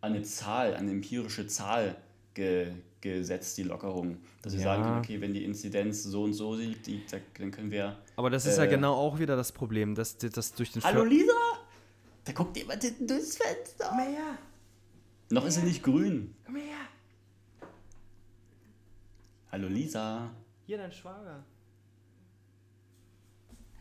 an 0.02 0.14
eine 0.14 0.24
Zahl, 0.24 0.74
an 0.74 0.82
eine 0.82 0.92
empirische 0.92 1.48
Zahl 1.48 1.96
ge, 2.34 2.74
gesetzt, 3.04 3.58
die 3.58 3.64
Lockerung. 3.64 4.18
Dass 4.42 4.54
wir 4.54 4.60
Ja. 4.62 4.66
sagen 4.66 4.84
können, 4.84 4.98
okay, 5.00 5.22
wenn 5.22 5.34
die 5.34 5.44
Inzidenz 5.44 6.02
so 6.04 6.24
und 6.24 6.34
so 6.34 6.56
liegt, 6.56 6.88
dann 7.12 7.52
können 7.52 7.70
wir 7.70 7.98
Aber 8.16 8.30
das 8.30 8.46
ist 8.46 8.58
ja 8.58 8.64
Äh. 8.64 8.68
genau 8.70 8.94
auch 8.96 9.20
wieder 9.20 9.36
das 9.36 9.52
Problem, 9.52 9.94
dass, 9.96 10.18
dass 10.18 10.54
durch 10.56 10.72
den 10.72 10.84
Hallo 10.84 11.02
Ver- 11.02 11.10
Lisa! 11.10 11.34
Da 12.26 12.32
guckt 12.32 12.56
jemand 12.58 12.82
hinten 12.82 13.06
durchs 13.08 13.36
Fenster. 13.38 13.88
Komm 13.90 14.00
her, 14.00 14.38
Noch 15.30 15.46
ist 15.46 15.56
sie 15.56 15.64
nicht 15.64 15.84
grün. 15.84 16.34
komm 16.46 16.56
her. 16.56 16.78
Hallo 19.52 19.68
Lisa. 19.68 20.32
Hier 20.66 20.78
dein 20.78 20.92
Schwager. 20.92 21.44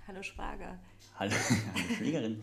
Hallo 0.06 0.22
Schwager. 0.22 0.78
Hallo, 1.18 1.32
Hallo 1.74 1.94
Schwägerin. 1.96 2.42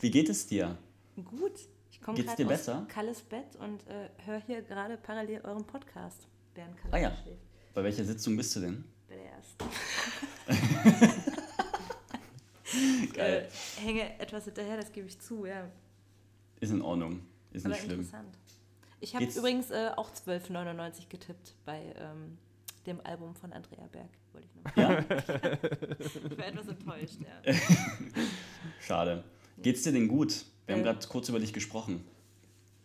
Wie 0.00 0.10
geht 0.10 0.28
es 0.28 0.46
dir? 0.46 0.76
Gut. 1.16 1.52
Ich 2.00 2.04
komme 2.04 2.18
gerade 2.22 2.36
dir 2.36 2.46
aus 2.46 2.52
besser? 2.52 2.86
Kalles 2.88 3.20
Bett 3.22 3.56
und 3.56 3.86
äh, 3.86 4.08
höre 4.24 4.40
hier 4.40 4.62
gerade 4.62 4.96
parallel 4.96 5.40
euren 5.44 5.64
Podcast, 5.66 6.26
während 6.54 6.76
Kalle 6.78 6.94
Ah 6.94 6.98
ja. 6.98 7.12
schläft. 7.22 7.42
Bei 7.74 7.84
welcher 7.84 8.04
Sitzung 8.04 8.36
bist 8.36 8.54
du 8.56 8.60
denn? 8.60 8.84
Bei 9.08 9.16
der 9.16 9.32
ersten. 9.32 9.64
Geil. 13.14 13.48
Äh, 13.48 13.80
hänge 13.80 14.18
etwas 14.20 14.44
hinterher, 14.44 14.76
das 14.76 14.92
gebe 14.92 15.06
ich 15.08 15.18
zu, 15.20 15.46
ja. 15.46 15.68
Ist 16.60 16.70
in 16.70 16.82
Ordnung. 16.82 17.20
Ist 17.52 17.64
Aber 17.64 17.74
nicht 17.74 17.84
schlimm. 17.84 18.00
interessant. 18.00 18.36
Ich 19.00 19.14
habe 19.14 19.24
übrigens 19.26 19.70
äh, 19.70 19.90
auch 19.96 20.10
12,99 20.12 21.08
getippt 21.08 21.54
bei 21.64 21.94
ähm, 21.96 22.36
dem 22.86 23.00
Album 23.04 23.34
von 23.34 23.52
Andrea 23.52 23.86
Berg. 23.92 24.10
Wollte 24.32 24.48
ich 24.48 24.54
nur 24.54 24.64
mal 24.64 24.74
Ja? 24.76 24.98
Ich 26.30 26.38
war 26.38 26.46
etwas 26.46 26.68
enttäuscht, 26.68 27.18
ja. 27.20 27.54
Schade. 28.80 29.24
Geht's 29.58 29.82
dir 29.82 29.92
denn 29.92 30.08
gut? 30.08 30.44
Wir 30.68 30.74
haben 30.76 30.82
Äh. 30.82 30.84
gerade 30.84 31.06
kurz 31.08 31.28
über 31.28 31.40
dich 31.40 31.52
gesprochen. 31.52 32.04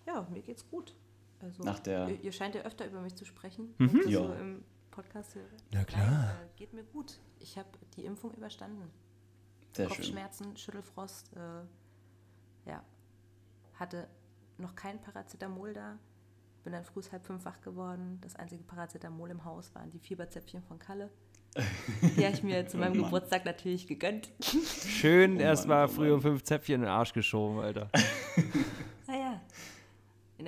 Ja, 0.08 0.26
mir 0.32 0.42
geht's 0.42 0.68
gut. 0.70 0.96
Also, 1.42 1.62
Nach 1.64 1.80
der- 1.80 2.08
ihr, 2.10 2.22
ihr 2.24 2.32
scheint 2.32 2.56
ja 2.56 2.62
öfter 2.62 2.88
über 2.88 3.02
mich 3.02 3.16
zu 3.16 3.26
sprechen, 3.26 3.74
Mhm. 3.78 3.98
das 4.04 4.10
Ja. 4.12 4.20
so 4.26 4.34
im 4.34 4.64
Podcast 4.92 5.36
höre. 5.36 5.50
Na 5.72 5.84
klar. 5.84 6.06
Nein, 6.10 6.30
äh, 6.48 6.58
geht 6.58 6.74
mir 6.74 6.84
gut. 6.86 7.20
Ich 7.40 7.58
habe 7.58 7.68
die 7.98 8.06
Impfung 8.06 8.34
überstanden. 8.34 8.90
Sehr 9.74 9.90
schön. 9.90 9.98
Kopfschmerzen, 9.98 10.56
Schüttelfrost, 10.56 11.32
äh, 11.36 12.70
ja. 12.70 12.84
Hatte 13.74 14.08
noch 14.58 14.76
kein 14.76 15.02
Paracetamol 15.02 15.74
da. 15.74 15.98
Bin 16.64 16.72
dann 16.72 16.86
früh 16.86 17.02
halb 17.12 17.26
fünf 17.26 17.44
wach 17.44 17.60
geworden. 17.60 18.20
Das 18.22 18.36
einzige 18.38 18.64
Paracetamol 18.64 19.30
im 19.32 19.44
Haus 19.44 19.76
waren 19.76 19.90
die 19.90 20.00
Fieberzäpfchen 20.00 20.64
von 20.64 20.80
Kalle. 20.80 21.10
Die 22.18 22.26
habe 22.26 22.34
ich 22.36 22.44
mir 22.44 22.68
zu 22.68 22.78
meinem 22.78 23.00
Oh. 23.00 23.04
Geburtstag 23.06 23.46
natürlich 23.46 23.88
gegönnt. 23.88 24.30
Schön 24.88 25.38
Oh 25.38 25.40
erst 25.40 25.68
Mann, 25.68 25.78
mal 25.78 25.86
oh 25.86 25.88
früh 25.90 26.12
um 26.12 26.22
fünf 26.22 26.44
Zäpfchen 26.44 26.76
in 26.76 26.82
den 26.82 26.90
Arsch 26.90 27.14
geschoben, 27.14 27.60
Alter. 27.60 27.90
Naja, 29.08 29.42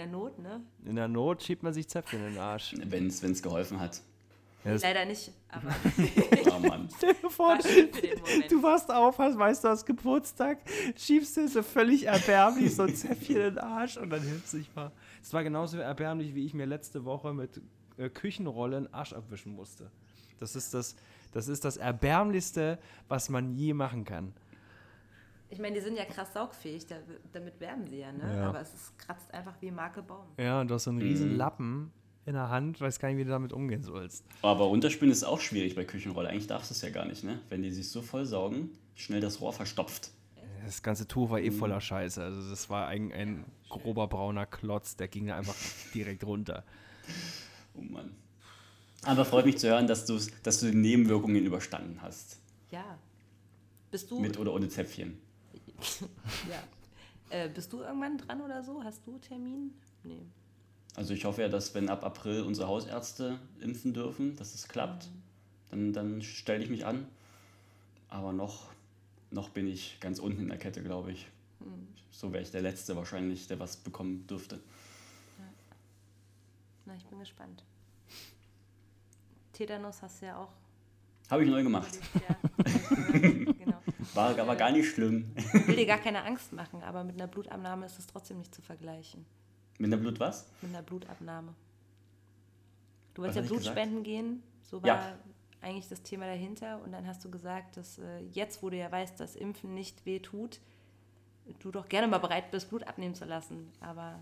der 0.06 0.08
Not, 0.08 0.40
ne? 0.40 0.62
In 0.86 0.96
der 0.96 1.08
Not 1.08 1.44
schiebt 1.44 1.64
man 1.64 1.74
sich 1.74 1.88
Zäpfchen 1.88 2.20
in 2.26 2.34
den 2.34 2.38
Arsch. 2.40 2.74
Wenn 2.84 3.08
es 3.08 3.42
geholfen 3.42 3.80
hat. 3.80 4.02
Ja, 4.64 4.76
Leider 4.82 5.06
nicht, 5.06 5.32
aber 5.50 5.70
Oh 6.56 6.60
Mann. 6.60 6.90
War 7.38 7.62
schön 7.62 7.94
für 7.94 8.02
den 8.02 8.20
Moment. 8.20 8.52
du 8.52 8.64
wachst 8.64 8.90
auf, 8.92 9.20
hast, 9.20 9.38
weißt 9.38 9.64
du, 9.64 9.68
hast 9.68 9.86
Geburtstag, 9.86 10.58
schiebst 10.98 11.38
dir 11.38 11.48
so 11.48 11.62
völlig 11.62 12.06
erbärmlich 12.08 12.76
so 12.76 12.84
ein 12.84 12.96
Zäpfchen 12.96 13.36
in 13.36 13.42
den 13.44 13.58
Arsch 13.60 13.98
und 13.98 14.10
dann 14.10 14.24
hilft 14.24 14.48
sich 14.48 14.74
mal. 14.76 14.92
Es 15.22 15.32
war 15.34 15.44
genauso 15.44 15.78
erbärmlich, 15.78 16.34
wie 16.34 16.46
ich 16.48 16.56
mir 16.56 16.66
letzte 16.66 17.06
Woche 17.06 17.32
mit 17.34 17.62
äh, 17.98 18.10
Küchenrollen 18.10 18.92
Arsch 18.92 19.14
abwischen 19.14 19.54
musste. 19.54 19.92
Das 20.40 20.56
ist 20.56 20.74
das, 20.74 20.96
das 21.32 21.48
ist 21.48 21.66
das 21.66 21.78
Erbärmlichste, 21.78 22.80
was 23.08 23.30
man 23.30 23.52
je 23.52 23.74
machen 23.74 24.06
kann. 24.06 24.34
Ich 25.50 25.60
meine, 25.60 25.76
die 25.76 25.82
sind 25.82 25.96
ja 25.96 26.06
krass 26.06 26.34
saugfähig, 26.34 26.88
da, 26.88 26.96
damit 27.32 27.60
werben 27.60 27.88
sie 27.88 28.00
ja, 28.00 28.12
ne? 28.12 28.36
Ja. 28.36 28.50
Aber 28.50 28.62
es 28.62 28.74
ist, 28.74 28.98
kratzt 28.98 29.34
einfach 29.34 29.54
wie 29.62 29.72
Marke 29.72 30.02
Baum. 30.02 30.26
Ja, 30.38 30.62
und 30.62 30.70
du 30.70 30.76
hast 30.76 30.86
so 30.86 30.90
einen 30.90 31.02
riesen 31.02 31.38
Lappen 31.38 31.92
in 32.26 32.34
der 32.34 32.50
Hand, 32.50 32.82
weiß 32.82 33.00
gar 33.00 33.10
nicht, 33.10 33.18
wie 33.18 33.24
du 33.24 33.30
damit 33.30 33.54
umgehen 33.54 33.84
sollst. 33.84 34.26
Aber 34.42 34.66
runterspülen 34.66 35.12
ist 35.12 35.24
auch 35.24 35.40
schwierig 35.40 35.76
bei 35.76 35.86
Küchenrolle. 35.86 36.30
Eigentlich 36.30 36.48
darfst 36.48 36.72
du 36.72 36.74
es 36.74 36.82
ja 36.82 36.90
gar 36.90 37.06
nicht, 37.06 37.24
ne? 37.24 37.40
Wenn 37.50 37.62
die 37.62 37.72
sich 37.72 37.90
so 37.90 38.02
voll 38.02 38.26
saugen, 38.26 38.72
schnell 38.96 39.22
das 39.22 39.40
Rohr 39.42 39.54
verstopft. 39.54 40.12
Das 40.66 40.82
ganze 40.82 41.08
Tuch 41.08 41.30
war 41.30 41.40
eh 41.40 41.52
voller 41.52 41.80
Scheiße. 41.80 42.24
Also 42.24 42.50
das 42.50 42.70
war 42.72 42.88
ein, 42.88 43.12
ein 43.12 43.46
grober 43.70 44.08
brauner 44.08 44.48
Klotz, 44.48 44.96
der 44.96 45.08
ging 45.08 45.28
da 45.28 45.38
einfach 45.38 45.56
direkt 45.94 46.24
runter. 46.24 46.64
Oh 47.76 47.82
Mann. 47.82 48.16
Aber 49.06 49.26
freut 49.26 49.46
mich 49.46 49.58
zu 49.58 49.70
hören, 49.70 49.88
dass, 49.88 50.06
dass 50.06 50.60
du 50.60 50.72
die 50.72 50.78
Nebenwirkungen 50.78 51.46
überstanden 51.46 52.02
hast. 52.02 52.40
Ja. 52.72 52.98
Bist 53.92 54.10
du, 54.12 54.20
Mit 54.20 54.38
oder 54.38 54.54
ohne 54.54 54.68
Zäpfchen. 54.68 55.18
ja. 56.50 56.64
Äh, 57.30 57.50
bist 57.50 57.72
du 57.72 57.82
irgendwann 57.82 58.18
dran 58.18 58.42
oder 58.42 58.64
so? 58.64 58.84
Hast 58.84 59.06
du 59.06 59.18
Termin? 59.20 59.74
Nee. 60.04 60.26
Also 60.96 61.14
ich 61.14 61.26
hoffe 61.26 61.42
ja, 61.42 61.50
dass 61.50 61.74
wenn 61.76 61.90
ab 61.90 62.04
April 62.04 62.42
unsere 62.42 62.68
Hausärzte 62.68 63.40
impfen 63.60 63.94
dürfen, 63.94 64.36
dass 64.38 64.56
es 64.56 64.68
klappt. 64.68 65.10
Dann, 65.70 65.94
dann 65.94 66.22
stelle 66.22 66.64
ich 66.64 66.70
mich 66.70 66.86
an. 66.86 67.08
Aber 68.10 68.32
noch, 68.32 68.70
noch 69.32 69.50
bin 69.50 69.68
ich 69.68 70.00
ganz 70.00 70.20
unten 70.20 70.44
in 70.44 70.50
der 70.50 70.58
Kette, 70.58 70.82
glaube 70.82 71.12
ich. 71.12 71.28
So 72.12 72.32
wäre 72.32 72.44
ich 72.44 72.52
der 72.52 72.62
Letzte 72.62 72.96
wahrscheinlich, 72.96 73.48
der 73.48 73.60
was 73.60 73.76
bekommen 73.78 74.26
dürfte. 74.28 74.62
Na, 76.86 76.96
ich 76.96 77.06
bin 77.06 77.20
gespannt. 77.20 77.64
Tetanus 79.56 80.02
hast 80.02 80.22
du 80.22 80.28
ja 80.28 80.38
auch. 80.38 80.52
Habe 81.30 81.44
ich 81.44 81.50
neu 81.50 81.64
gemacht. 81.64 81.98
Ja. 82.14 82.36
genau. 83.20 83.82
War 84.14 84.38
aber 84.38 84.56
gar 84.56 84.72
nicht 84.72 84.90
schlimm. 84.92 85.32
Ich 85.36 85.68
will 85.68 85.76
dir 85.76 85.88
gar 85.88 85.98
keine 85.98 86.24
Angst 86.24 86.54
machen, 86.54 86.84
aber 86.84 87.04
mit 87.04 87.16
einer 87.16 87.28
Blutabnahme 87.28 87.86
ist 87.86 87.98
es 87.98 88.06
trotzdem 88.06 88.38
nicht 88.38 88.54
zu 88.54 88.62
vergleichen. 88.62 89.26
Mit 89.80 89.92
der 89.92 89.98
Blut 89.98 90.20
was? 90.20 90.48
Mit 90.62 90.72
einer 90.74 90.84
Blutabnahme. 90.84 91.56
Du 93.14 93.22
wolltest 93.24 93.38
ja 93.38 93.42
hab 93.42 93.46
ich 93.46 93.50
Blut 93.50 93.60
gesagt? 93.62 93.78
spenden 93.78 94.04
gehen, 94.04 94.44
so 94.62 94.84
war 94.84 94.88
Ja. 94.88 95.18
eigentlich 95.62 95.88
das 95.88 96.04
Thema 96.04 96.28
dahinter. 96.28 96.82
Und 96.84 96.92
dann 96.92 97.08
hast 97.08 97.26
du 97.26 97.32
gesagt, 97.32 97.78
dass 97.78 97.98
äh, 97.98 98.20
jetzt, 98.32 98.62
wo 98.62 98.70
du 98.70 98.78
ja 98.78 98.92
weißt, 98.92 99.20
dass 99.20 99.36
Impfen 99.36 99.74
nicht 99.74 100.06
weh 100.06 100.20
tut, 100.20 100.60
du 101.60 101.72
doch 101.72 101.90
gerne 101.90 102.08
mal 102.08 102.20
bereit 102.20 102.52
bist, 102.52 102.70
Blut 102.70 102.84
abnehmen 102.84 103.16
zu 103.16 103.26
lassen. 103.26 103.72
Aber 103.80 104.20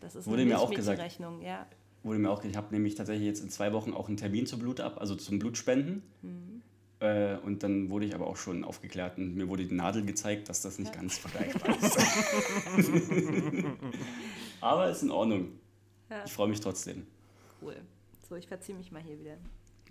das 0.00 0.14
ist 0.16 0.26
Wurde 0.26 0.42
eine 0.42 0.52
mir 0.52 0.58
auch 0.58 0.70
gesagt. 0.70 0.98
Milchmädchenrechnung, 0.98 1.42
ja. 1.42 1.66
Wurde 2.06 2.20
mir 2.20 2.30
auch, 2.30 2.44
ich 2.44 2.56
habe 2.56 2.72
nämlich 2.72 2.94
tatsächlich 2.94 3.26
jetzt 3.26 3.40
in 3.40 3.50
zwei 3.50 3.72
Wochen 3.72 3.92
auch 3.92 4.06
einen 4.06 4.16
Termin 4.16 4.46
zur 4.46 4.60
Blut 4.60 4.78
ab, 4.78 5.00
also 5.00 5.16
zum 5.16 5.40
Blutspenden. 5.40 6.04
Mhm. 6.22 6.62
Äh, 7.00 7.36
und 7.38 7.64
dann 7.64 7.90
wurde 7.90 8.06
ich 8.06 8.14
aber 8.14 8.28
auch 8.28 8.36
schon 8.36 8.62
aufgeklärt 8.62 9.18
und 9.18 9.34
mir 9.34 9.48
wurde 9.48 9.66
die 9.66 9.74
Nadel 9.74 10.06
gezeigt, 10.06 10.48
dass 10.48 10.62
das 10.62 10.78
nicht 10.78 10.92
ganz 10.92 11.18
vergleichbar 11.18 11.76
ist. 11.76 11.98
aber 14.60 14.88
ist 14.88 15.02
in 15.02 15.10
Ordnung. 15.10 15.48
Ja. 16.08 16.24
Ich 16.24 16.32
freue 16.32 16.46
mich 16.46 16.60
trotzdem. 16.60 17.08
Cool. 17.60 17.74
So, 18.28 18.36
ich 18.36 18.46
verziehe 18.46 18.78
mich 18.78 18.92
mal 18.92 19.02
hier 19.02 19.18
wieder. 19.18 19.36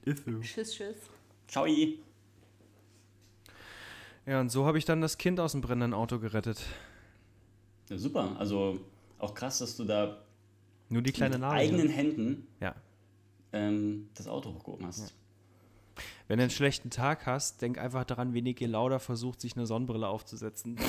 Ist 0.05 0.23
so. 0.23 0.39
Tschüss, 0.39 0.73
tschüss. 0.73 0.95
Ciao. 1.49 1.67
Ja, 4.25 4.39
und 4.39 4.49
so 4.49 4.65
habe 4.65 4.77
ich 4.77 4.85
dann 4.85 5.01
das 5.01 5.17
Kind 5.17 5.41
aus 5.41 5.51
dem 5.51 5.59
brennenden 5.59 5.93
Auto 5.93 6.19
gerettet. 6.19 6.63
Ja, 7.89 7.97
super. 7.97 8.37
Also 8.39 8.79
auch 9.19 9.33
krass, 9.33 9.59
dass 9.59 9.75
du 9.75 9.83
da 9.83 10.24
Nur 10.89 11.01
die 11.01 11.11
kleine 11.11 11.35
mit 11.35 11.41
Nase. 11.41 11.55
eigenen 11.55 11.89
Händen 11.89 12.47
Ja. 12.61 12.75
ähm, 13.53 14.09
das 14.13 14.27
Auto 14.27 14.53
hochgehoben 14.53 14.85
hast. 14.85 15.13
Wenn 16.27 16.37
du 16.37 16.43
einen 16.43 16.51
schlechten 16.51 16.89
Tag 16.89 17.25
hast, 17.25 17.61
denk 17.61 17.77
einfach 17.77 18.03
daran, 18.03 18.33
wie 18.33 18.41
Niki 18.41 18.65
Lauda 18.65 18.99
versucht, 18.99 19.39
sich 19.41 19.55
eine 19.55 19.65
Sonnenbrille 19.65 20.07
aufzusetzen. 20.07 20.77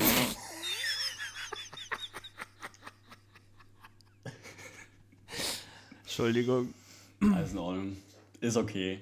Entschuldigung. 6.03 6.73
Alles 7.33 7.53
in 7.53 7.59
Ordnung. 7.59 7.97
Ist 8.41 8.57
okay. 8.57 9.01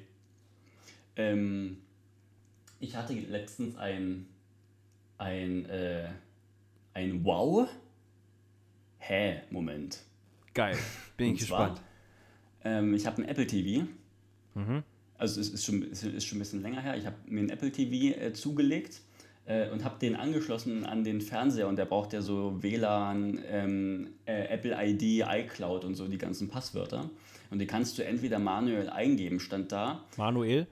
Ähm, 1.16 1.78
ich 2.80 2.96
hatte 2.96 3.12
letztens 3.14 3.76
ein, 3.76 4.26
ein, 5.18 5.66
äh, 5.66 6.08
ein 6.94 7.24
Wow. 7.24 7.68
Hä? 8.98 9.42
Moment. 9.50 10.00
Geil. 10.54 10.78
Bin 11.16 11.34
ich 11.34 11.46
zwar, 11.46 11.70
gespannt. 11.70 11.86
Ähm, 12.64 12.94
ich 12.94 13.06
habe 13.06 13.22
ein 13.22 13.28
Apple 13.28 13.46
TV. 13.46 13.86
Mhm. 14.54 14.84
Also 15.18 15.40
es 15.40 15.50
ist 15.50 15.64
schon, 15.64 15.82
es 15.90 16.02
ist 16.02 16.24
schon 16.24 16.38
ein 16.38 16.40
bisschen 16.40 16.62
länger 16.62 16.80
her. 16.80 16.96
Ich 16.96 17.06
habe 17.06 17.16
mir 17.26 17.40
ein 17.40 17.50
Apple 17.50 17.70
TV 17.70 18.18
äh, 18.18 18.32
zugelegt 18.32 19.00
äh, 19.46 19.68
und 19.70 19.84
habe 19.84 19.98
den 19.98 20.16
angeschlossen 20.16 20.86
an 20.86 21.04
den 21.04 21.20
Fernseher 21.20 21.68
und 21.68 21.76
der 21.76 21.84
braucht 21.84 22.12
ja 22.12 22.22
so 22.22 22.62
WLAN, 22.62 23.40
ähm, 23.48 24.08
äh, 24.26 24.44
Apple 24.48 24.76
ID, 24.78 25.26
iCloud 25.26 25.84
und 25.84 25.94
so 25.94 26.08
die 26.08 26.18
ganzen 26.18 26.48
Passwörter. 26.48 27.10
Und 27.50 27.58
die 27.58 27.66
kannst 27.66 27.98
du 27.98 28.04
entweder 28.04 28.38
manuell 28.38 28.88
eingeben, 28.88 29.40
stand 29.40 29.70
da. 29.70 30.04
Manuel? 30.16 30.66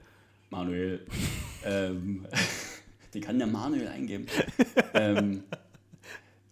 Manuel. 0.49 1.05
ähm, 1.65 2.25
die 3.13 3.19
kann 3.19 3.37
der 3.37 3.47
manuell 3.47 3.87
eingeben. 3.87 4.27
ähm, 4.93 5.43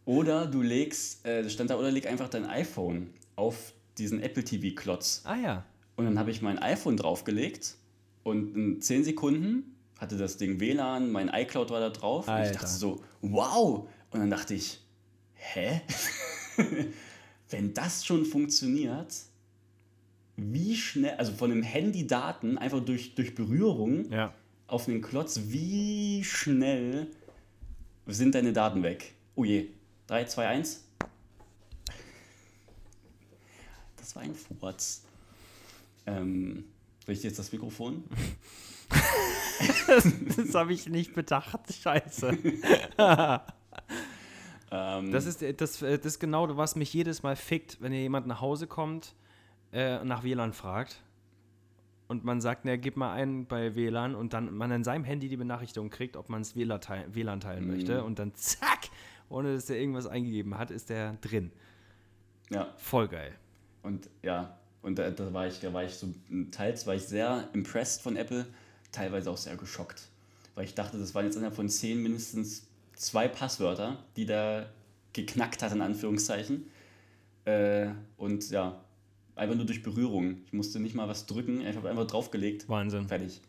oder 0.06 0.46
du 0.46 0.62
legst, 0.62 1.26
äh, 1.26 1.50
stand 1.50 1.70
da, 1.70 1.78
oder 1.78 1.92
leg 1.92 2.08
einfach 2.08 2.30
dein 2.30 2.46
iPhone 2.46 3.10
auf 3.42 3.74
diesen 3.98 4.22
Apple 4.22 4.44
TV-Klotz. 4.44 5.22
Ah 5.26 5.36
ja. 5.36 5.66
Und 5.96 6.06
dann 6.06 6.18
habe 6.20 6.30
ich 6.32 6.42
mein 6.42 6.60
iPhone 6.60 6.96
draufgelegt 6.96 7.76
und 8.24 8.56
in 8.56 8.82
10 8.82 9.04
Sekunden 9.04 9.76
hatte 10.00 10.18
das 10.18 10.38
Ding 10.38 10.60
WLAN, 10.60 11.12
mein 11.12 11.30
iCloud 11.34 11.70
war 11.72 11.80
da 11.80 11.90
drauf. 11.90 12.28
Und 12.28 12.34
ich 12.36 12.40
Alter. 12.40 12.54
dachte 12.54 12.68
so, 12.68 13.02
wow! 13.22 13.88
Und 14.12 14.20
dann 14.20 14.30
dachte 14.32 14.54
ich, 14.54 14.80
hä? 15.34 15.82
Wenn 17.50 17.74
das 17.74 18.06
schon 18.06 18.26
funktioniert, 18.26 19.14
wie 20.38 20.76
schnell, 20.76 21.16
also 21.18 21.34
von 21.34 21.50
dem 21.50 21.62
Handy 21.64 22.08
Daten 22.08 22.58
einfach 22.58 22.80
durch, 22.84 23.14
durch 23.16 23.36
Berührung 23.36 24.10
Ja. 24.12 24.34
auf 24.68 24.86
den 24.86 25.02
Klotz, 25.02 25.40
wie 25.48 26.24
schnell 26.24 27.08
sind 28.08 28.34
deine 28.36 28.54
Daten 28.54 28.82
weg? 28.84 29.14
Oh 29.36 29.44
je. 29.44 29.68
3, 30.08 30.26
2, 30.26 30.48
1. 30.48 30.84
Das 34.02 34.16
war 34.16 34.24
ein 34.24 34.36
Furz. 34.36 35.04
Ähm, 36.06 36.66
richte 37.08 37.28
jetzt 37.28 37.40
das 37.40 37.52
Mikrofon? 37.52 38.04
Das 40.36 40.56
habe 40.56 40.74
ich 40.74 40.90
nicht 40.90 41.14
bedacht. 41.14 41.72
Scheiße. 41.72 42.38
Ähm, 44.74 45.12
Das 45.12 45.26
ist, 45.26 45.44
äh, 45.44 45.54
das, 45.54 45.82
äh, 45.82 45.98
das 45.98 46.14
ist 46.14 46.20
genau, 46.20 46.56
was 46.56 46.76
mich 46.78 46.94
jedes 46.94 47.24
Mal 47.24 47.36
fickt, 47.36 47.82
wenn 47.82 47.92
hier 47.92 48.02
jemand 48.02 48.26
nach 48.26 48.40
Hause 48.40 48.68
kommt 48.68 49.14
äh, 49.74 50.00
und 50.00 50.08
nach 50.08 50.24
WLAN 50.24 50.54
fragt. 50.54 51.04
Und 52.08 52.24
man 52.24 52.40
sagt, 52.40 52.64
na, 52.64 52.78
gib 52.78 52.96
mal 52.96 53.12
ein 53.12 53.46
bei 53.46 53.76
WLAN 53.76 54.16
und 54.16 54.32
dann 54.34 54.56
man 54.56 54.72
in 54.72 54.86
seinem 54.86 55.04
Handy 55.04 55.28
die 55.28 55.36
Benachrichtigung 55.36 55.90
kriegt, 55.90 56.16
ob 56.16 56.30
man 56.30 56.42
es 56.42 56.56
WLAN, 56.56 56.80
teil, 56.80 57.06
WLAN 57.14 57.42
teilen 57.42 57.68
möchte. 57.68 58.04
Und 58.06 58.18
dann 58.18 58.34
zack, 58.36 58.88
ohne 59.28 59.54
dass 59.54 59.70
er 59.70 59.78
irgendwas 59.78 60.08
eingegeben 60.08 60.58
hat, 60.58 60.72
ist 60.72 60.90
der 60.90 61.14
drin. 61.20 61.52
ja, 62.50 62.74
Voll 62.78 63.10
geil. 63.10 63.36
Und 63.84 64.10
ja, 64.22 64.58
und 64.82 64.98
da, 64.98 65.10
da 65.12 65.34
war 65.34 65.48
ich, 65.48 65.60
da 65.60 65.74
war 65.74 65.84
ich 65.84 65.94
so, 65.94 66.08
teils 66.52 66.88
war 66.88 66.96
ich 66.96 67.04
sehr 67.04 67.48
impressed 67.54 68.02
von 68.02 68.16
Apple, 68.16 68.46
teilweise 68.92 69.30
auch 69.30 69.38
sehr 69.38 69.56
geschockt. 69.56 70.08
Weil 70.56 70.66
ich 70.66 70.76
dachte, 70.76 70.98
das 70.98 71.16
waren 71.16 71.26
jetzt 71.26 71.36
innerhalb 71.36 71.56
von 71.56 71.70
10 71.70 72.02
mindestens 72.02 72.68
zwei 72.96 73.28
Passwörter, 73.28 74.04
die 74.16 74.26
da 74.26 74.68
geknackt 75.14 75.62
hat, 75.62 75.72
in 75.72 75.82
Anführungszeichen. 75.82 76.66
Äh, 77.46 77.90
und 78.18 78.50
ja, 78.50 78.82
einfach 79.36 79.56
nur 79.56 79.66
durch 79.66 79.84
Berührung. 79.84 80.38
Ich 80.46 80.54
musste 80.54 80.80
nicht 80.80 80.96
mal 80.96 81.08
was 81.08 81.26
drücken, 81.26 81.62
ich 81.62 81.76
habe 81.76 81.90
einfach 81.90 82.08
draufgelegt. 82.08 82.68
Wahnsinn. 82.70 83.08
Fertig. 83.08 83.42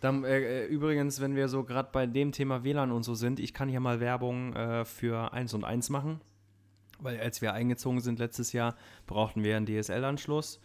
Dann, 0.00 0.22
äh, 0.24 0.64
äh, 0.64 0.66
übrigens, 0.66 1.20
wenn 1.20 1.34
wir 1.34 1.48
so 1.48 1.64
gerade 1.64 1.88
bei 1.90 2.06
dem 2.06 2.30
Thema 2.30 2.62
WLAN 2.62 2.92
und 2.92 3.04
so 3.04 3.14
sind, 3.14 3.40
ich 3.40 3.54
kann 3.54 3.68
hier 3.68 3.80
mal 3.80 4.00
Werbung 4.00 4.54
äh, 4.54 4.84
für 4.84 5.32
1 5.32 5.54
und 5.54 5.64
1 5.64 5.88
machen. 5.88 6.20
Weil 7.00 7.20
als 7.20 7.42
wir 7.42 7.52
eingezogen 7.52 8.00
sind 8.00 8.18
letztes 8.18 8.52
Jahr, 8.52 8.76
brauchten 9.06 9.42
wir 9.42 9.56
einen 9.56 9.66
DSL-Anschluss. 9.66 10.60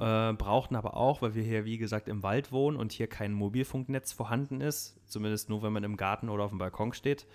Äh, 0.00 0.32
brauchten 0.34 0.76
aber 0.76 0.96
auch, 0.96 1.22
weil 1.22 1.34
wir 1.34 1.42
hier, 1.42 1.64
wie 1.64 1.78
gesagt, 1.78 2.08
im 2.08 2.22
Wald 2.22 2.52
wohnen 2.52 2.76
und 2.76 2.90
hier 2.92 3.06
kein 3.06 3.32
Mobilfunknetz 3.32 4.12
vorhanden 4.12 4.60
ist, 4.60 4.98
zumindest 5.06 5.48
nur, 5.50 5.62
wenn 5.62 5.72
man 5.72 5.84
im 5.84 5.96
Garten 5.96 6.28
oder 6.28 6.44
auf 6.44 6.50
dem 6.50 6.58
Balkon 6.58 6.92
steht, 6.94 7.26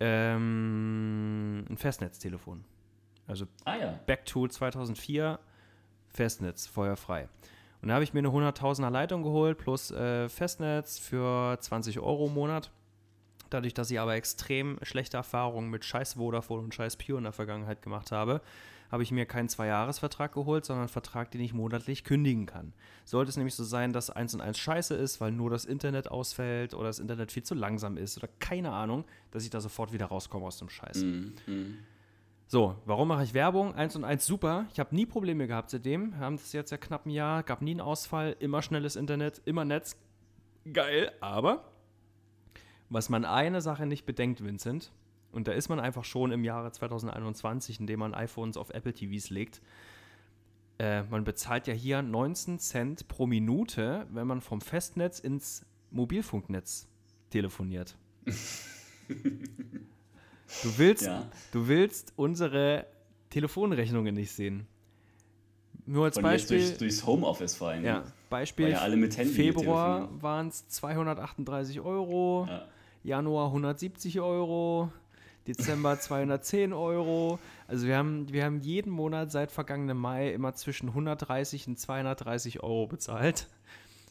ähm, 0.00 1.64
ein 1.68 1.76
Festnetztelefon. 1.76 2.64
Also 3.26 3.46
Ah 3.64 3.76
ja. 3.76 4.00
Backtool 4.06 4.50
2004, 4.50 5.38
Festnetz, 6.08 6.66
feuerfrei. 6.66 7.28
Und 7.82 7.88
da 7.88 7.94
habe 7.94 8.04
ich 8.04 8.12
mir 8.12 8.20
eine 8.20 8.28
100.000er 8.28 8.90
Leitung 8.90 9.22
geholt 9.22 9.58
plus 9.58 9.90
äh, 9.90 10.28
Festnetz 10.28 10.98
für 10.98 11.56
20 11.60 12.00
Euro 12.00 12.26
im 12.26 12.34
Monat. 12.34 12.70
Dadurch, 13.50 13.74
dass 13.74 13.90
ich 13.90 14.00
aber 14.00 14.14
extrem 14.14 14.78
schlechte 14.82 15.16
Erfahrungen 15.16 15.70
mit 15.70 15.84
scheiß 15.84 16.14
Vodafone 16.14 16.62
und 16.62 16.74
scheiß 16.74 16.96
Pure 16.96 17.18
in 17.18 17.24
der 17.24 17.32
Vergangenheit 17.32 17.82
gemacht 17.82 18.12
habe, 18.12 18.40
habe 18.90 19.02
ich 19.02 19.12
mir 19.12 19.26
keinen 19.26 19.48
Zwei-Jahres-Vertrag 19.48 20.32
geholt, 20.32 20.64
sondern 20.64 20.82
einen 20.82 20.88
Vertrag, 20.88 21.30
den 21.30 21.40
ich 21.40 21.54
monatlich 21.54 22.02
kündigen 22.04 22.46
kann. 22.46 22.72
Sollte 23.04 23.30
es 23.30 23.36
nämlich 23.36 23.54
so 23.54 23.64
sein, 23.64 23.92
dass 23.92 24.10
1 24.10 24.34
und 24.34 24.40
1 24.40 24.58
scheiße 24.58 24.94
ist, 24.94 25.20
weil 25.20 25.30
nur 25.30 25.50
das 25.50 25.64
Internet 25.64 26.10
ausfällt 26.10 26.74
oder 26.74 26.88
das 26.88 26.98
Internet 26.98 27.30
viel 27.30 27.44
zu 27.44 27.54
langsam 27.54 27.96
ist 27.96 28.18
oder 28.18 28.28
keine 28.40 28.72
Ahnung, 28.72 29.04
dass 29.30 29.44
ich 29.44 29.50
da 29.50 29.60
sofort 29.60 29.92
wieder 29.92 30.06
rauskomme 30.06 30.46
aus 30.46 30.58
dem 30.58 30.68
Scheiß. 30.68 31.04
Mhm. 31.04 31.34
Mhm. 31.46 31.78
So, 32.48 32.74
warum 32.84 33.06
mache 33.06 33.22
ich 33.22 33.32
Werbung? 33.32 33.76
1 33.76 33.94
und 33.94 34.02
1 34.02 34.26
super. 34.26 34.66
Ich 34.72 34.80
habe 34.80 34.92
nie 34.94 35.06
Probleme 35.06 35.46
gehabt 35.46 35.70
seitdem. 35.70 36.10
Wir 36.12 36.18
haben 36.18 36.36
das 36.36 36.52
jetzt 36.52 36.72
ja 36.72 36.78
knapp 36.78 37.06
ein 37.06 37.10
Jahr, 37.10 37.44
gab 37.44 37.62
nie 37.62 37.70
einen 37.70 37.80
Ausfall, 37.80 38.34
immer 38.40 38.60
schnelles 38.60 38.96
Internet, 38.96 39.40
immer 39.44 39.64
Netz. 39.64 39.96
Geil, 40.72 41.12
aber 41.20 41.64
was 42.90 43.08
man 43.08 43.24
eine 43.24 43.60
Sache 43.62 43.86
nicht 43.86 44.04
bedenkt, 44.04 44.44
Vincent, 44.44 44.92
und 45.32 45.46
da 45.48 45.52
ist 45.52 45.68
man 45.68 45.80
einfach 45.80 46.04
schon 46.04 46.32
im 46.32 46.44
Jahre 46.44 46.70
2021, 46.72 47.80
indem 47.80 48.00
man 48.00 48.14
iPhones 48.14 48.56
auf 48.56 48.70
Apple 48.70 48.92
TVs 48.92 49.30
legt, 49.30 49.62
äh, 50.78 51.02
man 51.04 51.24
bezahlt 51.24 51.66
ja 51.66 51.74
hier 51.74 52.02
19 52.02 52.58
Cent 52.58 53.06
pro 53.08 53.26
Minute, 53.26 54.06
wenn 54.12 54.26
man 54.26 54.40
vom 54.40 54.60
Festnetz 54.60 55.18
ins 55.20 55.64
Mobilfunknetz 55.90 56.88
telefoniert. 57.30 57.96
Du 60.64 60.78
willst, 60.78 61.04
Ja. 61.06 61.30
du 61.52 61.68
willst 61.68 62.12
unsere 62.16 62.84
Telefonrechnungen 63.30 64.14
nicht 64.14 64.32
sehen. 64.32 64.66
Nur 65.86 66.06
als 66.06 66.14
Von 66.16 66.24
Beispiel, 66.24 66.58
durch, 66.58 66.78
durchs 66.78 67.06
Homeoffice 67.06 67.54
vor 67.54 67.68
allem. 67.68 67.84
ja, 67.84 68.02
Beispiel 68.28 68.66
Weil 68.66 68.72
ja 68.72 68.80
alle 68.80 68.96
mit 68.96 69.16
Handy 69.16 69.32
Februar 69.32 70.08
waren 70.20 70.48
es 70.48 70.66
238 70.68 71.80
Euro, 71.80 72.46
Ja. 72.48 72.66
Januar 73.02 73.46
170 73.46 74.20
Euro, 74.20 74.92
Dezember 75.46 75.98
210 75.98 76.72
Euro. 76.72 77.38
Also 77.66 77.86
wir 77.86 77.96
haben, 77.96 78.30
wir 78.32 78.44
haben 78.44 78.60
jeden 78.60 78.90
Monat 78.90 79.30
seit 79.32 79.50
vergangenem 79.52 79.96
Mai 79.98 80.30
immer 80.32 80.54
zwischen 80.54 80.88
130 80.88 81.68
und 81.68 81.78
230 81.78 82.62
Euro 82.62 82.86
bezahlt, 82.86 83.48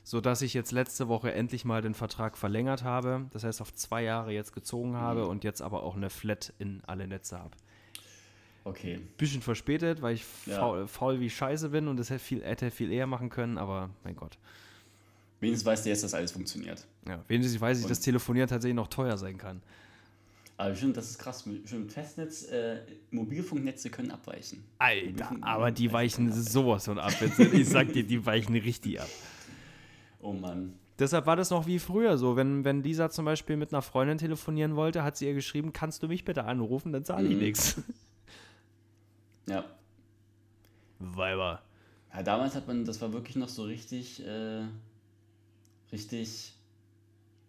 sodass 0.04 0.42
ich 0.42 0.54
jetzt 0.54 0.72
letzte 0.72 1.08
Woche 1.08 1.32
endlich 1.34 1.66
mal 1.66 1.82
den 1.82 1.94
Vertrag 1.94 2.38
verlängert 2.38 2.84
habe. 2.84 3.28
Das 3.32 3.44
heißt 3.44 3.62
auf 3.62 3.74
zwei 3.74 4.04
Jahre 4.04 4.32
jetzt 4.32 4.54
gezogen 4.54 4.96
habe 4.98 5.28
und 5.28 5.44
jetzt 5.44 5.62
aber 5.62 5.84
auch 5.84 5.96
eine 5.96 6.10
Flat 6.10 6.54
in 6.58 6.82
alle 6.88 7.08
Netze 7.08 7.38
habe. 7.40 7.52
Okay. 8.66 9.00
Bisschen 9.18 9.42
verspätet, 9.42 10.02
weil 10.02 10.16
ich 10.16 10.26
Ja. 10.46 10.60
faul, 10.60 10.88
faul 10.88 11.20
wie 11.20 11.30
Scheiße 11.30 11.70
bin 11.70 11.88
und 11.88 11.98
das 11.98 12.10
hätte 12.10 12.20
viel, 12.20 12.44
hätte 12.44 12.72
viel 12.72 12.92
eher 12.92 13.08
machen 13.08 13.30
können, 13.30 13.58
aber 13.58 13.90
mein 14.04 14.16
Gott. 14.16 14.38
Wenigstens 15.40 15.66
weißt 15.66 15.86
du 15.86 15.90
jetzt, 15.90 16.04
dass 16.04 16.14
alles 16.14 16.32
funktioniert. 16.32 16.86
Ja, 17.08 17.24
wenigstens 17.28 17.60
weiß 17.62 17.78
ich, 17.80 17.86
Und- 17.86 17.90
dass 17.92 18.00
Telefonieren 18.02 18.50
tatsächlich 18.50 18.76
noch 18.76 18.88
teuer 18.88 19.18
sein 19.18 19.38
kann. 19.38 19.62
Aber 20.58 20.76
stimmt, 20.76 20.98
das 20.98 21.10
ist 21.12 21.20
krass. 21.20 21.46
Stimmt, 21.66 21.94
Festnetz, 21.94 22.44
äh, 22.50 22.80
Mobilfunknetze 23.12 23.90
können 23.90 24.12
abweichen. 24.12 24.62
Alter, 24.78 25.32
aber 25.42 25.72
die 25.72 25.90
weichen 25.94 26.34
sowas 26.34 26.84
von 26.86 27.00
ab. 27.00 27.14
Ich 27.54 27.70
sag 27.70 27.94
dir, 27.94 28.04
die 28.06 28.26
weichen 28.26 28.56
richtig 28.56 29.00
ab. 29.00 29.08
Oh 30.22 30.34
Mann. 30.34 30.74
Deshalb 31.00 31.26
war 31.28 31.38
das 31.38 31.50
noch 31.50 31.66
wie 31.66 31.80
früher 31.80 32.18
so. 32.18 32.36
Wenn, 32.36 32.66
wenn 32.66 32.84
Lisa 32.84 33.10
zum 33.10 33.24
Beispiel 33.24 33.56
mit 33.56 33.72
einer 33.72 33.82
Freundin 33.82 34.18
telefonieren 34.18 34.76
wollte, 34.76 35.02
hat 35.02 35.16
sie 35.16 35.28
ihr 35.28 35.34
geschrieben, 35.34 35.72
kannst 35.72 36.04
du 36.04 36.10
mich 36.10 36.26
bitte 36.26 36.44
anrufen, 36.44 36.92
dann 36.92 37.06
zahle 37.06 37.30
ich 37.30 37.36
Mhm. 37.36 37.40
nichts. 37.40 37.82
Ja. 39.48 39.64
Weiber. 41.00 41.62
ja. 42.14 42.22
Damals 42.24 42.56
hat 42.56 42.68
man, 42.68 42.84
das 42.84 43.00
war 43.02 43.14
wirklich 43.14 43.38
noch 43.38 43.48
so 43.48 43.64
richtig, 43.64 44.22
äh, 44.28 44.64
richtig, 45.92 46.54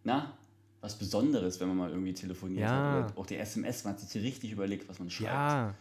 na, 0.04 0.36
was 0.80 0.98
Besonderes, 0.98 1.60
wenn 1.60 1.68
man 1.68 1.76
mal 1.76 1.90
irgendwie 1.90 2.14
telefoniert 2.14 2.68
Ja. 2.68 2.74
hat. 2.74 3.10
Oder 3.12 3.18
auch 3.18 3.26
die 3.26 3.36
SMS, 3.36 3.84
man 3.84 3.92
hat 3.94 4.00
sich 4.00 4.22
richtig 4.22 4.52
überlegt, 4.52 4.88
was 4.88 4.98
man 4.98 5.10
schreibt. 5.10 5.26
Ja. 5.30 5.74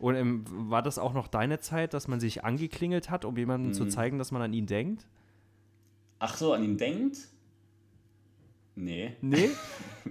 Und 0.00 0.16
ähm, 0.16 0.44
war 0.48 0.82
das 0.82 0.98
auch 0.98 1.12
noch 1.14 1.28
deine 1.28 1.60
Zeit, 1.60 1.94
dass 1.94 2.08
man 2.08 2.18
sich 2.20 2.42
angeklingelt 2.44 3.10
hat, 3.10 3.24
um 3.24 3.36
jemandem 3.36 3.70
Mhm. 3.70 3.74
zu 3.74 3.86
zeigen, 3.86 4.18
dass 4.18 4.32
man 4.32 4.42
an 4.42 4.52
ihn 4.52 4.66
denkt? 4.66 5.06
Ach 6.18 6.36
so, 6.36 6.52
an 6.52 6.64
ihn 6.64 6.76
denkt? 6.76 7.18
Nee. 8.76 9.16
Nee? 9.20 9.50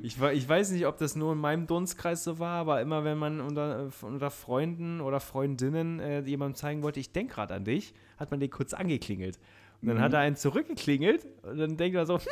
Ich, 0.01 0.19
ich 0.19 0.49
weiß 0.49 0.71
nicht, 0.71 0.85
ob 0.87 0.97
das 0.97 1.15
nur 1.15 1.31
in 1.33 1.37
meinem 1.37 1.65
Dunstkreis 1.67 2.23
so 2.23 2.39
war, 2.39 2.57
aber 2.59 2.81
immer 2.81 3.03
wenn 3.05 3.17
man 3.17 3.39
unter, 3.39 3.87
äh, 3.87 4.05
unter 4.05 4.31
Freunden 4.31 4.99
oder 5.01 5.19
Freundinnen 5.19 5.99
äh, 5.99 6.21
jemandem 6.21 6.55
zeigen 6.55 6.81
wollte, 6.81 6.99
ich 6.99 7.11
denke 7.13 7.35
gerade 7.35 7.53
an 7.53 7.63
dich, 7.63 7.93
hat 8.17 8.31
man 8.31 8.39
den 8.39 8.49
kurz 8.49 8.73
angeklingelt. 8.73 9.39
Und 9.83 9.89
dann 9.89 9.97
Mhm. 9.97 10.01
hat 10.01 10.13
er 10.13 10.19
einen 10.19 10.35
zurückgeklingelt 10.37 11.27
und 11.43 11.57
dann 11.57 11.77
denkt 11.77 11.95
er 11.97 12.05
so, 12.05 12.17
hm, 12.17 12.25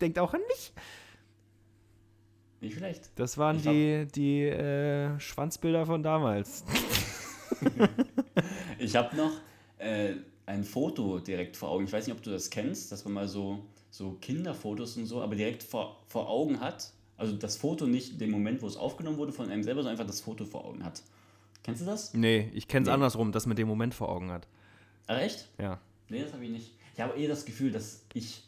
denkt 0.00 0.18
auch 0.20 0.32
an 0.32 0.40
mich. 0.48 0.72
Nicht 2.60 2.76
schlecht. 2.78 3.10
Das 3.16 3.36
waren 3.38 3.56
Ich 3.56 3.62
die, 3.64 4.06
die 4.14 4.42
äh, 4.44 5.18
Schwanzbilder 5.18 5.84
von 5.84 6.02
damals. 6.02 6.64
Ich 8.78 8.96
habe 8.96 9.14
noch 9.16 9.30
äh, 9.78 10.14
ein 10.46 10.64
Foto 10.64 11.18
direkt 11.20 11.56
vor 11.56 11.68
Augen. 11.70 11.84
Ich 11.84 11.92
weiß 11.92 12.06
nicht, 12.06 12.16
ob 12.16 12.22
du 12.22 12.30
das 12.30 12.50
kennst, 12.50 12.90
dass 12.90 13.04
man 13.04 13.14
mal 13.14 13.28
so, 13.28 13.64
so 13.90 14.12
Kinderfotos 14.20 14.96
und 14.96 15.06
so, 15.06 15.22
aber 15.22 15.36
direkt 15.36 15.62
vor, 15.62 16.02
vor 16.08 16.28
Augen 16.28 16.60
hat. 16.60 16.92
Also 17.16 17.36
das 17.36 17.56
Foto 17.56 17.86
nicht 17.86 18.20
den 18.20 18.30
Moment, 18.30 18.62
wo 18.62 18.66
es 18.66 18.76
aufgenommen 18.76 19.18
wurde 19.18 19.32
von 19.32 19.48
einem 19.50 19.62
selber, 19.62 19.82
sondern 19.82 19.98
einfach 20.00 20.06
das 20.10 20.20
Foto 20.20 20.44
vor 20.44 20.64
Augen 20.64 20.84
hat. 20.84 21.02
Kennst 21.62 21.82
du 21.82 21.86
das? 21.86 22.12
Nee, 22.14 22.50
ich 22.54 22.66
kenne 22.66 22.82
es 22.82 22.88
Nee. 22.88 22.94
andersrum, 22.94 23.30
dass 23.30 23.46
man 23.46 23.54
den 23.56 23.68
Moment 23.68 23.94
vor 23.94 24.08
Augen 24.08 24.32
hat. 24.32 24.48
Ach 25.06 25.18
echt? 25.20 25.48
Ja. 25.58 25.78
Nee, 26.08 26.22
das 26.22 26.32
habe 26.32 26.44
ich 26.44 26.50
nicht. 26.50 26.72
Ich 26.94 27.00
habe 27.00 27.18
eh 27.18 27.26
das 27.26 27.44
Gefühl, 27.44 27.72
dass 27.72 28.04
ich. 28.14 28.44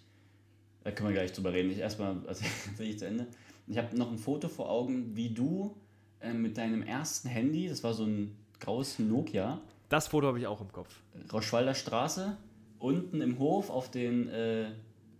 Da 0.82 0.90
können 0.90 1.08
wir 1.08 1.14
gleich 1.14 1.32
drüber 1.32 1.52
reden. 1.52 1.70
Ich 1.70 1.78
erstmal 1.78 2.16
erzähle 2.26 2.50
ich 2.90 2.98
zu 2.98 3.06
Ende. 3.06 3.26
Ich 3.66 3.78
habe 3.78 3.96
noch 3.96 4.10
ein 4.10 4.18
Foto 4.18 4.48
vor 4.48 4.70
Augen, 4.70 5.16
wie 5.16 5.30
du 5.30 5.74
äh, 6.20 6.32
mit 6.32 6.58
deinem 6.58 6.82
ersten 6.82 7.28
Handy, 7.28 7.68
das 7.68 7.82
war 7.82 7.94
so 7.94 8.04
ein 8.04 8.36
graues 8.60 8.98
Nokia, 8.98 9.60
Das 9.88 10.08
Foto 10.08 10.26
habe 10.26 10.38
ich 10.38 10.46
auch 10.46 10.60
im 10.60 10.72
Kopf. 10.72 10.94
Rauschwalder 11.32 11.74
Straße, 11.74 12.36
unten 12.78 13.20
im 13.20 13.38
Hof 13.38 13.70
auf 13.70 13.90
den 13.90 14.28
äh, 14.28 14.70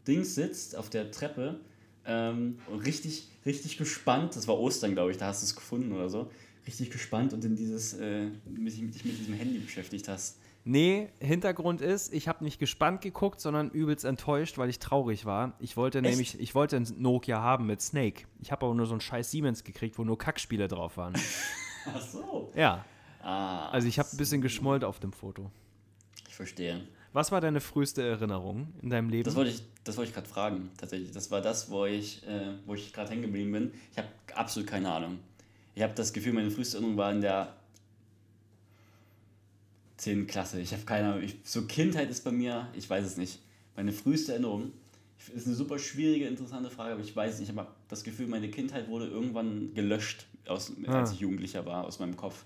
Dings 0.07 0.35
sitzt, 0.35 0.77
auf 0.77 0.91
der 0.91 1.11
Treppe. 1.11 1.61
Ähm, 2.07 2.59
und 2.71 2.81
richtig, 2.81 3.29
richtig 3.47 3.79
gespannt, 3.79 4.37
das 4.37 4.49
war 4.49 4.59
Ostern, 4.59 4.93
glaube 4.93 5.11
ich, 5.11 5.17
da 5.17 5.27
hast 5.27 5.43
du 5.43 5.47
es 5.47 5.55
gefunden 5.55 5.93
oder 5.93 6.09
so. 6.09 6.31
Richtig 6.67 6.91
gespannt 6.91 7.35
und 7.35 7.45
in 7.45 7.57
dieses, 7.57 7.95
äh, 7.95 8.29
mit, 8.47 8.73
dich 8.75 9.05
mit 9.05 9.19
diesem 9.19 9.35
Handy 9.35 9.59
beschäftigt 9.59 10.09
hast. 10.09 10.39
Nee, 10.67 11.11
Hintergrund 11.21 11.83
ist, 11.83 12.13
ich 12.15 12.27
habe 12.27 12.43
nicht 12.43 12.59
gespannt 12.59 13.03
geguckt, 13.03 13.39
sondern 13.41 13.71
übelst 13.71 14.05
enttäuscht, 14.07 14.57
weil 14.57 14.71
ich 14.71 14.79
traurig 14.79 15.27
war. 15.27 15.53
Ich 15.59 15.77
wollte 15.77 16.01
nämlich, 16.01 16.41
ich 16.41 16.55
wollte 16.55 16.77
ein 16.77 16.89
Nokia 16.97 17.41
haben 17.41 17.67
mit 17.67 17.83
Snake. 17.83 18.25
Ich 18.41 18.51
habe 18.51 18.65
aber 18.65 18.75
nur 18.75 18.87
so 18.87 18.95
ein 18.95 19.01
scheiß 19.03 19.31
Siemens 19.31 19.63
gekriegt, 19.65 19.99
wo 19.99 20.05
nur 20.05 20.17
Kackspiele 20.17 20.67
drauf 20.69 20.97
waren. 20.97 21.13
Ach 21.95 22.01
so. 22.01 22.51
ja, 22.55 22.85
Ah, 23.23 23.71
also 23.71 23.89
ich 23.89 23.99
habe 23.99 24.09
ein 24.13 24.17
bisschen 24.19 24.43
geschmollt 24.43 24.85
auf 24.85 25.01
dem 25.01 25.13
Foto. 25.13 25.51
ich 26.29 26.35
verstehe. 26.35 26.83
Was 27.15 27.33
war 27.33 27.41
deine 27.41 27.61
früheste 27.61 28.03
Erinnerung 28.03 28.75
in 28.83 28.91
deinem 28.91 29.09
Leben? 29.09 29.25
Das 29.25 29.35
wollte 29.35 29.51
ich, 29.51 29.63
das 29.83 29.97
wollte 29.97 30.11
ich 30.11 30.15
gerade 30.15 30.29
fragen, 30.29 30.71
tatsächlich. 30.77 31.11
Das 31.13 31.31
war 31.31 31.41
das, 31.41 31.71
wo 31.71 31.87
ich, 31.87 32.27
äh, 32.27 32.55
wo 32.67 32.75
ich 32.75 32.93
gerade 32.93 33.11
hängen 33.11 33.23
geblieben 33.23 33.53
bin. 33.53 33.73
Ich 33.93 33.99
habe 33.99 34.09
absolut 34.35 34.69
keine 34.69 34.91
Ahnung. 34.93 35.21
Ich 35.75 35.83
habe 35.83 35.95
das 35.95 36.13
Gefühl, 36.13 36.35
meine 36.35 36.51
früheste 36.51 36.77
Erinnerung 36.77 36.99
war 36.99 37.13
in 37.13 37.21
der 37.23 37.55
10. 40.05 40.27
Klasse. 40.27 40.61
Ich 40.61 40.73
habe 40.73 40.83
keine 40.85 41.09
Ahnung. 41.13 41.23
Ich, 41.23 41.37
so 41.45 41.63
Kindheit 41.63 42.11
ist 42.11 42.25
bei 42.25 42.31
mir, 42.31 42.69
ich 42.75 42.89
weiß 42.89 43.05
es 43.07 43.17
nicht. 43.17 43.41
Meine 43.75 43.91
früheste 43.93 44.33
Erinnerung 44.33 44.73
ist 45.35 45.47
eine 45.47 45.57
super 45.57 45.79
schwierige, 45.79 46.27
interessante 46.27 46.69
Frage, 46.71 46.93
aber 46.93 47.03
ich 47.03 47.17
weiß 47.17 47.35
es 47.35 47.41
nicht. 47.41 47.51
Ich 47.51 47.57
habe 47.57 47.69
das 47.89 48.05
Gefühl, 48.05 48.27
meine 48.27 48.51
Kindheit 48.51 48.89
wurde 48.89 49.07
irgendwann 49.07 49.73
gelöscht, 49.75 50.27
aus, 50.47 50.73
Ah. 50.87 51.01
als 51.01 51.13
ich 51.13 51.21
Jugendlicher 51.21 51.65
war, 51.65 51.85
aus 51.85 51.99
meinem 51.99 52.17
Kopf. 52.17 52.45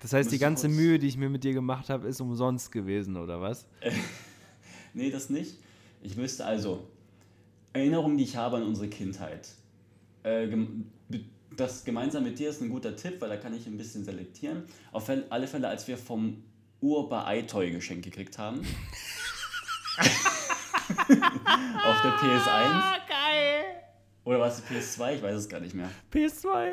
das 0.00 0.12
heißt, 0.12 0.30
die 0.30 0.34
Müsste 0.34 0.44
ganze 0.44 0.68
Mühe, 0.68 0.98
die 0.98 1.06
ich 1.08 1.16
mir 1.16 1.30
mit 1.30 1.42
dir 1.42 1.54
gemacht 1.54 1.88
habe, 1.88 2.06
ist 2.06 2.20
umsonst 2.20 2.70
gewesen, 2.70 3.16
oder 3.16 3.40
was? 3.40 3.66
Nee, 4.92 5.10
das 5.10 5.30
nicht. 5.30 5.54
Ich 6.02 6.16
wüsste 6.16 6.44
also, 6.44 6.84
Erinnerungen, 7.72 8.18
die 8.18 8.24
ich 8.24 8.34
habe 8.34 8.56
an 8.56 8.64
unsere 8.64 8.88
Kindheit. 8.88 9.48
Äh, 10.24 10.48
das 11.56 11.84
gemeinsam 11.84 12.24
mit 12.24 12.40
dir 12.40 12.50
ist 12.50 12.60
ein 12.60 12.70
guter 12.70 12.96
Tipp, 12.96 13.20
weil 13.20 13.28
da 13.28 13.36
kann 13.36 13.54
ich 13.54 13.66
ein 13.68 13.76
bisschen 13.76 14.04
selektieren. 14.04 14.64
Auf 14.90 15.08
alle 15.30 15.46
Fälle, 15.46 15.68
als 15.68 15.86
wir 15.86 15.96
vom 15.96 16.42
Urba 16.80 17.32
iToy 17.32 17.70
geschenkt 17.70 18.04
gekriegt 18.04 18.38
haben. 18.38 18.60
Auf 21.84 22.00
der 22.02 22.12
PS1. 22.18 22.82
geil! 23.08 23.64
Oder 24.24 24.40
war 24.40 24.48
es 24.48 24.56
die 24.62 24.74
PS2? 24.74 25.16
Ich 25.16 25.22
weiß 25.22 25.34
es 25.36 25.48
gar 25.48 25.60
nicht 25.60 25.74
mehr. 25.74 25.90
PS2? 26.12 26.72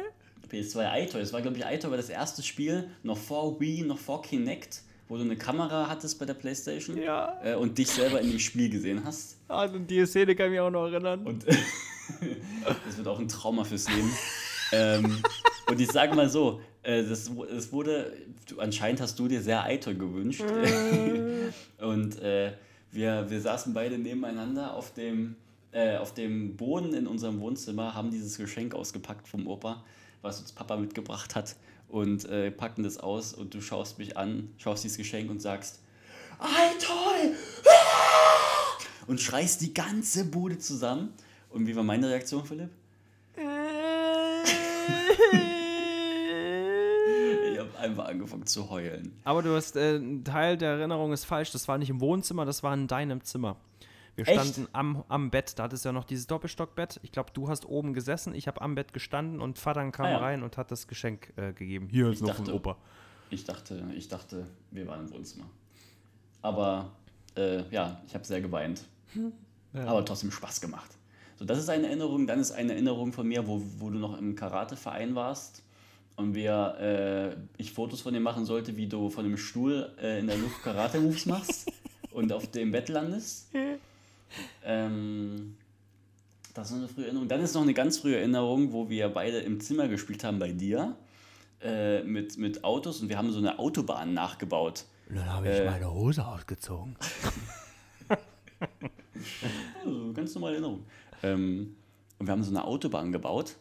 PS2 0.52 1.04
iToy. 1.04 1.22
Das 1.22 1.34
war, 1.34 1.42
glaube 1.42 1.58
ich, 1.58 1.66
iToy 1.66 1.90
war 1.92 1.98
das 1.98 2.10
erste 2.10 2.42
Spiel, 2.44 2.90
noch 3.04 3.18
vor 3.18 3.60
Wii, 3.60 3.82
noch 3.84 3.98
vor 3.98 4.22
Kinect, 4.22 4.82
wo 5.08 5.18
du 5.18 5.24
eine 5.24 5.36
Kamera 5.38 5.88
hattest 5.90 6.20
bei 6.20 6.26
der 6.26 6.34
Playstation 6.36 6.98
Ja. 6.98 7.40
äh, 7.44 7.56
und 7.56 7.78
dich 7.78 7.90
selber 7.90 8.22
in 8.22 8.30
dem 8.30 8.40
Spiel 8.40 8.70
gesehen 8.70 9.04
hast. 9.04 9.38
Ah, 9.48 9.64
an 9.64 9.88
die 9.88 10.06
Szene 10.06 10.36
kann 10.36 10.48
ich 10.48 10.52
mich 10.52 10.60
auch 10.60 10.70
noch 10.70 10.88
erinnern. 10.88 11.26
Und 11.26 11.46
das 11.48 12.98
wird 12.98 13.08
auch 13.08 13.20
ein 13.20 13.28
Trauma 13.28 13.64
fürs 13.64 13.90
Leben. 13.90 14.12
Ähm, 14.72 15.22
Und 15.68 15.82
ich 15.82 15.92
sage 15.92 16.16
mal 16.16 16.30
so, 16.30 16.62
äh, 16.84 17.04
das, 17.04 17.30
es 17.56 17.72
wurde, 17.72 18.14
du, 18.48 18.60
anscheinend 18.60 19.02
hast 19.02 19.20
du 19.20 19.28
dir 19.28 19.42
sehr 19.42 19.64
eitel 19.64 19.98
gewünscht. 19.98 20.44
Und 21.80 22.22
äh, 22.22 22.54
wir, 22.92 23.30
wir 23.30 23.42
saßen 23.42 23.74
beide 23.74 23.98
nebeneinander 23.98 24.74
auf 24.74 24.94
dem, 24.94 25.36
äh, 25.72 25.98
auf 25.98 26.14
dem 26.14 26.56
Boden 26.56 26.94
in 26.94 27.06
unserem 27.06 27.42
Wohnzimmer, 27.42 27.94
haben 27.94 28.12
dieses 28.12 28.38
Geschenk 28.38 28.74
ausgepackt 28.74 29.28
vom 29.28 29.46
Opa, 29.48 29.84
was 30.22 30.40
uns 30.40 30.54
Papa 30.54 30.78
mitgebracht 30.78 31.36
hat 31.36 31.56
und 31.90 32.26
äh, 32.26 32.52
packen 32.52 32.84
das 32.84 32.98
aus 32.98 33.34
und 33.34 33.54
du 33.54 33.62
schaust 33.62 34.00
mich 34.00 34.18
an, 34.18 34.50
schaust 34.58 34.84
dieses 34.84 34.98
Geschenk 34.98 35.30
und 35.30 35.42
sagst, 35.42 35.80
Ei, 36.40 36.70
toll! 36.80 37.36
Und 39.08 39.22
schreist 39.22 39.62
die 39.62 39.74
ganze 39.74 40.26
Bude 40.26 40.60
zusammen. 40.60 41.14
Und 41.50 41.66
wie 41.66 41.76
war 41.78 41.84
meine 41.84 42.10
Reaktion, 42.10 42.46
Philipp? 42.46 42.70
Ich 47.52 47.60
habe 47.60 47.78
einfach 47.80 48.06
angefangen 48.06 48.46
zu 48.46 48.70
heulen. 48.70 49.14
Aber 49.24 49.42
du 49.42 49.56
hast, 49.56 49.76
äh, 49.76 49.98
ein 49.98 50.24
Teil 50.24 50.58
der 50.58 50.72
Erinnerung 50.72 51.12
ist 51.14 51.26
falsch. 51.26 51.52
Das 51.52 51.68
war 51.68 51.78
nicht 51.78 51.90
im 51.90 52.02
Wohnzimmer, 52.02 52.46
das 52.46 52.62
war 52.64 52.74
in 52.74 52.88
deinem 52.88 53.24
Zimmer. 53.24 53.58
Wir 54.16 54.28
Echt? 54.28 54.40
standen 54.40 54.68
am, 54.74 55.04
am 55.10 55.30
Bett. 55.32 55.58
Da 55.58 55.64
hattest 55.64 55.86
du 55.86 55.90
ja 55.90 55.94
noch 55.94 56.04
dieses 56.04 56.28
Doppelstockbett. 56.28 57.00
Ich 57.04 57.12
glaube, 57.12 57.32
du 57.34 57.48
hast 57.50 57.66
oben 57.66 57.94
gesessen, 57.94 58.34
ich 58.36 58.48
habe 58.48 58.62
am 58.62 58.76
Bett 58.76 58.94
gestanden 58.94 59.42
und 59.42 59.58
Vater 59.60 59.90
kam 59.92 60.06
Ah, 60.08 60.12
ja. 60.12 60.18
rein 60.18 60.44
und 60.44 60.58
hat 60.58 60.72
das 60.72 60.88
Geschenk 60.88 61.34
äh, 61.38 61.54
gegeben. 61.54 61.88
Hier 61.90 62.10
ist 62.10 62.16
Ich 62.16 62.22
noch 62.28 62.36
von 62.36 62.46
dachte- 62.46 62.56
Opa. 62.56 62.78
Ich 63.30 63.44
dachte, 63.46 63.84
ich 63.96 64.08
dachte, 64.08 64.48
wir 64.72 64.88
waren 64.88 65.02
im 65.02 65.12
Wohnzimmer. 65.12 65.46
Aber 66.42 66.92
äh, 67.36 67.64
ja, 67.70 68.02
ich 68.08 68.14
habe 68.16 68.24
sehr 68.26 68.42
geweint. 68.42 68.82
Aber 69.74 70.04
trotzdem 70.06 70.32
Spaß 70.32 70.62
gemacht. 70.62 70.97
So, 71.38 71.46
das 71.46 71.60
ist 71.60 71.70
eine 71.70 71.88
Erinnerung. 71.88 72.26
Dann 72.28 72.40
ist 72.40 72.52
eine 72.52 72.74
Erinnerung 72.74 73.14
von 73.14 73.28
mir, 73.28 73.48
wo, 73.48 73.62
wo 73.78 73.90
du 73.90 74.00
noch 74.00 74.18
im 74.18 74.36
Karateverein 74.36 75.16
warst 75.16 75.64
und 76.16 76.34
wir, 76.34 76.76
äh, 76.80 77.62
ich 77.62 77.72
Fotos 77.72 78.02
von 78.02 78.14
dir 78.14 78.20
machen 78.20 78.46
sollte, 78.46 78.76
wie 78.76 78.88
du 78.88 79.10
von 79.10 79.24
dem 79.24 79.38
Stuhl 79.38 79.94
äh, 80.02 80.20
in 80.20 80.28
der 80.28 80.38
Luft 80.38 80.64
Karate-Moves 80.64 81.28
machst 81.28 81.72
und 82.12 82.34
auf 82.34 82.48
dem 82.48 82.72
Bett 82.72 82.90
landest. 82.90 83.50
Ähm, 84.64 85.56
das 86.56 86.70
ist 86.70 86.72
noch 86.72 86.80
eine 86.80 86.88
frühe 86.88 87.06
Erinnerung. 87.06 87.28
Dann 87.28 87.42
ist 87.42 87.54
noch 87.54 87.62
eine 87.62 87.76
ganz 87.76 88.00
frühe 88.00 88.18
Erinnerung, 88.18 88.74
wo 88.74 88.90
wir 88.90 89.08
beide 89.10 89.38
im 89.38 89.60
Zimmer 89.60 89.88
gespielt 89.88 90.24
haben 90.24 90.40
bei 90.40 90.52
dir 90.52 90.98
äh, 91.62 92.02
mit, 92.02 92.38
mit 92.40 92.64
Autos 92.64 93.00
und 93.02 93.10
wir 93.10 93.18
haben 93.18 93.32
so 93.32 93.38
eine 93.38 93.60
Autobahn 93.60 94.16
nachgebaut. 94.16 94.86
Und 95.08 95.18
dann 95.18 95.32
habe 95.32 95.50
ich 95.50 95.64
meine 95.64 95.94
Hose 95.94 96.26
ausgezogen. 96.26 96.96
Also, 99.84 100.14
ganz 100.14 100.34
normale 100.36 100.56
Erinnerung. 100.56 100.86
Ähm, 101.24 101.76
und 102.20 102.28
wir 102.28 102.32
haben 102.32 102.44
so 102.44 102.52
eine 102.52 102.64
Autobahn 102.64 103.12
gebaut, 103.12 103.56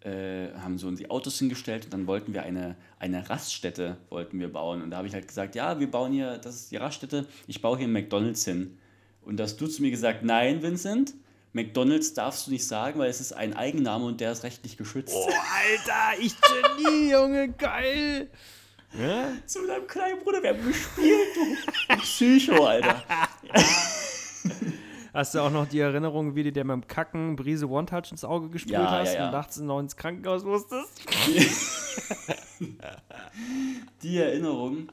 äh, 0.00 0.52
haben 0.58 0.78
so 0.78 0.90
die 0.90 1.10
Autos 1.10 1.38
hingestellt 1.38 1.86
und 1.86 1.94
dann 1.94 2.06
wollten 2.06 2.34
wir 2.34 2.42
eine, 2.42 2.76
eine 2.98 3.28
Raststätte 3.28 3.96
wollten 4.10 4.38
wir 4.38 4.52
bauen. 4.52 4.82
Und 4.82 4.90
da 4.90 4.98
habe 4.98 5.08
ich 5.08 5.14
halt 5.14 5.26
gesagt, 5.26 5.54
ja, 5.54 5.80
wir 5.80 5.90
bauen 5.90 6.12
hier, 6.12 6.38
das 6.38 6.56
ist 6.56 6.70
die 6.70 6.76
Raststätte, 6.76 7.26
ich 7.46 7.62
baue 7.62 7.78
hier 7.78 7.84
einen 7.84 7.94
McDonalds 7.94 8.44
hin. 8.44 8.78
Und 9.22 9.38
da 9.38 9.44
hast 9.44 9.56
du 9.56 9.66
zu 9.66 9.80
mir 9.80 9.90
gesagt, 9.90 10.22
nein, 10.22 10.62
Vincent, 10.62 11.14
McDonalds 11.54 12.12
darfst 12.14 12.46
du 12.46 12.50
nicht 12.50 12.66
sagen, 12.66 12.98
weil 12.98 13.08
es 13.08 13.20
ist 13.20 13.32
ein 13.32 13.54
Eigenname 13.54 14.04
und 14.04 14.20
der 14.20 14.32
ist 14.32 14.42
rechtlich 14.42 14.76
geschützt. 14.76 15.14
Oh, 15.16 15.26
Alter, 15.26 16.20
ich 16.20 16.34
Genie, 16.40 17.10
Junge, 17.12 17.48
geil. 17.52 18.28
Ja? 18.98 19.28
Zu 19.46 19.66
deinem 19.66 19.86
kleinen 19.86 20.18
Bruder, 20.22 20.42
wir 20.42 20.50
haben 20.50 20.66
gespielt, 20.66 21.28
du 21.88 21.96
Psycho, 21.96 22.66
Alter. 22.66 23.02
Hast 25.14 25.32
du 25.32 25.38
auch 25.40 25.50
noch 25.50 25.68
die 25.68 25.78
Erinnerung, 25.78 26.34
wie 26.34 26.42
du 26.42 26.50
dir 26.50 26.64
beim 26.64 26.84
Kacken 26.88 27.36
Brise 27.36 27.68
One-Touch 27.68 28.10
ins 28.10 28.24
Auge 28.24 28.48
gesprüht 28.48 28.72
Ja, 28.72 28.90
hast 28.90 29.14
ja, 29.14 29.20
ja. 29.20 29.26
und 29.26 29.32
nachts 29.32 29.56
noch 29.58 29.78
ins 29.78 29.96
Krankenhaus 29.96 30.42
musstest? 30.42 31.02
Die 34.02 34.18
Erinnerung, 34.18 34.88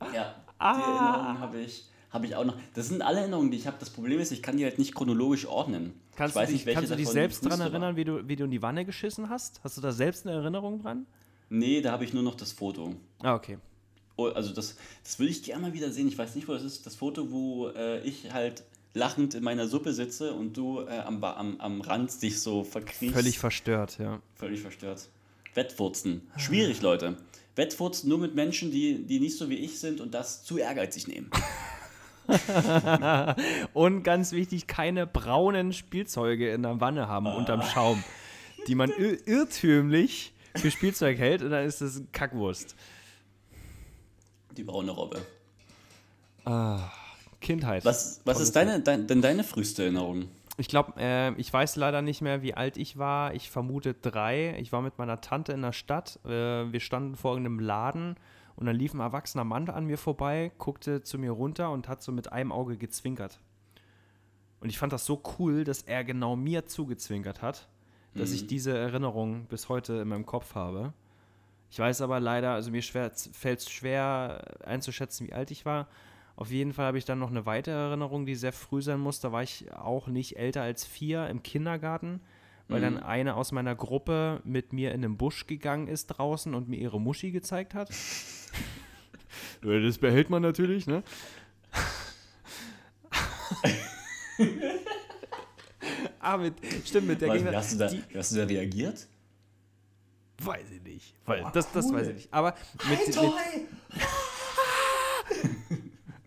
ja, 0.00 0.34
die 0.60 0.64
Erinnerung 0.64 1.38
habe 1.40 1.60
ich, 1.60 1.84
habe 2.10 2.26
ich 2.26 2.34
auch 2.34 2.44
noch. 2.44 2.56
Das 2.74 2.88
sind 2.88 3.02
alle 3.02 3.20
Erinnerungen, 3.20 3.50
die 3.50 3.58
ich 3.58 3.66
habe. 3.66 3.76
Das 3.78 3.90
Problem 3.90 4.18
ist, 4.20 4.32
ich 4.32 4.42
kann 4.42 4.56
die 4.56 4.64
halt 4.64 4.78
nicht 4.78 4.94
chronologisch 4.94 5.46
ordnen. 5.46 5.92
Kannst 6.16 6.34
ich 6.34 6.40
weiß 6.40 6.48
du 6.48 6.52
dich, 6.54 6.66
nicht, 6.66 6.74
kannst 6.74 6.90
du 6.90 6.96
dich 6.96 7.08
selbst 7.08 7.44
daran 7.44 7.60
erinnern, 7.60 7.96
wie 7.96 8.04
du, 8.04 8.26
wie 8.26 8.36
du 8.36 8.44
in 8.44 8.50
die 8.50 8.62
Wanne 8.62 8.84
geschissen 8.84 9.28
hast? 9.28 9.60
Hast 9.62 9.76
du 9.76 9.80
da 9.80 9.92
selbst 9.92 10.26
eine 10.26 10.36
Erinnerung 10.36 10.82
dran? 10.82 11.06
Nee, 11.48 11.80
da 11.80 11.92
habe 11.92 12.04
ich 12.04 12.12
nur 12.12 12.22
noch 12.22 12.34
das 12.34 12.52
Foto. 12.52 12.94
Ah, 13.22 13.34
okay. 13.34 13.58
Oh, 14.16 14.26
also 14.28 14.52
das, 14.52 14.76
das 15.04 15.18
würde 15.18 15.30
ich 15.30 15.42
gerne 15.42 15.62
mal 15.62 15.72
wieder 15.72 15.90
sehen. 15.90 16.08
Ich 16.08 16.18
weiß 16.18 16.34
nicht, 16.34 16.48
wo 16.48 16.52
das 16.52 16.62
ist. 16.62 16.86
Das 16.86 16.96
Foto, 16.96 17.30
wo 17.30 17.68
äh, 17.68 18.00
ich 18.00 18.32
halt 18.32 18.64
lachend 18.98 19.34
in 19.34 19.42
meiner 19.42 19.66
Suppe 19.66 19.92
sitze 19.92 20.34
und 20.34 20.56
du 20.56 20.80
äh, 20.80 20.98
am, 20.98 21.22
am, 21.24 21.60
am 21.60 21.80
Rand 21.80 22.20
dich 22.22 22.40
so 22.40 22.64
verkriechst. 22.64 23.14
Völlig 23.14 23.38
verstört, 23.38 23.98
ja. 23.98 24.20
Völlig 24.34 24.60
verstört. 24.60 25.08
Wettfurzen. 25.54 26.22
Schwierig, 26.36 26.82
Leute. 26.82 27.16
Wettfurzen 27.56 28.08
nur 28.08 28.18
mit 28.18 28.34
Menschen, 28.34 28.70
die, 28.70 29.04
die 29.04 29.20
nicht 29.20 29.36
so 29.36 29.48
wie 29.48 29.56
ich 29.56 29.80
sind 29.80 30.00
und 30.00 30.14
das 30.14 30.44
zu 30.44 30.58
ehrgeizig 30.58 31.08
nehmen. 31.08 31.30
Und 33.72 34.02
ganz 34.02 34.32
wichtig, 34.32 34.66
keine 34.66 35.06
braunen 35.06 35.72
Spielzeuge 35.72 36.50
in 36.52 36.62
der 36.62 36.78
Wanne 36.78 37.08
haben 37.08 37.26
unterm 37.26 37.62
Schaum, 37.62 38.04
die 38.66 38.74
man 38.74 38.90
ir 38.90 39.26
irrtümlich 39.26 40.34
für 40.54 40.70
Spielzeug 40.70 41.18
hält 41.18 41.42
und 41.42 41.50
dann 41.50 41.64
ist 41.64 41.80
das 41.80 42.02
Kackwurst. 42.12 42.76
Die 44.56 44.64
braune 44.64 44.90
Robbe. 44.90 45.22
Kindheit. 47.40 47.84
Was, 47.84 48.20
was 48.24 48.40
ist 48.40 48.56
deine, 48.56 48.80
dein, 48.80 49.06
denn 49.06 49.22
deine 49.22 49.44
früheste 49.44 49.82
Erinnerung? 49.82 50.28
Ich 50.56 50.68
glaube, 50.68 50.94
äh, 50.98 51.32
ich 51.34 51.52
weiß 51.52 51.76
leider 51.76 52.02
nicht 52.02 52.20
mehr, 52.20 52.42
wie 52.42 52.54
alt 52.54 52.76
ich 52.76 52.98
war. 52.98 53.32
Ich 53.34 53.48
vermute 53.48 53.94
drei. 53.94 54.58
Ich 54.58 54.72
war 54.72 54.82
mit 54.82 54.98
meiner 54.98 55.20
Tante 55.20 55.52
in 55.52 55.62
der 55.62 55.72
Stadt. 55.72 56.18
Äh, 56.24 56.72
wir 56.72 56.80
standen 56.80 57.14
vor 57.14 57.36
einem 57.36 57.60
Laden 57.60 58.16
und 58.56 58.66
dann 58.66 58.74
lief 58.74 58.92
ein 58.92 58.98
erwachsener 58.98 59.44
Mann 59.44 59.70
an 59.70 59.86
mir 59.86 59.98
vorbei, 59.98 60.50
guckte 60.58 61.02
zu 61.02 61.16
mir 61.16 61.30
runter 61.30 61.70
und 61.70 61.86
hat 61.86 62.02
so 62.02 62.10
mit 62.10 62.32
einem 62.32 62.50
Auge 62.50 62.76
gezwinkert. 62.76 63.38
Und 64.60 64.68
ich 64.68 64.78
fand 64.78 64.92
das 64.92 65.06
so 65.06 65.22
cool, 65.38 65.62
dass 65.62 65.82
er 65.82 66.02
genau 66.02 66.34
mir 66.34 66.66
zugezwinkert 66.66 67.40
hat, 67.40 67.68
dass 68.14 68.32
ich 68.32 68.48
diese 68.48 68.76
Erinnerung 68.76 69.44
bis 69.44 69.68
heute 69.68 69.92
in 69.94 70.08
meinem 70.08 70.26
Kopf 70.26 70.56
habe. 70.56 70.92
Ich 71.70 71.78
weiß 71.78 72.00
aber 72.00 72.18
leider, 72.18 72.50
also 72.54 72.72
mir 72.72 72.82
fällt 72.82 73.58
es 73.60 73.70
schwer 73.70 74.42
einzuschätzen, 74.64 75.28
wie 75.28 75.32
alt 75.32 75.52
ich 75.52 75.64
war. 75.64 75.86
Auf 76.38 76.52
jeden 76.52 76.72
Fall 76.72 76.86
habe 76.86 76.98
ich 76.98 77.04
dann 77.04 77.18
noch 77.18 77.30
eine 77.30 77.46
weitere 77.46 77.74
Erinnerung, 77.74 78.24
die 78.24 78.36
sehr 78.36 78.52
früh 78.52 78.80
sein 78.80 79.00
muss. 79.00 79.18
Da 79.18 79.32
war 79.32 79.42
ich 79.42 79.72
auch 79.72 80.06
nicht 80.06 80.36
älter 80.36 80.62
als 80.62 80.84
vier 80.84 81.26
im 81.26 81.42
Kindergarten, 81.42 82.20
weil 82.68 82.80
dann 82.80 83.02
eine 83.02 83.34
aus 83.34 83.50
meiner 83.50 83.74
Gruppe 83.74 84.40
mit 84.44 84.72
mir 84.72 84.92
in 84.92 85.02
den 85.02 85.16
Busch 85.16 85.48
gegangen 85.48 85.88
ist 85.88 86.06
draußen 86.06 86.54
und 86.54 86.68
mir 86.68 86.78
ihre 86.78 87.00
Muschi 87.00 87.32
gezeigt 87.32 87.74
hat. 87.74 87.90
Das 89.60 89.98
behält 89.98 90.30
man 90.30 90.40
natürlich, 90.40 90.86
ne? 90.86 91.02
ah, 96.20 96.36
mit, 96.36 96.54
stimmt, 96.84 97.08
mit 97.08 97.20
der 97.20 97.34
da- 97.36 97.52
hast 97.58 97.72
du 97.74 97.78
da, 97.78 97.88
die, 97.88 98.02
hast 98.16 98.32
du 98.32 98.36
da 98.36 98.44
reagiert? 98.44 99.06
Weiß 100.40 100.70
ich 100.70 100.82
nicht. 100.82 101.14
Weil, 101.26 101.44
das, 101.52 101.70
das 101.72 101.92
weiß 101.92 102.08
ich 102.08 102.14
nicht. 102.14 102.32
Aber 102.32 102.54
mit, 102.88 103.06
mit, 103.06 103.16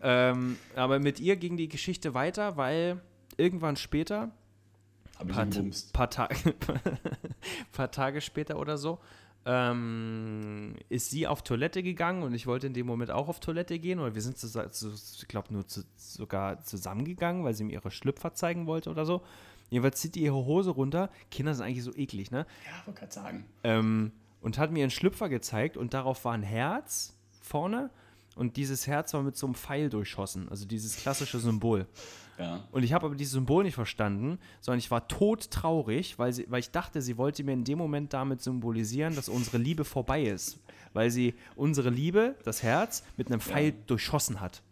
ähm, 0.02 0.58
aber 0.76 1.00
mit 1.00 1.20
ihr 1.20 1.36
ging 1.36 1.58
die 1.58 1.68
Geschichte 1.68 2.14
weiter, 2.14 2.58
weil 2.58 3.02
irgendwann 3.38 3.76
später, 3.76 4.32
paar, 5.28 5.48
paar, 5.94 6.10
Ta 6.10 6.30
paar 7.72 7.92
Tage 7.92 8.22
später 8.22 8.60
oder 8.60 8.78
so, 8.78 9.00
ähm, 9.46 10.76
ist 10.90 11.10
sie 11.10 11.28
auf 11.28 11.44
Toilette 11.44 11.82
gegangen 11.82 12.24
und 12.24 12.34
ich 12.34 12.46
wollte 12.46 12.68
in 12.68 12.74
dem 12.74 12.86
Moment 12.86 13.12
auch 13.12 13.28
auf 13.28 13.40
Toilette 13.40 13.80
gehen. 13.80 14.00
Oder 14.00 14.14
wir 14.14 14.22
sind, 14.22 14.38
zu, 14.38 14.48
zu, 14.48 14.92
ich 14.94 15.28
glaube, 15.28 15.54
nur 15.54 15.68
zu, 15.68 15.82
sogar 15.96 16.62
zusammengegangen, 16.62 17.44
weil 17.44 17.54
sie 17.54 17.64
mir 17.64 17.74
ihre 17.74 17.92
Schlüpfer 17.92 18.34
zeigen 18.34 18.68
wollte 18.68 18.90
oder 18.90 19.06
so. 19.06 19.22
Jedenfalls 19.70 20.02
zieht 20.02 20.16
die 20.16 20.24
ihre 20.24 20.46
Hose 20.46 20.72
runter. 20.72 21.10
Kinder 21.32 21.56
sind 21.56 21.66
eigentlich 21.66 21.84
so 21.84 21.96
eklig, 21.96 22.30
ne? 22.30 22.46
Ja, 22.66 22.86
wollte 22.86 23.00
gerade 23.00 23.14
sagen. 23.14 23.46
ähm, 23.64 24.12
und 24.42 24.58
hat 24.58 24.72
mir 24.72 24.80
ihren 24.80 24.90
Schlüpfer 24.92 25.30
gezeigt 25.30 25.78
und 25.78 25.94
darauf 25.94 26.26
war 26.26 26.34
ein 26.34 26.44
Herz 26.44 27.16
vorne 27.42 27.90
und 28.36 28.58
dieses 28.58 28.88
Herz 28.88 29.14
war 29.14 29.24
mit 29.24 29.36
so 29.36 29.46
einem 29.46 29.56
Pfeil 29.56 29.90
durchschossen, 29.90 30.50
also 30.50 30.66
dieses 30.66 30.98
klassische 30.98 31.40
Symbol. 31.40 31.88
Ja. 32.40 32.64
Und 32.72 32.82
ich 32.82 32.92
habe 32.92 33.06
aber 33.06 33.14
dieses 33.14 33.34
Symbol 33.34 33.64
nicht 33.64 33.76
verstanden, 33.76 34.40
sondern 34.62 34.80
ich 34.80 34.90
war 34.90 35.08
todtraurig, 35.08 36.18
weil, 36.18 36.34
sie, 36.34 36.48
weil 36.50 36.62
ich 36.62 36.72
dachte, 36.72 37.00
sie 37.00 37.18
wollte 37.18 37.44
mir 37.44 37.52
in 37.52 37.66
dem 37.66 37.78
Moment 37.78 38.14
damit 38.14 38.42
symbolisieren, 38.42 39.16
dass 39.16 39.30
unsere 39.30 39.60
Liebe 39.60 39.86
vorbei 39.86 40.24
ist. 40.24 40.60
Weil 40.94 41.12
sie 41.12 41.36
unsere 41.56 41.92
Liebe, 41.92 42.36
das 42.44 42.64
Herz, 42.64 43.04
mit 43.16 43.28
einem 43.28 43.42
Pfeil 43.42 43.76
durchschossen 43.86 44.42
hat. 44.42 44.64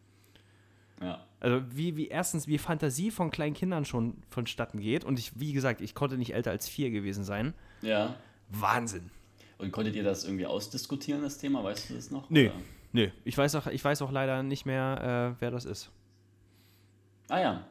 ja. 0.99 1.23
Also 1.39 1.61
wie, 1.71 1.95
wie 1.95 2.07
erstens, 2.07 2.47
wie 2.47 2.57
Fantasie 2.57 3.11
von 3.11 3.29
kleinen 3.29 3.53
Kindern 3.53 3.85
schon 3.85 4.15
vonstatten 4.31 4.79
geht. 4.79 5.03
Und 5.05 5.19
ich, 5.19 5.39
wie 5.39 5.53
gesagt, 5.53 5.81
ich 5.81 5.93
konnte 5.93 6.17
nicht 6.17 6.33
älter 6.33 6.49
als 6.49 6.67
vier 6.67 6.89
gewesen 6.89 7.23
sein. 7.23 7.53
Ja. 7.83 8.15
Wahnsinn. 8.49 9.11
Und 9.59 9.71
konntet 9.71 9.95
ihr 9.95 10.03
das 10.03 10.23
irgendwie 10.23 10.47
ausdiskutieren, 10.47 11.21
das 11.21 11.37
Thema? 11.37 11.63
Weißt 11.63 11.89
du 11.89 11.93
das 11.93 12.09
noch? 12.09 12.29
Nee. 12.31 12.47
Oder? 12.47 12.55
Nö, 12.91 13.09
ich 13.23 13.37
weiß 13.37 13.55
auch, 13.55 13.67
ich 13.67 13.83
weiß 13.83 14.01
auch 14.01 14.11
leider 14.11 14.41
nicht 14.43 14.65
mehr, 14.65 15.35
äh, 15.37 15.41
wer 15.41 15.51
das 15.51 15.65
ist. 15.65 15.91
Ah 17.29 17.39
ja. 17.39 17.67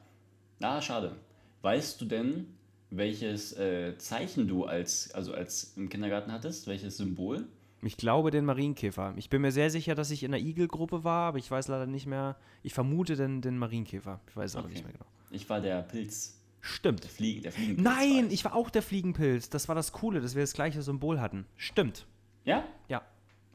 Ah, 0.63 0.81
schade. 0.81 1.17
Weißt 1.63 2.01
du 2.01 2.05
denn, 2.05 2.47
welches 2.91 3.53
äh, 3.59 3.97
Zeichen 3.99 4.47
du 4.49 4.65
als, 4.65 5.13
also 5.15 5.35
als 5.35 5.77
im 5.77 5.89
Kindergarten 5.89 6.33
hattest, 6.33 6.67
welches 6.67 6.97
Symbol. 6.97 7.47
Ich 7.83 7.97
glaube 7.97 8.31
den 8.31 8.45
Marienkäfer. 8.45 9.15
Ich 9.17 9.31
bin 9.31 9.43
mir 9.43 9.53
sehr 9.53 9.71
sicher, 9.71 9.95
dass 9.95 10.11
ich 10.11 10.23
in 10.25 10.33
der 10.33 10.41
Igelgruppe 10.41 11.05
war, 11.05 11.29
aber 11.29 11.39
ich 11.39 11.49
weiß 11.51 11.69
leider 11.69 11.87
nicht 11.87 12.07
mehr. 12.07 12.37
Ich 12.63 12.75
vermute 12.75 13.15
den, 13.15 13.41
den 13.41 13.57
Marienkäfer. 13.59 14.21
Ich 14.29 14.37
weiß 14.37 14.57
aber 14.57 14.65
Okay. 14.67 14.75
nicht 14.75 14.85
mehr 14.85 14.93
genau. 14.93 15.07
Ich 15.31 15.49
war 15.49 15.61
der 15.61 15.83
Pilz, 15.83 16.41
Stimmt. 16.61 17.05
der, 17.05 17.11
Fliegen, 17.11 17.43
der 17.43 17.53
Fliegenpilz. 17.53 17.85
Nein, 17.85 18.25
war 18.25 18.33
ich 18.33 18.45
war 18.45 18.55
auch 18.55 18.71
der 18.71 18.83
Fliegenpilz. 18.83 19.51
Das 19.51 19.69
war 19.69 19.75
das 19.77 19.93
Coole, 19.93 20.21
dass 20.21 20.35
wir 20.35 20.43
das 20.43 20.55
gleiche 20.55 20.83
Symbol 20.83 21.21
hatten. 21.21 21.47
Stimmt. 21.57 22.07
Ja? 22.45 22.65
Ja. 22.89 23.03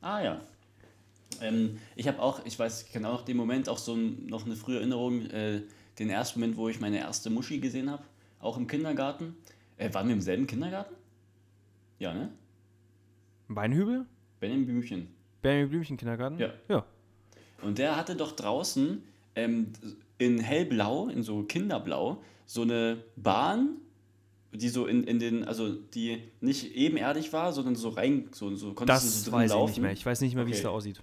Ah 0.01 0.21
ja. 0.21 0.41
Ähm, 1.41 1.77
ich 1.95 2.07
habe 2.07 2.19
auch, 2.21 2.45
ich 2.45 2.57
weiß, 2.57 2.83
ich 2.83 2.91
kenne 2.91 3.09
auch 3.09 3.21
den 3.21 3.37
Moment, 3.37 3.69
auch 3.69 3.77
so 3.77 3.95
noch 3.95 4.45
eine 4.45 4.55
frühe 4.55 4.77
Erinnerung, 4.77 5.25
äh, 5.27 5.61
den 5.99 6.09
ersten 6.09 6.39
Moment, 6.39 6.57
wo 6.57 6.69
ich 6.69 6.79
meine 6.79 6.97
erste 6.99 7.29
Muschi 7.29 7.59
gesehen 7.59 7.89
habe, 7.91 8.03
auch 8.39 8.57
im 8.57 8.67
Kindergarten. 8.67 9.35
Äh, 9.77 9.93
waren 9.93 10.07
wir 10.07 10.13
im 10.13 10.21
selben 10.21 10.47
Kindergarten? 10.47 10.95
Ja, 11.99 12.13
ne? 12.13 12.31
Weinhübel? 13.47 14.05
Benjamin 14.39 14.65
Blümchen. 14.65 15.07
Benjamin 15.41 15.69
Blümchen 15.69 15.97
Kindergarten? 15.97 16.39
Ja. 16.39 16.53
Ja. 16.69 16.85
Und 17.61 17.77
der 17.77 17.95
hatte 17.95 18.15
doch 18.15 18.33
draußen 18.33 19.03
ähm, 19.35 19.67
in 20.17 20.39
hellblau, 20.39 21.07
in 21.07 21.23
so 21.23 21.43
Kinderblau, 21.43 22.21
so 22.45 22.61
eine 22.63 23.03
Bahn, 23.15 23.77
die 24.51 24.69
so 24.69 24.85
in, 24.85 25.03
in 25.03 25.19
den, 25.19 25.43
also 25.45 25.71
die 25.71 26.21
nicht 26.41 26.75
ebenerdig 26.75 27.33
war, 27.33 27.53
sondern 27.53 27.75
so 27.75 27.89
rein, 27.89 28.29
so, 28.31 28.53
so 28.55 28.73
konntest 28.73 29.03
du 29.03 29.07
Das 29.07 29.23
so 29.25 29.31
weiß 29.31 29.51
ich 29.51 29.67
nicht 29.67 29.81
mehr. 29.81 29.91
Ich 29.91 30.05
weiß 30.05 30.21
nicht 30.21 30.35
mehr, 30.35 30.45
wie 30.45 30.51
es 30.51 30.57
Okay. 30.57 30.63
da 30.65 30.69
aussieht. 30.69 31.01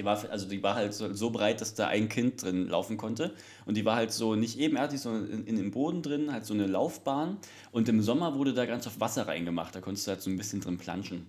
Die 0.00 0.04
war, 0.06 0.18
also 0.30 0.48
die 0.48 0.62
war 0.62 0.76
halt 0.76 0.94
so, 0.94 1.12
so 1.12 1.28
breit, 1.28 1.60
dass 1.60 1.74
da 1.74 1.88
ein 1.88 2.08
Kind 2.08 2.42
drin 2.42 2.68
laufen 2.68 2.96
konnte. 2.96 3.34
Und 3.66 3.76
die 3.76 3.84
war 3.84 3.96
halt 3.96 4.12
so 4.12 4.34
nicht 4.34 4.58
ebenerdig, 4.58 4.98
sondern 4.98 5.30
in, 5.30 5.46
in 5.46 5.56
dem 5.56 5.70
Boden 5.72 6.00
drin, 6.00 6.32
halt 6.32 6.46
so 6.46 6.54
eine 6.54 6.66
Laufbahn. 6.66 7.36
Und 7.70 7.86
im 7.90 8.00
Sommer 8.00 8.34
wurde 8.34 8.54
da 8.54 8.64
ganz 8.64 8.86
auf 8.86 8.98
Wasser 8.98 9.28
reingemacht. 9.28 9.74
Da 9.74 9.82
konntest 9.82 10.06
du 10.06 10.12
halt 10.12 10.22
so 10.22 10.30
ein 10.30 10.38
bisschen 10.38 10.62
drin 10.62 10.78
planschen. 10.78 11.26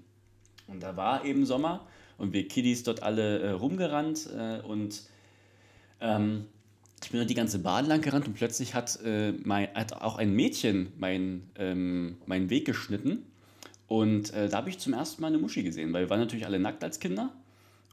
Und 0.67 0.81
da 0.81 0.95
war 0.95 1.25
eben 1.25 1.45
Sommer 1.45 1.85
und 2.17 2.31
wir 2.31 2.47
Kiddies 2.47 2.83
dort 2.83 3.03
alle 3.03 3.39
äh, 3.39 3.49
rumgerannt 3.49 4.29
äh, 4.33 4.61
und 4.61 5.01
ähm, 5.99 6.45
ich 7.03 7.09
bin 7.09 7.19
dort 7.19 7.29
die 7.29 7.35
ganze 7.35 7.59
Bahn 7.59 7.87
lang 7.87 7.99
gerannt 7.99 8.27
und 8.27 8.35
plötzlich 8.35 8.73
hat, 8.73 8.99
äh, 9.03 9.33
mein, 9.43 9.67
hat 9.73 10.01
auch 10.01 10.17
ein 10.17 10.33
Mädchen 10.33 10.93
mein, 10.97 11.49
ähm, 11.55 12.19
meinen 12.25 12.49
Weg 12.49 12.63
geschnitten. 12.63 13.25
Und 13.87 14.33
äh, 14.33 14.47
da 14.47 14.57
habe 14.57 14.69
ich 14.69 14.77
zum 14.77 14.93
ersten 14.93 15.21
Mal 15.21 15.27
eine 15.27 15.39
Muschi 15.39 15.61
gesehen, 15.61 15.91
weil 15.91 16.03
wir 16.05 16.09
waren 16.09 16.21
natürlich 16.21 16.45
alle 16.45 16.59
nackt 16.59 16.85
als 16.85 17.01
Kinder. 17.01 17.33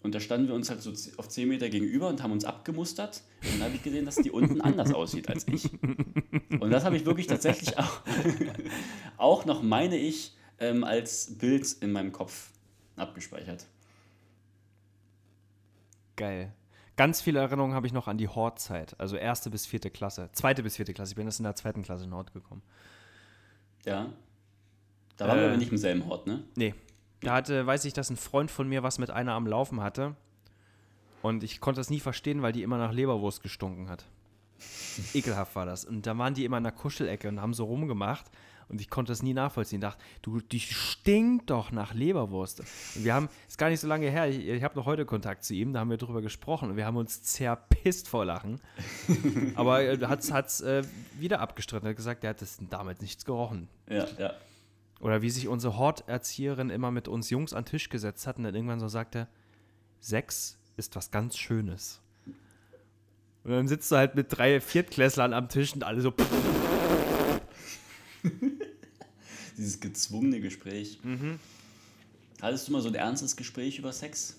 Und 0.03 0.14
da 0.14 0.20
standen 0.20 0.46
wir 0.49 0.55
uns 0.55 0.70
halt 0.70 0.80
so 0.80 0.92
auf 1.16 1.28
10 1.28 1.49
Meter 1.49 1.68
gegenüber 1.68 2.09
und 2.09 2.22
haben 2.22 2.30
uns 2.32 2.44
abgemustert. 2.44 3.22
Und 3.42 3.55
dann 3.55 3.66
habe 3.66 3.74
ich 3.74 3.82
gesehen, 3.82 4.05
dass 4.05 4.16
die 4.16 4.30
unten 4.30 4.61
anders 4.61 4.94
aussieht 4.94 5.28
als 5.28 5.46
ich. 5.49 5.70
Und 6.61 6.70
das 6.70 6.84
habe 6.84 6.96
ich 6.96 7.05
wirklich 7.05 7.26
tatsächlich 7.26 7.76
auch, 7.78 8.01
auch 9.16 9.44
noch, 9.44 9.62
meine 9.62 9.96
ich, 9.96 10.36
ähm, 10.61 10.84
als 10.84 11.36
Bild 11.38 11.66
in 11.80 11.90
meinem 11.92 12.12
Kopf 12.12 12.51
abgespeichert. 12.96 13.66
Geil. 16.16 16.53
Ganz 16.96 17.20
viele 17.20 17.38
Erinnerungen 17.38 17.74
habe 17.74 17.86
ich 17.86 17.92
noch 17.92 18.09
an 18.09 18.18
die 18.18 18.26
Hortzeit. 18.28 18.99
Also 18.99 19.16
erste 19.16 19.51
bis 19.51 19.66
vierte 19.66 19.90
Klasse. 19.90 20.30
Zweite 20.32 20.62
bis 20.64 20.76
vierte 20.76 20.92
Klasse. 20.94 21.12
Ich 21.12 21.16
bin 21.16 21.26
erst 21.26 21.38
in 21.38 21.44
der 21.44 21.55
zweiten 21.55 21.82
Klasse 21.82 22.05
in 22.05 22.14
Hort 22.14 22.32
gekommen. 22.32 22.62
Ja. 23.84 24.12
Da 25.16 25.28
waren 25.28 25.38
wir 25.38 25.44
Äh. 25.44 25.49
aber 25.49 25.57
nicht 25.57 25.70
im 25.70 25.78
selben 25.78 26.07
Hort, 26.07 26.26
ne? 26.26 26.42
Nee. 26.57 26.74
Da 27.20 27.34
hatte, 27.34 27.66
weiß 27.66 27.84
ich, 27.84 27.92
dass 27.92 28.10
ein 28.10 28.16
Freund 28.16 28.50
von 28.50 28.68
mir 28.68 28.82
was 28.82 28.98
mit 28.98 29.10
einer 29.10 29.32
am 29.32 29.46
Laufen 29.46 29.80
hatte. 29.80 30.14
Und 31.22 31.42
ich 31.42 31.60
konnte 31.60 31.80
das 31.80 31.90
nie 31.90 32.00
verstehen, 32.00 32.42
weil 32.42 32.52
die 32.52 32.62
immer 32.62 32.78
nach 32.78 32.92
Leberwurst 32.92 33.42
gestunken 33.42 33.88
hat. 33.88 34.04
Ekelhaft 35.14 35.56
war 35.56 35.66
das. 35.66 35.84
Und 35.84 36.06
da 36.06 36.16
waren 36.16 36.34
die 36.34 36.44
immer 36.44 36.58
in 36.58 36.64
der 36.64 36.72
Kuschelecke 36.72 37.28
und 37.28 37.40
haben 37.40 37.54
so 37.54 37.64
rumgemacht. 37.64 38.26
Und 38.68 38.82
ich 38.82 38.90
konnte 38.90 39.12
das 39.12 39.22
nie 39.22 39.32
nachvollziehen. 39.32 39.80
Dachte, 39.80 40.02
du, 40.20 40.40
die 40.40 40.60
stinkt 40.60 41.48
doch 41.48 41.72
nach 41.72 41.94
Leberwurst. 41.94 42.60
Und 42.60 43.04
wir 43.04 43.14
haben, 43.14 43.30
ist 43.48 43.56
gar 43.56 43.70
nicht 43.70 43.80
so 43.80 43.88
lange 43.88 44.10
her, 44.10 44.28
ich, 44.28 44.46
ich 44.46 44.62
habe 44.62 44.76
noch 44.76 44.84
heute 44.84 45.06
Kontakt 45.06 45.42
zu 45.42 45.54
ihm, 45.54 45.72
da 45.72 45.80
haben 45.80 45.90
wir 45.90 45.96
drüber 45.96 46.20
gesprochen 46.20 46.70
und 46.70 46.76
wir 46.76 46.84
haben 46.84 46.98
uns 46.98 47.22
zerpisst 47.22 48.08
vor 48.08 48.26
Lachen. 48.26 48.60
Aber 49.54 49.82
er 49.82 50.08
hat 50.08 50.20
es 50.20 50.60
äh, 50.60 50.82
wieder 51.18 51.40
abgestritten. 51.40 51.86
Er 51.86 51.90
hat 51.90 51.96
gesagt, 51.96 52.24
er 52.24 52.30
hat 52.30 52.42
das 52.42 52.58
damals 52.68 53.00
nichts 53.00 53.24
gerochen. 53.24 53.68
Ja, 53.88 54.06
ja. 54.18 54.34
Oder 55.01 55.22
wie 55.22 55.30
sich 55.30 55.49
unsere 55.49 55.76
Horterzieherin 55.76 56.70
immer 56.70 56.90
mit 56.90 57.09
uns 57.09 57.30
Jungs 57.30 57.53
an 57.53 57.64
den 57.64 57.70
Tisch 57.70 57.88
gesetzt 57.88 58.26
hat 58.26 58.38
und 58.38 58.44
dann 58.44 58.55
irgendwann 58.55 58.80
so 58.80 58.88
sagte, 58.88 59.28
Sex 60.01 60.59
ist 60.76 60.96
was 60.96 61.11
ganz 61.11 61.36
Schönes. 61.36 62.01
Und 63.44 63.53
dann 63.53 63.68
sitzt 63.68 63.90
du 63.90 63.96
halt 63.96 64.14
mit 64.14 64.26
drei 64.30 64.61
Viertklässlern 64.61 65.32
am 65.32 65.49
Tisch 65.49 65.72
und 65.74 65.84
alle 65.84 66.01
so, 66.01 66.12
Dieses 69.57 69.80
gezwungene 69.80 70.40
Gespräch. 70.40 70.99
Mhm. 71.03 71.38
Hattest 72.40 72.68
du 72.68 72.72
mal 72.72 72.82
so 72.82 72.88
ein 72.88 72.94
ernstes 72.94 73.36
Gespräch 73.36 73.78
über 73.78 73.92
Sex? 73.92 74.36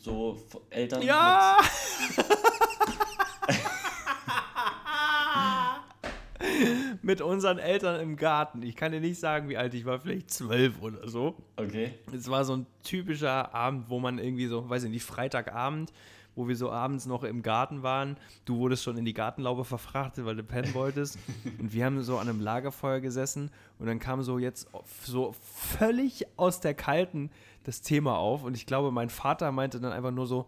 So 0.00 0.42
Eltern? 0.70 1.02
ja! 1.02 1.58
mit 7.02 7.20
unseren 7.20 7.58
Eltern 7.58 8.00
im 8.00 8.16
Garten. 8.16 8.62
Ich 8.62 8.76
kann 8.76 8.92
dir 8.92 9.00
nicht 9.00 9.18
sagen, 9.18 9.48
wie 9.48 9.56
alt 9.56 9.74
ich 9.74 9.84
war, 9.84 9.98
vielleicht 9.98 10.30
zwölf 10.30 10.80
oder 10.80 11.08
so. 11.08 11.36
Okay. 11.56 11.94
Es 12.14 12.30
war 12.30 12.44
so 12.44 12.56
ein 12.56 12.66
typischer 12.82 13.54
Abend, 13.54 13.90
wo 13.90 13.98
man 13.98 14.18
irgendwie 14.18 14.46
so, 14.46 14.68
weiß 14.68 14.84
ich 14.84 14.90
nicht, 14.90 15.04
Freitagabend, 15.04 15.92
wo 16.34 16.48
wir 16.48 16.56
so 16.56 16.70
abends 16.70 17.06
noch 17.06 17.24
im 17.24 17.42
Garten 17.42 17.82
waren. 17.82 18.16
Du 18.44 18.56
wurdest 18.58 18.84
schon 18.84 18.96
in 18.96 19.04
die 19.04 19.12
Gartenlaube 19.12 19.64
verfrachtet, 19.64 20.24
weil 20.24 20.36
du 20.36 20.44
pennen 20.44 20.72
wolltest. 20.74 21.18
Und 21.58 21.72
wir 21.72 21.84
haben 21.84 22.00
so 22.02 22.18
an 22.18 22.28
einem 22.28 22.40
Lagerfeuer 22.40 23.00
gesessen 23.00 23.50
und 23.78 23.86
dann 23.86 23.98
kam 23.98 24.22
so 24.22 24.38
jetzt 24.38 24.68
so 25.04 25.34
völlig 25.42 26.26
aus 26.36 26.60
der 26.60 26.74
Kalten 26.74 27.30
das 27.64 27.82
Thema 27.82 28.16
auf. 28.16 28.44
Und 28.44 28.56
ich 28.56 28.64
glaube, 28.64 28.92
mein 28.92 29.10
Vater 29.10 29.50
meinte 29.52 29.80
dann 29.80 29.92
einfach 29.92 30.12
nur 30.12 30.26
so, 30.26 30.46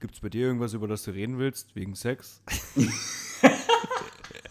gibt's 0.00 0.20
bei 0.20 0.28
dir 0.28 0.46
irgendwas, 0.46 0.74
über 0.74 0.86
das 0.86 1.02
du 1.02 1.12
reden 1.12 1.38
willst, 1.38 1.74
wegen 1.74 1.94
Sex? 1.94 2.42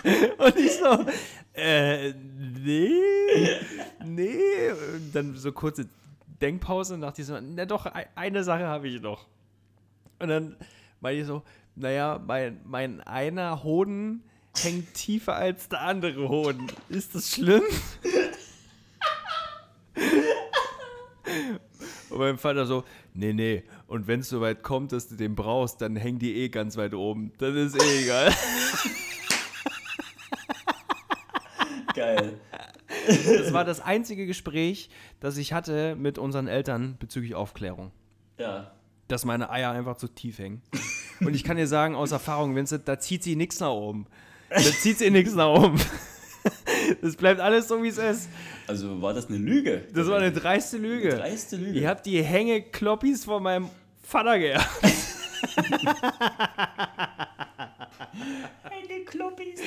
Und 0.04 0.58
ich 0.58 0.72
so, 0.74 1.06
äh, 1.54 2.12
nee, 2.14 2.92
nee. 4.06 4.72
Und 4.72 5.12
dann 5.14 5.36
so 5.36 5.52
kurze 5.52 5.88
Denkpause 6.42 6.96
und 6.96 7.02
dachte 7.02 7.22
ich 7.22 7.28
so, 7.28 7.40
na 7.40 7.66
doch, 7.66 7.86
ei- 7.86 8.08
eine 8.16 8.44
Sache 8.44 8.66
habe 8.66 8.88
ich 8.88 9.02
noch. 9.02 9.28
Und 10.20 10.28
dann 10.30 10.56
meinte 11.00 11.22
ich 11.22 11.28
so, 11.28 11.42
naja, 11.76 12.22
mein, 12.26 12.60
mein 12.66 13.02
einer 13.02 13.64
Hoden 13.64 14.24
hängt 14.56 14.94
tiefer 14.94 15.36
als 15.36 15.70
der 15.70 15.82
andere 15.82 16.28
Hoden. 16.30 16.68
Ist 16.90 17.16
das 17.16 17.32
schlimm? 17.32 17.64
Und 22.10 22.20
mein 22.20 22.38
Vater 22.38 22.66
so, 22.66 22.84
nee, 23.14 23.34
nee. 23.34 23.64
Und 23.88 24.08
wenn 24.08 24.20
es 24.20 24.30
soweit 24.30 24.62
kommt, 24.64 24.92
dass 24.92 25.08
du 25.08 25.16
den 25.16 25.36
brauchst, 25.36 25.82
dann 25.82 25.96
hängen 25.96 26.20
die 26.20 26.36
eh 26.36 26.50
ganz 26.50 26.78
weit 26.78 26.94
oben. 26.94 27.32
Das 27.38 27.56
ist 27.56 27.82
eh 27.82 28.04
egal. 28.04 28.32
Geil. 31.94 32.40
Das 33.08 33.54
war 33.54 33.66
das 33.66 33.82
einzige 33.82 34.26
Gespräch, 34.26 34.90
das 35.20 35.38
ich 35.38 35.54
hatte 35.54 35.96
mit 35.96 36.18
unseren 36.18 36.48
Eltern 36.48 36.96
bezüglich 37.00 37.36
Aufklärung. 37.36 37.92
Ja. 38.38 38.72
Dass 39.08 39.26
meine 39.26 39.50
Eier 39.50 39.72
einfach 39.72 39.98
zu 39.98 40.08
tief 40.08 40.40
hängen. 40.40 40.62
Und 41.20 41.36
ich 41.36 41.44
kann 41.44 41.58
dir 41.58 41.68
sagen, 41.68 41.96
aus 41.96 42.12
Erfahrung, 42.12 42.56
Vincent, 42.56 42.88
da 42.88 43.00
zieht 43.00 43.24
sie 43.24 43.36
nichts 43.36 43.60
nach 43.60 43.72
oben. 43.72 44.08
Da 44.50 44.60
zieht 44.60 45.00
sie 45.00 45.10
nichts 45.10 45.34
nach 45.34 45.50
oben. 45.50 45.80
Das 47.02 47.16
bleibt 47.16 47.40
alles 47.40 47.68
so, 47.68 47.82
wie 47.82 47.88
es 47.88 47.98
ist. 47.98 48.30
Also 48.68 49.02
war 49.02 49.14
das 49.14 49.28
eine 49.28 49.38
Lüge? 49.38 49.86
Das 49.94 50.08
war 50.08 50.18
eine 50.18 50.32
dreiste 50.32 50.78
Lüge. 50.78 51.10
dreiste 51.10 51.56
Lüge. 51.56 51.80
Ihr 51.80 51.88
habt 51.88 52.06
die 52.06 52.22
Hängekloppis 52.22 53.26
von 53.26 53.44
meinem 53.44 53.70
Vater 54.02 54.38
geerbt. 54.38 54.68
Hängekloppis. 58.70 59.60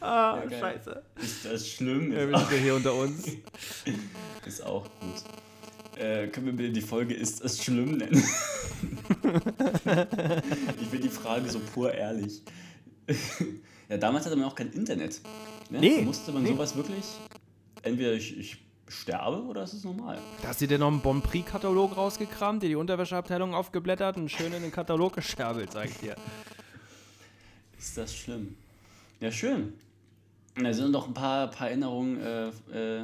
Ah, 0.00 0.42
Ja, 0.50 0.58
scheiße. 0.58 1.02
Ist 1.16 1.44
das 1.44 1.68
schlimm? 1.68 2.12
Ja, 2.12 2.20
Ist 2.20 2.28
wir 2.30 2.36
auch, 2.36 2.50
sind 2.50 2.62
hier 2.62 2.74
unter 2.74 2.94
uns. 2.94 3.26
ist 4.46 4.64
auch 4.64 4.84
gut. 5.00 5.22
Äh, 6.00 6.28
können 6.28 6.46
wir 6.46 6.52
bitte 6.52 6.70
die 6.72 6.80
Folge 6.80 7.14
Ist 7.14 7.42
es 7.44 7.62
schlimm 7.62 7.96
nennen? 7.96 8.22
ich 10.80 10.92
will 10.92 11.00
die 11.00 11.08
Frage 11.08 11.48
so 11.50 11.58
pur 11.74 11.92
ehrlich. 11.92 12.42
ja, 13.88 13.96
damals 13.96 14.26
hatte 14.26 14.36
man 14.36 14.46
auch 14.48 14.54
kein 14.54 14.70
Internet. 14.72 15.20
Ne? 15.70 15.80
Nee, 15.80 16.02
Musste 16.02 16.30
man 16.32 16.42
nee. 16.44 16.50
sowas 16.50 16.76
wirklich, 16.76 17.04
entweder 17.82 18.12
ich, 18.12 18.38
ich 18.38 18.58
sterbe 18.86 19.42
oder 19.42 19.64
ist 19.64 19.72
es 19.72 19.84
normal? 19.84 20.18
Da 20.42 20.48
hast 20.48 20.60
du 20.60 20.66
dir 20.66 20.78
noch 20.78 20.88
einen 20.88 21.00
Bon 21.00 21.20
Prix-Katalog 21.20 21.96
rausgekramt, 21.96 22.62
dir 22.62 22.68
die 22.68 22.76
Unterwäscheabteilung 22.76 23.54
aufgeblättert 23.54 24.16
und 24.16 24.30
schön 24.30 24.52
in 24.52 24.62
den 24.62 24.72
Katalog 24.72 25.14
gescherbelt, 25.14 25.72
sag 25.72 25.86
ich 25.86 25.96
dir. 25.98 26.14
Ist 27.78 27.96
das 27.96 28.14
schlimm? 28.14 28.56
Ja, 29.20 29.30
schön. 29.30 29.72
Da 30.60 30.72
sind 30.72 30.90
noch 30.90 31.06
ein 31.06 31.14
paar, 31.14 31.48
paar 31.50 31.68
Erinnerungen 31.68 32.20
äh, 32.20 32.48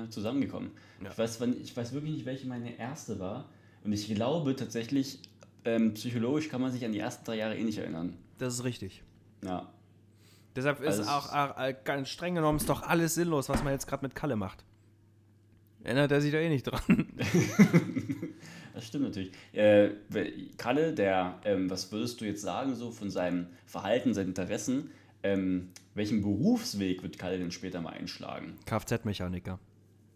äh, 0.03 0.11
zusammengekommen. 0.11 0.71
Ja. 1.03 1.11
Ich, 1.11 1.19
weiß, 1.19 1.41
wann, 1.41 1.57
ich 1.63 1.77
weiß 1.77 1.93
wirklich 1.93 2.13
nicht, 2.13 2.27
welche 2.27 2.47
meine 2.47 2.77
erste 2.79 3.19
war. 3.21 3.49
Und 3.85 3.93
ich 3.93 4.13
glaube 4.13 4.57
tatsächlich, 4.57 5.21
ähm, 5.65 5.95
psychologisch 5.95 6.49
kann 6.49 6.61
man 6.61 6.73
sich 6.73 6.85
an 6.85 6.93
die 6.93 6.99
ersten 6.99 7.25
drei 7.25 7.37
Jahre 7.37 7.57
eh 7.57 7.63
nicht 7.63 7.79
erinnern. 7.79 8.17
Das 8.39 8.55
ist 8.55 8.65
richtig. 8.65 9.03
Ja. 9.45 9.69
Deshalb 10.57 10.81
ist 10.81 10.99
Also- 10.99 11.03
auch, 11.11 11.33
auch 11.33 11.59
äh, 11.59 11.75
ganz 11.85 12.09
streng 12.09 12.35
genommen 12.35 12.59
ist 12.59 12.69
doch 12.69 12.83
alles 12.83 13.15
sinnlos, 13.15 13.49
was 13.49 13.63
man 13.63 13.73
jetzt 13.73 13.87
gerade 13.87 14.05
mit 14.05 14.15
Kalle 14.15 14.37
macht. 14.37 14.65
Erinnert 15.85 16.11
er 16.13 16.21
sich 16.21 16.33
da 16.33 16.39
eh 16.39 16.49
nicht 16.49 16.63
dran. 16.65 16.81
Das 18.75 18.87
stimmt 18.87 19.05
natürlich. 19.05 19.31
Äh, 19.53 19.91
Kalle, 20.59 20.93
der, 20.93 21.39
ähm, 21.45 21.71
was 21.71 21.91
würdest 21.93 22.21
du 22.21 22.25
jetzt 22.25 22.43
sagen, 22.43 22.75
so 22.75 22.91
von 22.91 23.09
seinem 23.09 23.47
Verhalten, 23.67 24.13
seinen 24.15 24.29
Interessen? 24.31 24.91
Ähm, 25.23 25.71
welchen 25.95 26.21
Berufsweg 26.21 27.03
wird 27.03 27.19
Kalle 27.19 27.39
denn 27.39 27.53
später 27.53 27.81
mal 27.81 27.95
einschlagen? 27.95 28.57
Kfz-Mechaniker. 28.67 29.59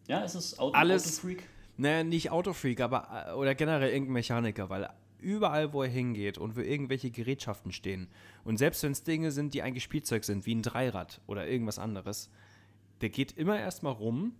Ja, 0.08 0.24
ist 0.24 0.34
es 0.34 0.58
Auto, 0.58 0.76
Alles- 0.76 1.06
Autofreak? 1.20 1.44
Naja, 1.76 2.02
nicht 2.02 2.30
Autofreak, 2.32 2.80
aber 2.80 3.26
äh, 3.28 3.32
oder 3.34 3.54
generell 3.54 3.90
irgendein 3.90 4.14
Mechaniker, 4.14 4.68
weil 4.68 4.88
überall, 5.20 5.72
wo 5.72 5.84
er 5.84 5.88
hingeht 5.88 6.36
und 6.36 6.56
wo 6.56 6.60
irgendwelche 6.60 7.10
Gerätschaften 7.10 7.70
stehen 7.72 8.08
und 8.44 8.56
selbst 8.56 8.82
wenn 8.82 8.92
es 8.92 9.04
Dinge 9.04 9.30
sind, 9.30 9.54
die 9.54 9.62
eigentlich 9.62 9.84
Spielzeug 9.84 10.24
sind, 10.24 10.46
wie 10.46 10.54
ein 10.54 10.62
Dreirad 10.62 11.20
oder 11.26 11.46
irgendwas 11.46 11.78
anderes, 11.78 12.30
der 13.00 13.10
geht 13.10 13.32
immer 13.32 13.58
erstmal 13.58 13.92
rum 13.92 14.32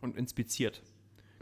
und 0.00 0.16
inspiziert. 0.16 0.82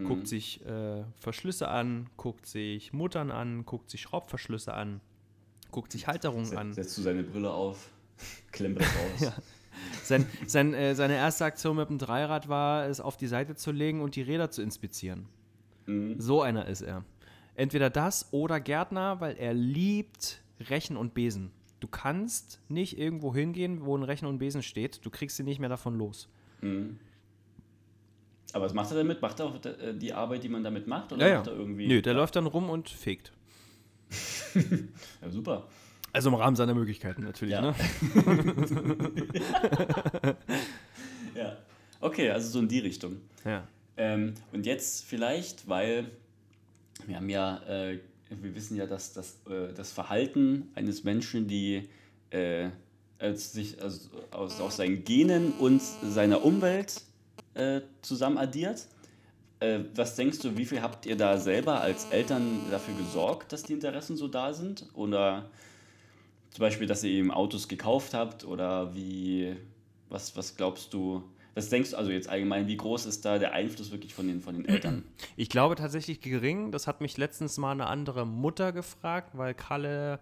Guckt 0.04 0.28
sich 0.28 0.64
äh, 0.64 1.02
Verschlüsse 1.16 1.68
an, 1.68 2.08
guckt 2.16 2.46
sich 2.46 2.92
Muttern 2.92 3.30
an, 3.30 3.66
guckt 3.66 3.90
sich 3.90 4.00
Schraubverschlüsse 4.00 4.72
an, 4.72 5.00
guckt 5.72 5.90
sich 5.90 6.06
Halterungen 6.06 6.56
an. 6.56 6.72
Setzt 6.72 6.96
du 6.98 7.02
seine 7.02 7.24
Brille 7.24 7.50
auf, 7.50 7.90
klemmt 8.52 8.80
das 8.80 8.88
raus. 8.88 9.32
Sein, 10.02 10.26
sein, 10.44 10.74
äh, 10.74 10.96
seine 10.96 11.14
erste 11.14 11.44
Aktion 11.44 11.76
mit 11.76 11.88
dem 11.88 11.98
Dreirad 11.98 12.48
war, 12.48 12.88
es 12.88 13.00
auf 13.00 13.16
die 13.16 13.28
Seite 13.28 13.54
zu 13.54 13.70
legen 13.70 14.00
und 14.00 14.16
die 14.16 14.22
Räder 14.22 14.50
zu 14.50 14.60
inspizieren. 14.60 15.28
So 16.18 16.42
einer 16.42 16.66
ist 16.66 16.80
er. 16.80 17.04
Entweder 17.54 17.88
das 17.88 18.28
oder 18.32 18.58
Gärtner, 18.60 19.20
weil 19.20 19.36
er 19.36 19.54
liebt 19.54 20.42
Rechen 20.60 20.96
und 20.96 21.14
Besen. 21.14 21.52
Du 21.80 21.88
kannst 21.88 22.60
nicht 22.68 22.98
irgendwo 22.98 23.34
hingehen, 23.34 23.84
wo 23.84 23.96
ein 23.96 24.02
Rechen 24.02 24.26
und 24.26 24.38
Besen 24.38 24.62
steht. 24.62 25.04
Du 25.04 25.10
kriegst 25.10 25.36
sie 25.36 25.44
nicht 25.44 25.60
mehr 25.60 25.68
davon 25.68 25.96
los. 25.96 26.28
Aber 28.52 28.64
was 28.64 28.74
macht 28.74 28.90
er 28.90 28.98
damit? 28.98 29.20
Macht 29.20 29.40
er 29.40 29.46
auch 29.46 29.64
äh, 29.64 29.94
die 29.94 30.12
Arbeit, 30.12 30.42
die 30.42 30.48
man 30.48 30.64
damit 30.64 30.86
macht? 30.86 31.12
Oder 31.12 31.36
macht 31.36 31.48
er 31.48 31.54
irgendwie. 31.54 31.86
Nö, 31.86 32.00
der 32.00 32.14
läuft 32.14 32.36
dann 32.36 32.46
rum 32.46 32.70
und 32.70 32.88
fegt. 32.88 33.32
Ja, 35.20 35.30
super. 35.30 35.66
Also 36.12 36.30
im 36.30 36.34
Rahmen 36.34 36.56
seiner 36.56 36.74
Möglichkeiten 36.74 37.22
natürlich. 37.22 37.52
Ja. 37.52 37.60
Ne? 37.60 37.74
Ja. 41.34 41.56
Okay, 42.00 42.30
also 42.30 42.48
so 42.48 42.58
in 42.58 42.68
die 42.68 42.80
Richtung. 42.80 43.18
Ja. 43.44 43.66
Ähm, 43.96 44.34
und 44.52 44.66
jetzt 44.66 45.04
vielleicht, 45.04 45.68
weil 45.68 46.10
wir 47.06 47.16
haben 47.16 47.28
ja, 47.28 47.58
äh, 47.68 47.98
wir 48.30 48.54
wissen 48.54 48.76
ja, 48.76 48.86
dass 48.86 49.12
das, 49.12 49.36
äh, 49.48 49.72
das 49.74 49.92
Verhalten 49.92 50.68
eines 50.74 51.04
Menschen, 51.04 51.46
die 51.46 51.88
äh, 52.30 52.70
sich 53.34 53.80
also 53.82 54.08
aus, 54.30 54.60
aus 54.60 54.76
seinen 54.76 55.04
Genen 55.04 55.52
und 55.52 55.82
seiner 55.82 56.44
Umwelt 56.44 57.02
äh, 57.54 57.80
zusammen 58.02 58.38
addiert. 58.38 58.86
Äh, 59.60 59.80
was 59.94 60.14
denkst 60.14 60.38
du, 60.40 60.56
wie 60.56 60.64
viel 60.64 60.82
habt 60.82 61.06
ihr 61.06 61.16
da 61.16 61.38
selber 61.38 61.80
als 61.80 62.06
Eltern 62.06 62.60
dafür 62.70 62.94
gesorgt, 62.94 63.52
dass 63.52 63.64
die 63.64 63.72
Interessen 63.72 64.16
so 64.16 64.28
da 64.28 64.52
sind? 64.52 64.86
Oder 64.94 65.50
zum 66.50 66.60
Beispiel, 66.60 66.86
dass 66.86 67.02
ihr 67.02 67.10
ihm 67.10 67.30
Autos 67.30 67.66
gekauft 67.66 68.14
habt? 68.14 68.44
Oder 68.44 68.94
wie, 68.94 69.56
was, 70.08 70.36
was 70.36 70.56
glaubst 70.56 70.94
du, 70.94 71.24
was 71.54 71.68
denkst 71.70 71.90
du, 71.90 71.96
also 71.96 72.12
jetzt 72.12 72.28
allgemein, 72.28 72.68
wie 72.68 72.76
groß 72.76 73.06
ist 73.06 73.24
da 73.24 73.38
der 73.38 73.52
Einfluss 73.52 73.90
wirklich 73.90 74.14
von 74.14 74.28
den, 74.28 74.40
von 74.40 74.54
den 74.54 74.64
Eltern? 74.64 75.04
Ich 75.36 75.48
glaube 75.48 75.74
tatsächlich 75.74 76.20
gering. 76.20 76.70
Das 76.70 76.86
hat 76.86 77.00
mich 77.00 77.16
letztens 77.16 77.58
mal 77.58 77.72
eine 77.72 77.86
andere 77.86 78.26
Mutter 78.26 78.72
gefragt, 78.72 79.36
weil 79.36 79.54
Kalle 79.54 80.20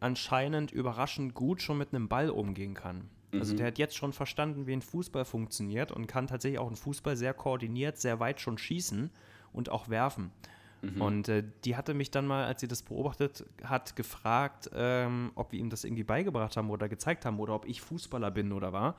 anscheinend 0.00 0.70
überraschend 0.70 1.34
gut 1.34 1.62
schon 1.62 1.78
mit 1.78 1.92
einem 1.92 2.08
Ball 2.08 2.30
umgehen 2.30 2.74
kann. 2.74 3.08
Also 3.32 3.54
der 3.54 3.66
hat 3.66 3.78
jetzt 3.78 3.96
schon 3.96 4.12
verstanden, 4.12 4.66
wie 4.66 4.72
ein 4.72 4.82
Fußball 4.82 5.24
funktioniert 5.24 5.92
und 5.92 6.06
kann 6.06 6.26
tatsächlich 6.26 6.58
auch 6.58 6.66
einen 6.66 6.76
Fußball 6.76 7.16
sehr 7.16 7.34
koordiniert, 7.34 7.98
sehr 7.98 8.20
weit 8.20 8.40
schon 8.40 8.56
schießen 8.56 9.10
und 9.52 9.68
auch 9.68 9.88
werfen. 9.88 10.30
Und 11.00 11.28
äh, 11.28 11.42
die 11.64 11.76
hatte 11.76 11.92
mich 11.92 12.10
dann 12.10 12.26
mal, 12.26 12.44
als 12.44 12.60
sie 12.60 12.68
das 12.68 12.82
beobachtet 12.82 13.44
hat, 13.64 13.96
gefragt, 13.96 14.70
ähm, 14.74 15.32
ob 15.34 15.50
wir 15.50 15.58
ihm 15.58 15.70
das 15.70 15.82
irgendwie 15.84 16.04
beigebracht 16.04 16.56
haben 16.56 16.70
oder 16.70 16.88
gezeigt 16.88 17.24
haben 17.24 17.40
oder 17.40 17.54
ob 17.54 17.66
ich 17.66 17.80
Fußballer 17.80 18.30
bin 18.30 18.52
oder 18.52 18.72
war. 18.72 18.96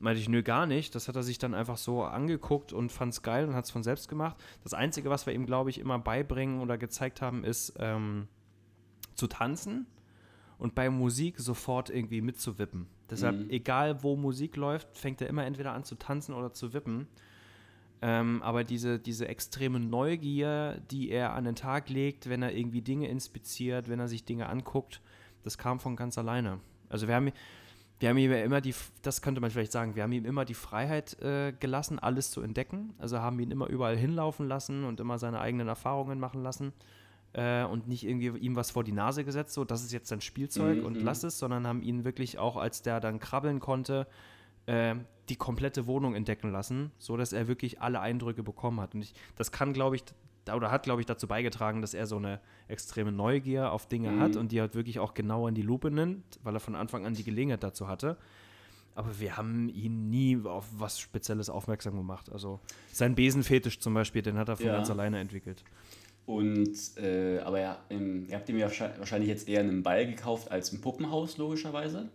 Meinte 0.00 0.20
ich, 0.20 0.28
nö, 0.28 0.42
gar 0.42 0.66
nicht. 0.66 0.96
Das 0.96 1.06
hat 1.06 1.14
er 1.14 1.22
sich 1.22 1.38
dann 1.38 1.54
einfach 1.54 1.76
so 1.76 2.02
angeguckt 2.02 2.72
und 2.72 2.90
fand 2.90 3.12
es 3.12 3.22
geil 3.22 3.46
und 3.46 3.54
hat 3.54 3.66
es 3.66 3.70
von 3.70 3.84
selbst 3.84 4.08
gemacht. 4.08 4.36
Das 4.64 4.74
Einzige, 4.74 5.10
was 5.10 5.26
wir 5.26 5.32
ihm, 5.32 5.46
glaube 5.46 5.70
ich, 5.70 5.78
immer 5.78 5.98
beibringen 6.00 6.60
oder 6.60 6.76
gezeigt 6.76 7.22
haben, 7.22 7.44
ist 7.44 7.74
ähm, 7.78 8.26
zu 9.14 9.28
tanzen 9.28 9.86
und 10.58 10.74
bei 10.74 10.90
Musik 10.90 11.38
sofort 11.38 11.88
irgendwie 11.88 12.20
mitzuwippen. 12.20 12.88
Deshalb, 13.12 13.50
egal 13.50 14.02
wo 14.02 14.16
Musik 14.16 14.56
läuft, 14.56 14.96
fängt 14.96 15.20
er 15.20 15.28
immer 15.28 15.44
entweder 15.44 15.72
an 15.72 15.84
zu 15.84 15.96
tanzen 15.96 16.34
oder 16.34 16.52
zu 16.52 16.72
wippen. 16.72 17.06
Ähm, 18.00 18.42
aber 18.42 18.64
diese, 18.64 18.98
diese 18.98 19.28
extreme 19.28 19.78
Neugier, 19.78 20.80
die 20.90 21.10
er 21.10 21.34
an 21.34 21.44
den 21.44 21.54
Tag 21.54 21.90
legt, 21.90 22.28
wenn 22.28 22.42
er 22.42 22.56
irgendwie 22.56 22.80
Dinge 22.80 23.08
inspiziert, 23.08 23.88
wenn 23.88 24.00
er 24.00 24.08
sich 24.08 24.24
Dinge 24.24 24.48
anguckt, 24.48 25.02
das 25.42 25.58
kam 25.58 25.78
von 25.78 25.94
ganz 25.94 26.16
alleine. 26.16 26.58
Also 26.88 27.06
wir 27.06 27.14
haben, 27.14 27.30
wir 28.00 28.08
haben 28.08 28.16
ihm 28.16 28.32
ja 28.32 28.42
immer 28.42 28.62
die, 28.62 28.74
das 29.02 29.20
könnte 29.20 29.40
man 29.42 29.50
vielleicht 29.50 29.72
sagen, 29.72 29.94
wir 29.94 30.02
haben 30.02 30.12
ihm 30.12 30.24
immer 30.24 30.44
die 30.46 30.54
Freiheit 30.54 31.20
äh, 31.20 31.52
gelassen, 31.52 31.98
alles 31.98 32.30
zu 32.30 32.40
entdecken. 32.40 32.94
Also 32.98 33.18
haben 33.18 33.38
ihn 33.38 33.50
immer 33.50 33.68
überall 33.68 33.96
hinlaufen 33.96 34.48
lassen 34.48 34.84
und 34.84 35.00
immer 35.00 35.18
seine 35.18 35.40
eigenen 35.40 35.68
Erfahrungen 35.68 36.18
machen 36.18 36.42
lassen 36.42 36.72
äh, 37.34 37.64
und 37.64 37.88
nicht 37.88 38.04
irgendwie 38.04 38.28
ihm 38.38 38.56
was 38.56 38.70
vor 38.70 38.84
die 38.84 38.92
Nase 38.92 39.24
gesetzt, 39.24 39.54
so 39.54 39.64
das 39.64 39.82
ist 39.82 39.92
jetzt 39.92 40.08
sein 40.08 40.20
Spielzeug 40.20 40.78
Mhm, 40.80 40.84
und 40.86 40.98
mhm. 40.98 41.04
lass 41.04 41.22
es, 41.24 41.38
sondern 41.38 41.66
haben 41.66 41.82
ihn 41.82 42.04
wirklich 42.04 42.38
auch, 42.38 42.56
als 42.56 42.82
der 42.82 43.00
dann 43.00 43.18
krabbeln 43.18 43.58
konnte, 43.60 44.06
äh, 44.66 44.94
die 45.28 45.36
komplette 45.36 45.86
Wohnung 45.86 46.14
entdecken 46.14 46.50
lassen, 46.50 46.90
so 46.98 47.16
dass 47.16 47.32
er 47.32 47.48
wirklich 47.48 47.80
alle 47.80 48.00
Eindrücke 48.00 48.42
bekommen 48.42 48.80
hat. 48.80 48.94
Und 48.94 49.02
ich, 49.02 49.14
das 49.36 49.50
kann, 49.52 49.72
glaube 49.72 49.96
ich, 49.96 50.04
oder 50.52 50.70
hat, 50.72 50.82
glaube 50.82 51.00
ich, 51.00 51.06
dazu 51.06 51.28
beigetragen, 51.28 51.80
dass 51.80 51.94
er 51.94 52.06
so 52.06 52.16
eine 52.16 52.40
extreme 52.68 53.12
Neugier 53.12 53.70
auf 53.72 53.86
Dinge 53.86 54.10
Mhm. 54.10 54.20
hat 54.20 54.36
und 54.36 54.50
die 54.52 54.60
halt 54.60 54.74
wirklich 54.74 54.98
auch 54.98 55.14
genau 55.14 55.46
in 55.48 55.54
die 55.54 55.62
Lupe 55.62 55.90
nimmt, 55.90 56.38
weil 56.42 56.54
er 56.56 56.60
von 56.60 56.74
Anfang 56.74 57.06
an 57.06 57.14
die 57.14 57.22
Gelegenheit 57.24 57.62
dazu 57.62 57.86
hatte. 57.88 58.16
Aber 58.94 59.18
wir 59.20 59.36
haben 59.38 59.68
ihn 59.70 60.10
nie 60.10 60.38
auf 60.44 60.66
was 60.76 60.98
Spezielles 60.98 61.48
aufmerksam 61.48 61.96
gemacht. 61.96 62.30
Also 62.30 62.60
sein 62.92 63.14
Besenfetisch 63.14 63.78
zum 63.80 63.94
Beispiel, 63.94 64.20
den 64.20 64.36
hat 64.36 64.48
er 64.50 64.56
von 64.56 64.66
Ja. 64.66 64.72
ganz 64.76 64.90
alleine 64.90 65.18
entwickelt. 65.18 65.64
Und, 66.26 66.76
äh, 66.98 67.38
aber 67.40 67.60
ja, 67.60 67.78
ähm, 67.90 68.26
ihr 68.28 68.36
habt 68.36 68.48
ihm 68.48 68.56
ja 68.58 68.70
wahrscheinlich 68.98 69.28
jetzt 69.28 69.48
eher 69.48 69.60
einen 69.60 69.82
Ball 69.82 70.06
gekauft 70.06 70.50
als 70.50 70.72
ein 70.72 70.80
Puppenhaus, 70.80 71.36
logischerweise. 71.36 72.08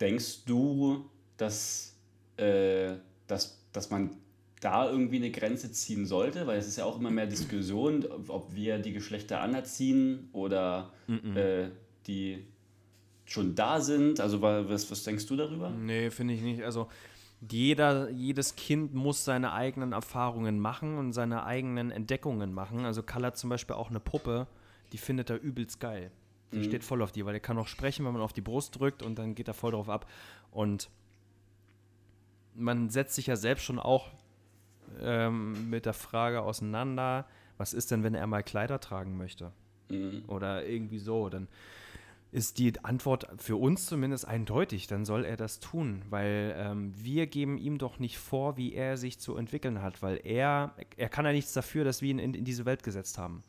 Denkst 0.00 0.44
du, 0.46 1.04
dass, 1.36 1.94
äh, 2.36 2.94
dass, 3.26 3.60
dass 3.72 3.90
man 3.90 4.10
da 4.60 4.90
irgendwie 4.90 5.16
eine 5.16 5.30
Grenze 5.30 5.70
ziehen 5.70 6.04
sollte? 6.04 6.46
Weil 6.46 6.58
es 6.58 6.66
ist 6.66 6.76
ja 6.76 6.84
auch 6.84 6.98
immer 6.98 7.10
mehr 7.10 7.26
Diskussion, 7.26 8.04
ob- 8.28 8.54
wir 8.54 8.78
die 8.78 8.92
Geschlechter 8.92 9.40
anerziehen 9.40 10.28
oder 10.32 10.92
äh, 11.36 11.68
die 12.06 12.44
schon 13.24 13.54
da 13.54 13.80
sind. 13.80 14.18
Also 14.20 14.42
wa- 14.42 14.64
was, 14.68 14.90
was 14.90 15.04
denkst 15.04 15.26
du 15.26 15.36
darüber? 15.36 15.70
Nee, 15.70 16.10
finde 16.10 16.34
ich 16.34 16.42
nicht. 16.42 16.62
Also 16.64 16.88
jeder, 17.40 18.10
jedes 18.10 18.56
Kind 18.56 18.94
muss 18.94 19.24
seine 19.24 19.52
eigenen 19.52 19.92
Erfahrungen 19.92 20.58
machen 20.58 20.98
und 20.98 21.12
seine 21.12 21.44
eigenen 21.44 21.90
Entdeckungen 21.90 22.52
machen. 22.52 22.84
Also 22.84 23.02
Kalle 23.02 23.28
hat 23.28 23.36
zum 23.36 23.50
Beispiel 23.50 23.76
auch 23.76 23.90
eine 23.90 24.00
Puppe, 24.00 24.46
die 24.92 24.98
findet 24.98 25.30
er 25.30 25.40
übelst 25.40 25.80
geil. 25.80 26.10
Die 26.52 26.62
steht 26.62 26.84
voll 26.84 27.02
auf 27.02 27.10
die, 27.10 27.26
weil 27.26 27.34
er 27.34 27.40
kann 27.40 27.58
auch 27.58 27.66
sprechen, 27.66 28.06
wenn 28.06 28.12
man 28.12 28.22
auf 28.22 28.32
die 28.32 28.40
Brust 28.40 28.78
drückt 28.78 29.02
und 29.02 29.18
dann 29.18 29.34
geht 29.34 29.48
er 29.48 29.54
voll 29.54 29.72
drauf 29.72 29.88
ab. 29.88 30.08
Und 30.52 30.88
man 32.54 32.90
setzt 32.90 33.16
sich 33.16 33.26
ja 33.26 33.34
selbst 33.34 33.64
schon 33.64 33.80
auch 33.80 34.10
ähm, 35.00 35.68
mit 35.68 35.84
der 35.84 35.94
Frage 35.94 36.42
auseinander, 36.42 37.26
was 37.58 37.74
ist 37.74 37.90
denn, 37.90 38.04
wenn 38.04 38.14
er 38.14 38.26
mal 38.28 38.42
Kleider 38.44 38.80
tragen 38.80 39.16
möchte? 39.16 39.52
Oder 40.28 40.64
irgendwie 40.66 40.98
so. 40.98 41.28
Dann 41.28 41.48
ist 42.34 42.58
die 42.58 42.72
Antwort 42.84 43.28
für 43.36 43.54
uns 43.54 43.86
zumindest 43.86 44.26
eindeutig. 44.26 44.88
Dann 44.88 45.04
soll 45.04 45.24
er 45.24 45.36
das 45.36 45.60
tun, 45.60 46.02
weil 46.10 46.52
ähm, 46.58 46.92
wir 46.96 47.28
geben 47.28 47.58
ihm 47.58 47.78
doch 47.78 48.00
nicht 48.00 48.18
vor, 48.18 48.56
wie 48.56 48.74
er 48.74 48.96
sich 48.96 49.20
zu 49.20 49.36
entwickeln 49.36 49.80
hat, 49.80 50.02
weil 50.02 50.20
er, 50.24 50.74
er 50.96 51.08
kann 51.08 51.24
ja 51.24 51.30
nichts 51.30 51.52
dafür, 51.52 51.84
dass 51.84 52.02
wir 52.02 52.10
ihn 52.10 52.18
in, 52.18 52.34
in 52.34 52.44
diese 52.44 52.66
Welt 52.66 52.82
gesetzt 52.82 53.18
haben. 53.18 53.44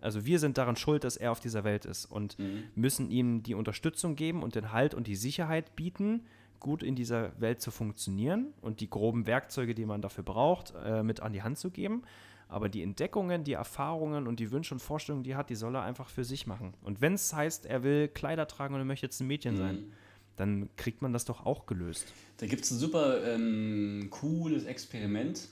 Also 0.00 0.26
wir 0.26 0.40
sind 0.40 0.58
daran 0.58 0.74
schuld, 0.74 1.04
dass 1.04 1.16
er 1.16 1.30
auf 1.30 1.38
dieser 1.38 1.62
Welt 1.62 1.84
ist 1.84 2.04
und 2.04 2.36
müssen 2.74 3.12
ihm 3.12 3.44
die 3.44 3.54
Unterstützung 3.54 4.16
geben 4.16 4.42
und 4.42 4.56
den 4.56 4.72
Halt 4.72 4.94
und 4.94 5.06
die 5.06 5.16
Sicherheit 5.16 5.76
bieten, 5.76 6.26
gut 6.58 6.82
in 6.82 6.96
dieser 6.96 7.40
Welt 7.40 7.60
zu 7.60 7.70
funktionieren 7.70 8.54
und 8.60 8.80
die 8.80 8.90
groben 8.90 9.28
Werkzeuge, 9.28 9.72
die 9.74 9.86
man 9.86 10.02
dafür 10.02 10.24
braucht, 10.24 10.74
äh, 10.84 11.04
mit 11.04 11.20
an 11.20 11.32
die 11.32 11.42
Hand 11.42 11.58
zu 11.58 11.70
geben. 11.70 12.02
Aber 12.48 12.68
die 12.68 12.82
Entdeckungen, 12.82 13.44
die 13.44 13.54
Erfahrungen 13.54 14.26
und 14.26 14.38
die 14.38 14.52
Wünsche 14.52 14.74
und 14.74 14.80
Vorstellungen, 14.80 15.24
die 15.24 15.32
er 15.32 15.36
hat, 15.38 15.50
die 15.50 15.56
soll 15.56 15.74
er 15.74 15.82
einfach 15.82 16.08
für 16.08 16.24
sich 16.24 16.46
machen. 16.46 16.74
Und 16.82 17.00
wenn 17.00 17.14
es 17.14 17.34
heißt, 17.34 17.66
er 17.66 17.82
will 17.82 18.08
Kleider 18.08 18.46
tragen 18.46 18.74
und 18.74 18.80
er 18.80 18.84
möchte 18.84 19.06
jetzt 19.06 19.20
ein 19.20 19.26
Mädchen 19.26 19.56
sein, 19.56 19.92
dann 20.36 20.68
kriegt 20.76 21.02
man 21.02 21.12
das 21.12 21.24
doch 21.24 21.44
auch 21.44 21.66
gelöst. 21.66 22.06
Da 22.36 22.46
gibt 22.46 22.64
es 22.64 22.70
ein 22.70 22.78
super 22.78 23.26
ähm, 23.26 24.08
cooles 24.10 24.64
Experiment. 24.64 25.48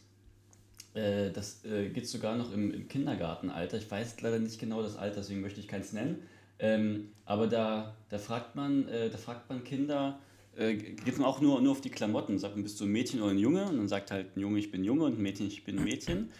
Äh, 0.95 1.31
das 1.33 1.65
äh, 1.65 1.89
gibt 1.89 2.07
es 2.07 2.13
sogar 2.13 2.37
noch 2.37 2.53
im, 2.53 2.73
im 2.73 2.87
Kindergartenalter. 2.89 3.79
Ich 3.79 3.91
weiß 3.91 4.21
leider 4.21 4.39
nicht 4.39 4.61
genau 4.61 4.83
das 4.83 4.97
Alter, 4.97 5.17
deswegen 5.17 5.41
möchte 5.41 5.61
ich 5.61 5.69
keins 5.69 5.93
nennen. 5.93 6.23
Ähm, 6.59 7.09
aber 7.25 7.49
da, 7.49 7.97
da, 8.11 8.19
fragt 8.19 8.55
man, 8.55 8.87
äh, 8.89 9.11
da 9.11 9.19
fragt 9.19 9.49
man 9.51 9.65
Kinder, 9.65 10.21
äh, 10.57 10.75
geht 10.75 11.19
man 11.19 11.27
auch 11.27 11.41
nur, 11.41 11.61
nur 11.61 11.73
auf 11.73 11.81
die 11.81 11.91
Klamotten. 11.91 12.39
Sagt 12.39 12.55
man, 12.55 12.63
bist 12.63 12.81
du 12.81 12.85
ein 12.85 12.93
Mädchen 12.93 13.21
oder 13.21 13.33
ein 13.33 13.39
Junge? 13.39 13.65
Und 13.65 13.77
dann 13.77 13.89
sagt 13.89 14.11
halt 14.11 14.37
ein 14.37 14.41
Junge, 14.41 14.59
ich 14.59 14.71
bin 14.71 14.85
Junge 14.85 15.05
und 15.05 15.19
ein 15.19 15.23
Mädchen, 15.23 15.49
ich 15.49 15.65
bin 15.65 15.79
ein 15.79 15.85
Mädchen. 15.85 16.31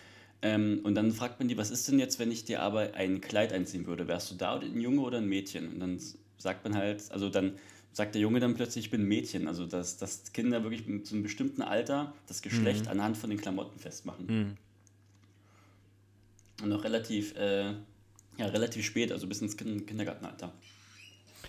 Ähm, 0.45 0.80
und 0.84 0.95
dann 0.95 1.11
fragt 1.11 1.38
man 1.38 1.49
die, 1.49 1.57
was 1.57 1.70
ist 1.70 1.88
denn 1.88 1.99
jetzt, 1.99 2.18
wenn 2.18 2.30
ich 2.30 2.45
dir 2.45 2.61
aber 2.61 2.92
ein 2.92 3.22
Kleid 3.22 3.55
einziehen 3.55 3.86
würde? 3.86 4.07
Wärst 4.07 4.30
du 4.30 4.34
da 4.34 4.59
ein 4.59 4.78
Junge 4.78 5.01
oder 5.01 5.18
ein 5.18 5.26
Mädchen? 5.26 5.72
Und 5.72 5.80
dann 5.80 5.99
sagt 6.36 6.64
man 6.64 6.76
halt, 6.76 7.11
also 7.11 7.30
dann 7.30 7.55
sagt 7.92 8.14
der 8.14 8.20
Junge 8.20 8.40
dann 8.40 8.55
plötzlich, 8.55 8.84
ich 8.84 8.90
bin 8.90 9.03
ein 9.03 9.09
Mädchen. 9.09 9.49
Also 9.49 9.64
dass, 9.66 9.97
dass 9.97 10.34
Kinder 10.34 10.62
wirklich 10.62 10.84
so 11.05 11.14
einem 11.14 11.22
bestimmten 11.22 11.62
Alter 11.62 12.12
das 12.26 12.42
Geschlecht 12.42 12.84
mhm. 12.84 12.90
anhand 12.90 13.16
von 13.16 13.30
den 13.30 13.40
Klamotten 13.40 13.78
festmachen. 13.78 14.26
Mhm. 14.26 14.57
Und 16.62 16.68
noch 16.68 16.84
relativ, 16.84 17.34
äh, 17.36 17.72
ja, 18.36 18.47
relativ 18.47 18.84
spät, 18.84 19.12
also 19.12 19.26
bis 19.26 19.40
ins 19.40 19.57
Kindergartenalter. 19.57 20.53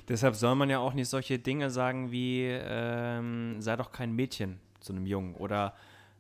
Deshalb 0.08 0.36
soll 0.36 0.56
man 0.56 0.70
ja 0.70 0.80
auch 0.80 0.94
nicht 0.94 1.10
solche 1.10 1.38
Dinge 1.38 1.70
sagen 1.70 2.14
wie, 2.14 2.46
ähm, 2.46 3.58
sei 3.60 3.76
doch 3.76 3.92
kein 3.92 4.14
Mädchen 4.14 4.62
zu 4.80 4.94
einem 4.94 5.06
Jungen. 5.06 5.36
Oder 5.36 5.74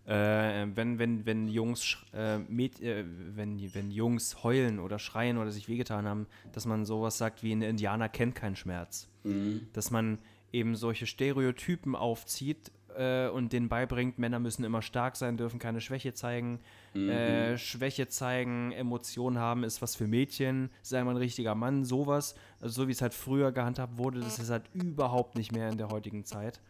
äh, 0.05 0.67
wenn, 0.75 0.99
wenn, 0.99 1.25
wenn, 1.25 1.47
Jungs, 1.47 1.97
äh, 2.13 2.35
äh, 2.35 3.05
wenn, 3.35 3.73
wenn 3.73 3.91
Jungs 3.91 4.43
heulen 4.43 4.79
oder 4.79 4.99
schreien 4.99 5.37
oder 5.37 5.51
sich 5.51 5.67
wehgetan 5.67 6.05
haben, 6.05 6.27
dass 6.51 6.65
man 6.65 6.85
sowas 6.85 7.17
sagt 7.17 7.43
wie 7.43 7.51
ein 7.51 7.61
Indianer 7.61 8.09
kennt 8.09 8.35
keinen 8.35 8.55
Schmerz. 8.55 9.09
Mhm. 9.23 9.67
Dass 9.73 9.91
man 9.91 10.19
eben 10.51 10.75
solche 10.75 11.07
Stereotypen 11.07 11.95
aufzieht 11.95 12.71
äh, 12.95 13.27
und 13.27 13.51
denen 13.51 13.67
beibringt, 13.67 14.19
Männer 14.19 14.39
müssen 14.39 14.63
immer 14.63 14.81
stark 14.81 15.15
sein, 15.15 15.37
dürfen 15.37 15.59
keine 15.59 15.81
Schwäche 15.81 16.13
zeigen. 16.13 16.59
Mhm. 16.93 17.09
Äh, 17.09 17.57
Schwäche 17.57 18.07
zeigen, 18.07 18.71
Emotionen 18.71 19.37
haben, 19.37 19.63
ist 19.63 19.81
was 19.81 19.95
für 19.95 20.07
Mädchen, 20.07 20.69
sei 20.81 21.03
mal 21.03 21.11
ein 21.11 21.17
richtiger 21.17 21.55
Mann, 21.55 21.83
sowas. 21.83 22.35
Also 22.61 22.83
so 22.83 22.87
wie 22.87 22.91
es 22.91 23.01
halt 23.01 23.13
früher 23.13 23.51
gehandhabt 23.51 23.97
wurde, 23.97 24.19
das 24.19 24.39
ist 24.39 24.49
halt 24.49 24.63
überhaupt 24.73 25.35
nicht 25.35 25.51
mehr 25.51 25.69
in 25.69 25.77
der 25.77 25.89
heutigen 25.89 26.25
Zeit. 26.25 26.61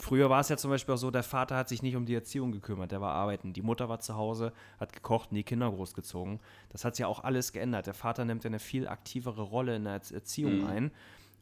Früher 0.00 0.30
war 0.30 0.40
es 0.40 0.48
ja 0.48 0.56
zum 0.56 0.70
Beispiel 0.70 0.94
auch 0.94 0.98
so, 0.98 1.10
der 1.10 1.24
Vater 1.24 1.56
hat 1.56 1.68
sich 1.68 1.82
nicht 1.82 1.96
um 1.96 2.06
die 2.06 2.14
Erziehung 2.14 2.52
gekümmert, 2.52 2.92
der 2.92 3.00
war 3.00 3.14
arbeiten. 3.14 3.52
Die 3.52 3.62
Mutter 3.62 3.88
war 3.88 3.98
zu 3.98 4.16
Hause, 4.16 4.52
hat 4.78 4.92
gekocht 4.92 5.30
und 5.30 5.36
die 5.36 5.42
Kinder 5.42 5.70
großgezogen. 5.70 6.38
Das 6.70 6.84
hat 6.84 6.94
sich 6.94 7.02
ja 7.02 7.08
auch 7.08 7.24
alles 7.24 7.52
geändert. 7.52 7.88
Der 7.88 7.94
Vater 7.94 8.24
nimmt 8.24 8.44
ja 8.44 8.48
eine 8.48 8.60
viel 8.60 8.86
aktivere 8.86 9.42
Rolle 9.42 9.74
in 9.74 9.84
der 9.84 9.94
Erziehung 9.94 10.60
mhm. 10.60 10.66
ein. 10.66 10.90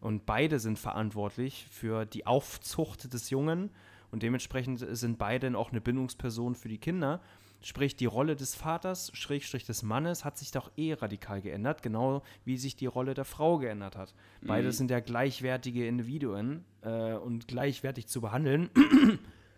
Und 0.01 0.25
beide 0.25 0.59
sind 0.59 0.79
verantwortlich 0.79 1.67
für 1.71 2.07
die 2.07 2.27
Aufzucht 2.27 3.13
des 3.13 3.29
Jungen. 3.29 3.71
Und 4.11 4.23
dementsprechend 4.23 4.85
sind 4.91 5.19
beide 5.19 5.57
auch 5.59 5.71
eine 5.71 5.81
Bindungsperson 5.83 6.55
für 6.55 6.69
die 6.69 6.79
Kinder. 6.79 7.21
Sprich, 7.67 7.97
die 7.97 8.07
Rolle 8.07 8.37
des 8.37 8.55
Vaters, 8.55 9.11
Schrägstrich 9.13 9.65
des 9.65 9.83
Mannes, 9.83 10.25
hat 10.25 10.39
sich 10.39 10.53
doch 10.53 10.71
eh 10.77 10.93
radikal 10.93 11.43
geändert, 11.43 11.83
genau 11.83 12.23
wie 12.45 12.59
sich 12.59 12.77
die 12.77 12.87
Rolle 12.87 13.13
der 13.13 13.25
Frau 13.25 13.59
geändert 13.59 13.97
hat. 13.97 14.15
Mhm. 14.41 14.47
Beide 14.47 14.71
sind 14.71 14.89
ja 14.89 15.01
gleichwertige 15.01 15.85
Individuen 15.89 16.65
äh, 16.83 17.15
und 17.15 17.49
gleichwertig 17.49 18.07
zu 18.07 18.21
behandeln. 18.21 18.71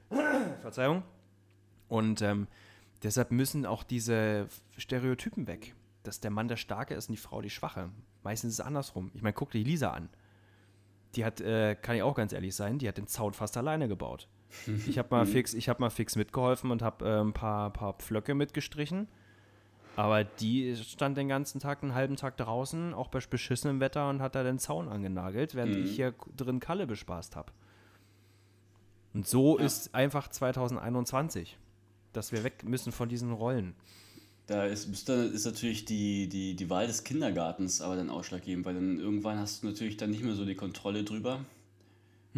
Verzeihung. 0.62 1.02
Und 1.88 2.22
ähm, 2.22 2.46
deshalb 3.02 3.30
müssen 3.30 3.66
auch 3.66 3.82
diese 3.82 4.48
Stereotypen 4.78 5.46
weg. 5.46 5.74
Dass 6.02 6.20
der 6.20 6.30
Mann 6.30 6.48
der 6.48 6.56
Starke 6.56 6.94
ist 6.94 7.10
und 7.10 7.16
die 7.16 7.20
Frau 7.20 7.42
die 7.42 7.50
Schwache. 7.50 7.90
Meistens 8.22 8.54
ist 8.54 8.60
es 8.60 8.64
andersrum. 8.64 9.10
Ich 9.12 9.20
meine, 9.20 9.34
guck 9.34 9.50
dir 9.50 9.62
Lisa 9.62 9.90
an. 9.90 10.08
Die 11.14 11.26
hat, 11.26 11.42
äh, 11.42 11.74
kann 11.74 11.96
ich 11.96 12.02
auch 12.02 12.14
ganz 12.14 12.32
ehrlich 12.32 12.56
sein, 12.56 12.78
die 12.78 12.88
hat 12.88 12.96
den 12.96 13.06
Zaun 13.06 13.34
fast 13.34 13.58
alleine 13.58 13.86
gebaut. 13.86 14.28
Ich 14.86 14.98
habe 14.98 15.08
mal, 15.10 15.24
mhm. 15.24 15.30
fix, 15.30 15.54
hab 15.68 15.80
mal 15.80 15.90
fix 15.90 16.16
mitgeholfen 16.16 16.70
und 16.70 16.82
habe 16.82 17.04
äh, 17.04 17.20
ein 17.20 17.32
paar, 17.32 17.72
paar 17.72 17.94
Pflöcke 17.94 18.34
mitgestrichen. 18.34 19.08
Aber 19.96 20.22
die 20.22 20.76
stand 20.76 21.16
den 21.16 21.28
ganzen 21.28 21.58
Tag, 21.60 21.82
einen 21.82 21.92
halben 21.92 22.16
Tag 22.16 22.36
draußen, 22.36 22.94
auch 22.94 23.08
bei 23.08 23.18
beschissenem 23.18 23.80
Wetter 23.80 24.08
und 24.08 24.22
hat 24.22 24.36
da 24.36 24.44
den 24.44 24.58
Zaun 24.58 24.88
angenagelt, 24.88 25.54
während 25.56 25.74
mhm. 25.76 25.84
ich 25.84 25.96
hier 25.96 26.14
drin 26.36 26.60
Kalle 26.60 26.86
bespaßt 26.86 27.34
habe. 27.34 27.52
Und 29.12 29.26
so 29.26 29.58
ja. 29.58 29.64
ist 29.64 29.94
einfach 29.94 30.28
2021, 30.28 31.58
dass 32.12 32.30
wir 32.30 32.44
weg 32.44 32.62
müssen 32.64 32.92
von 32.92 33.08
diesen 33.08 33.32
Rollen. 33.32 33.74
Da 34.46 34.64
ist, 34.64 35.08
ist 35.08 35.44
natürlich 35.46 35.84
die, 35.84 36.28
die, 36.28 36.54
die 36.54 36.70
Wahl 36.70 36.86
des 36.86 37.04
Kindergartens 37.04 37.80
aber 37.80 37.96
dann 37.96 38.08
ausschlaggebend, 38.08 38.64
weil 38.64 38.74
dann 38.74 38.98
irgendwann 38.98 39.38
hast 39.38 39.62
du 39.62 39.66
natürlich 39.66 39.96
dann 39.96 40.10
nicht 40.10 40.22
mehr 40.22 40.34
so 40.34 40.44
die 40.44 40.54
Kontrolle 40.54 41.02
drüber. 41.02 41.44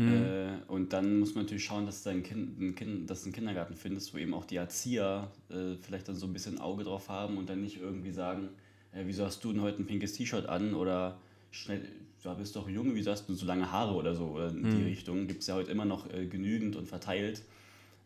Mhm. 0.00 0.08
Äh, 0.08 0.48
und 0.68 0.92
dann 0.94 1.18
muss 1.18 1.34
man 1.34 1.44
natürlich 1.44 1.64
schauen, 1.64 1.84
dass 1.84 2.02
du 2.02 2.10
ein 2.10 2.22
kind, 2.22 2.58
ein 2.58 2.74
kind, 2.74 3.10
dass 3.10 3.20
du 3.20 3.26
einen 3.26 3.34
Kindergarten 3.34 3.74
findest, 3.76 4.14
wo 4.14 4.18
eben 4.18 4.32
auch 4.32 4.46
die 4.46 4.56
Erzieher 4.56 5.30
äh, 5.50 5.76
vielleicht 5.80 6.08
dann 6.08 6.16
so 6.16 6.26
ein 6.26 6.32
bisschen 6.32 6.58
Auge 6.58 6.84
drauf 6.84 7.10
haben 7.10 7.36
und 7.36 7.50
dann 7.50 7.60
nicht 7.60 7.80
irgendwie 7.80 8.12
sagen, 8.12 8.48
äh, 8.92 9.02
wieso 9.04 9.26
hast 9.26 9.44
du 9.44 9.52
denn 9.52 9.60
heute 9.60 9.82
ein 9.82 9.86
pinkes 9.86 10.14
T-Shirt 10.14 10.46
an 10.46 10.74
oder 10.74 11.18
schnell, 11.50 11.82
du 12.22 12.34
bist 12.34 12.56
doch 12.56 12.66
jung, 12.66 12.94
wieso 12.94 13.10
hast 13.10 13.28
du 13.28 13.34
so 13.34 13.44
lange 13.44 13.70
Haare 13.70 13.94
oder 13.94 14.14
so 14.14 14.28
oder 14.28 14.48
in 14.48 14.62
mhm. 14.62 14.76
die 14.76 14.84
Richtung. 14.84 15.26
Gibt 15.26 15.42
es 15.42 15.48
ja 15.48 15.54
heute 15.54 15.70
immer 15.70 15.84
noch 15.84 16.10
äh, 16.10 16.26
genügend 16.26 16.76
und 16.76 16.88
verteilt, 16.88 17.42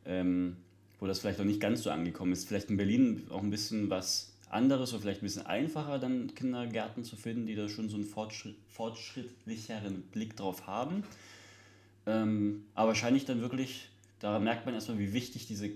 ähm, 0.05 0.57
wo 0.99 1.07
das 1.07 1.21
vielleicht 1.21 1.39
noch 1.39 1.47
nicht 1.47 1.61
ganz 1.61 1.85
so 1.85 1.91
angekommen 1.91 2.33
ist. 2.33 2.49
Vielleicht 2.49 2.71
in 2.71 2.77
Berlin 2.77 3.23
auch 3.31 3.43
ein 3.43 3.51
bisschen 3.51 3.89
was 3.89 4.33
anderes 4.51 4.93
oder 4.93 5.03
vielleicht 5.03 5.23
ein 5.23 5.27
bisschen 5.27 5.47
einfacher, 5.47 6.01
dann 6.01 6.35
Kindergärten 6.35 7.05
zu 7.05 7.15
finden, 7.15 7.47
die 7.47 7.55
da 7.55 7.69
schon 7.69 7.89
so 7.89 7.97
einen 7.97 8.05
Fortschritt, 8.05 8.57
fortschrittlicheren 8.69 10.03
Blick 10.13 10.37
drauf 10.37 10.67
haben. 10.67 11.05
Ähm, 12.07 12.65
aber 12.75 12.89
wahrscheinlich 12.89 13.25
dann 13.25 13.41
wirklich, 13.41 13.91
da 14.19 14.39
merkt 14.39 14.67
man 14.67 14.75
erstmal, 14.75 14.99
wie 14.99 15.13
wichtig 15.13 15.47
diese 15.47 15.71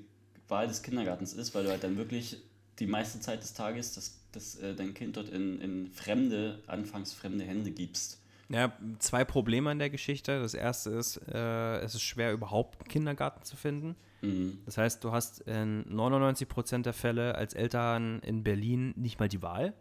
Wahl 0.48 0.68
des 0.68 0.82
Kindergartens 0.82 1.32
ist, 1.32 1.54
weil 1.54 1.64
du 1.64 1.70
halt 1.70 1.84
dann 1.84 1.96
wirklich 1.96 2.38
die 2.78 2.86
meiste 2.86 3.20
Zeit 3.20 3.42
des 3.42 3.54
Tages 3.54 3.94
das, 3.94 4.20
das, 4.32 4.56
äh, 4.56 4.74
dein 4.74 4.94
Kind 4.94 5.16
dort 5.16 5.28
in, 5.28 5.60
in 5.60 5.90
fremde, 5.92 6.62
anfangs 6.66 7.12
fremde 7.12 7.44
Hände 7.44 7.70
gibst. 7.70 8.20
Ja, 8.50 8.72
zwei 8.98 9.24
Probleme 9.24 9.70
an 9.70 9.78
der 9.78 9.90
Geschichte. 9.90 10.40
Das 10.40 10.54
erste 10.54 10.90
ist, 10.90 11.20
äh, 11.28 11.80
es 11.80 11.94
ist 11.94 12.02
schwer, 12.02 12.32
überhaupt 12.32 12.80
einen 12.80 12.88
Kindergarten 12.88 13.44
zu 13.44 13.56
finden. 13.56 13.94
Mhm. 14.22 14.58
Das 14.64 14.78
heißt, 14.78 15.04
du 15.04 15.12
hast 15.12 15.40
in 15.40 15.84
99 15.94 16.48
Prozent 16.48 16.86
der 16.86 16.94
Fälle 16.94 17.34
als 17.34 17.52
Eltern 17.52 18.20
in 18.20 18.42
Berlin 18.42 18.94
nicht 18.96 19.20
mal 19.20 19.28
die 19.28 19.42
Wahl. 19.42 19.74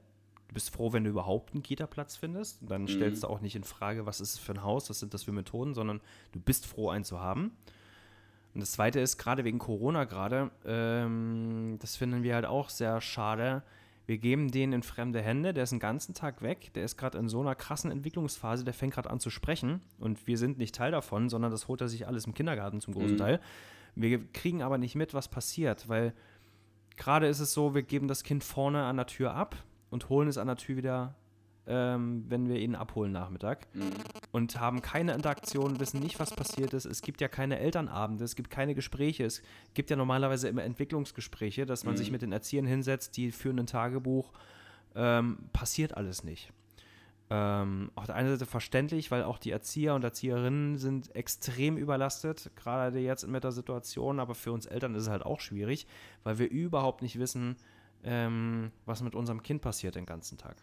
Du 0.47 0.53
bist 0.53 0.69
froh, 0.69 0.93
wenn 0.93 1.03
du 1.03 1.09
überhaupt 1.09 1.53
einen 1.53 1.63
Kita-Platz 1.63 2.15
findest. 2.15 2.59
Dann 2.61 2.83
mhm. 2.83 2.87
stellst 2.87 3.23
du 3.23 3.27
auch 3.27 3.41
nicht 3.41 3.55
in 3.55 3.63
Frage, 3.63 4.05
was 4.05 4.21
ist 4.21 4.33
es 4.33 4.39
für 4.39 4.53
ein 4.53 4.63
Haus, 4.63 4.89
was 4.89 4.99
sind 4.99 5.13
das 5.13 5.23
für 5.23 5.31
Methoden, 5.31 5.73
sondern 5.73 6.01
du 6.31 6.39
bist 6.39 6.65
froh, 6.65 6.89
einen 6.89 7.03
zu 7.03 7.19
haben. 7.19 7.51
Und 8.53 8.61
das 8.61 8.71
Zweite 8.71 8.99
ist, 8.99 9.17
gerade 9.17 9.43
wegen 9.43 9.59
Corona 9.59 10.05
gerade, 10.05 10.49
ähm, 10.65 11.77
das 11.79 11.95
finden 11.95 12.23
wir 12.23 12.33
halt 12.33 12.45
auch 12.45 12.69
sehr 12.69 13.01
schade. 13.01 13.61
Wir 14.07 14.17
geben 14.17 14.49
den 14.49 14.71
in 14.71 14.83
fremde 14.83 15.21
Hände, 15.21 15.53
der 15.53 15.65
ist 15.65 15.71
den 15.71 15.79
ganzen 15.79 16.15
Tag 16.15 16.41
weg, 16.41 16.71
der 16.73 16.85
ist 16.85 16.97
gerade 16.97 17.17
in 17.17 17.27
so 17.27 17.41
einer 17.41 17.55
krassen 17.55 17.91
Entwicklungsphase, 17.91 18.63
der 18.63 18.73
fängt 18.73 18.93
gerade 18.93 19.09
an 19.09 19.19
zu 19.19 19.29
sprechen 19.29 19.81
und 19.99 20.27
wir 20.27 20.37
sind 20.37 20.57
nicht 20.57 20.73
Teil 20.73 20.91
davon, 20.91 21.27
sondern 21.27 21.51
das 21.51 21.67
holt 21.67 21.81
er 21.81 21.89
sich 21.89 22.07
alles 22.07 22.25
im 22.25 22.33
Kindergarten 22.33 22.79
zum 22.79 22.93
großen 22.93 23.11
mhm. 23.11 23.17
Teil. 23.17 23.41
Wir 23.95 24.25
kriegen 24.31 24.63
aber 24.63 24.77
nicht 24.77 24.95
mit, 24.95 25.13
was 25.13 25.27
passiert, 25.27 25.89
weil 25.89 26.13
gerade 26.95 27.27
ist 27.27 27.41
es 27.41 27.51
so, 27.53 27.75
wir 27.75 27.83
geben 27.83 28.07
das 28.07 28.23
Kind 28.23 28.45
vorne 28.45 28.85
an 28.85 28.95
der 28.95 29.07
Tür 29.07 29.33
ab, 29.33 29.57
und 29.89 30.09
holen 30.09 30.27
es 30.27 30.37
an 30.37 30.47
der 30.47 30.57
Tür 30.57 30.77
wieder, 30.77 31.15
ähm, 31.67 32.25
wenn 32.27 32.47
wir 32.47 32.57
ihn 32.57 32.75
abholen 32.75 33.11
Nachmittag. 33.11 33.67
Mhm. 33.73 33.91
Und 34.31 34.59
haben 34.59 34.81
keine 34.81 35.13
Interaktion, 35.13 35.79
wissen 35.79 35.99
nicht, 35.99 36.19
was 36.19 36.35
passiert 36.35 36.73
ist. 36.73 36.85
Es 36.85 37.01
gibt 37.01 37.21
ja 37.21 37.27
keine 37.27 37.59
Elternabende, 37.59 38.23
es 38.23 38.35
gibt 38.35 38.49
keine 38.49 38.75
Gespräche. 38.75 39.25
Es 39.25 39.41
gibt 39.73 39.89
ja 39.89 39.95
normalerweise 39.95 40.47
immer 40.47 40.63
Entwicklungsgespräche, 40.63 41.65
dass 41.65 41.83
man 41.83 41.95
mhm. 41.95 41.97
sich 41.97 42.11
mit 42.11 42.21
den 42.21 42.31
Erziehern 42.31 42.65
hinsetzt, 42.65 43.17
die 43.17 43.31
führen 43.31 43.59
ein 43.59 43.67
Tagebuch. 43.67 44.31
Ähm, 44.95 45.37
passiert 45.53 45.95
alles 45.95 46.23
nicht. 46.23 46.51
Ähm, 47.29 47.91
auf 47.95 48.05
der 48.05 48.15
einen 48.15 48.29
Seite 48.29 48.45
verständlich, 48.45 49.11
weil 49.11 49.23
auch 49.23 49.37
die 49.37 49.51
Erzieher 49.51 49.95
und 49.95 50.03
Erzieherinnen 50.03 50.77
sind 50.77 51.13
extrem 51.13 51.75
überlastet, 51.75 52.51
gerade 52.55 52.99
jetzt 52.99 53.27
mit 53.27 53.43
der 53.43 53.51
Situation, 53.51 54.21
aber 54.21 54.33
für 54.33 54.53
uns 54.53 54.65
Eltern 54.65 54.95
ist 54.95 55.03
es 55.03 55.09
halt 55.09 55.25
auch 55.25 55.41
schwierig, 55.41 55.87
weil 56.23 56.39
wir 56.39 56.49
überhaupt 56.49 57.01
nicht 57.01 57.19
wissen, 57.19 57.57
ähm, 58.03 58.71
was 58.85 59.01
mit 59.01 59.15
unserem 59.15 59.43
Kind 59.43 59.61
passiert 59.61 59.95
den 59.95 60.05
ganzen 60.05 60.37
Tag. 60.37 60.57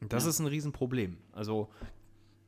Und 0.00 0.12
das 0.12 0.24
ja. 0.24 0.30
ist 0.30 0.38
ein 0.38 0.46
Riesenproblem. 0.46 1.18
Also 1.32 1.70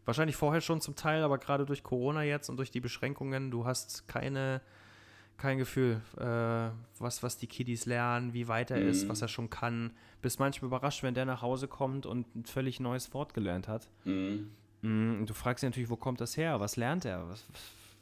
wahrscheinlich 0.04 0.36
vorher 0.36 0.60
schon 0.60 0.80
zum 0.80 0.96
Teil, 0.96 1.22
aber 1.22 1.38
gerade 1.38 1.66
durch 1.66 1.82
Corona 1.82 2.22
jetzt 2.22 2.48
und 2.48 2.56
durch 2.56 2.70
die 2.70 2.80
Beschränkungen, 2.80 3.50
du 3.50 3.64
hast 3.64 4.08
keine, 4.08 4.60
kein 5.36 5.58
Gefühl, 5.58 6.00
äh, 6.16 6.70
was, 6.98 7.22
was 7.22 7.36
die 7.36 7.46
Kiddies 7.46 7.86
lernen, 7.86 8.32
wie 8.32 8.48
weit 8.48 8.70
er 8.70 8.80
mhm. 8.80 8.88
ist, 8.88 9.08
was 9.08 9.22
er 9.22 9.28
schon 9.28 9.50
kann. 9.50 9.92
Bist 10.22 10.40
manchmal 10.40 10.68
überrascht, 10.68 11.02
wenn 11.02 11.14
der 11.14 11.24
nach 11.24 11.42
Hause 11.42 11.68
kommt 11.68 12.06
und 12.06 12.34
ein 12.34 12.44
völlig 12.44 12.80
neues 12.80 13.12
Wort 13.14 13.34
gelernt 13.34 13.68
hat. 13.68 13.88
Mhm. 14.04 14.50
Und 14.80 15.26
du 15.26 15.34
fragst 15.34 15.62
dich 15.62 15.68
natürlich, 15.68 15.90
wo 15.90 15.96
kommt 15.96 16.20
das 16.20 16.36
her? 16.36 16.60
Was 16.60 16.76
lernt 16.76 17.04
er? 17.04 17.28
Was, 17.28 17.44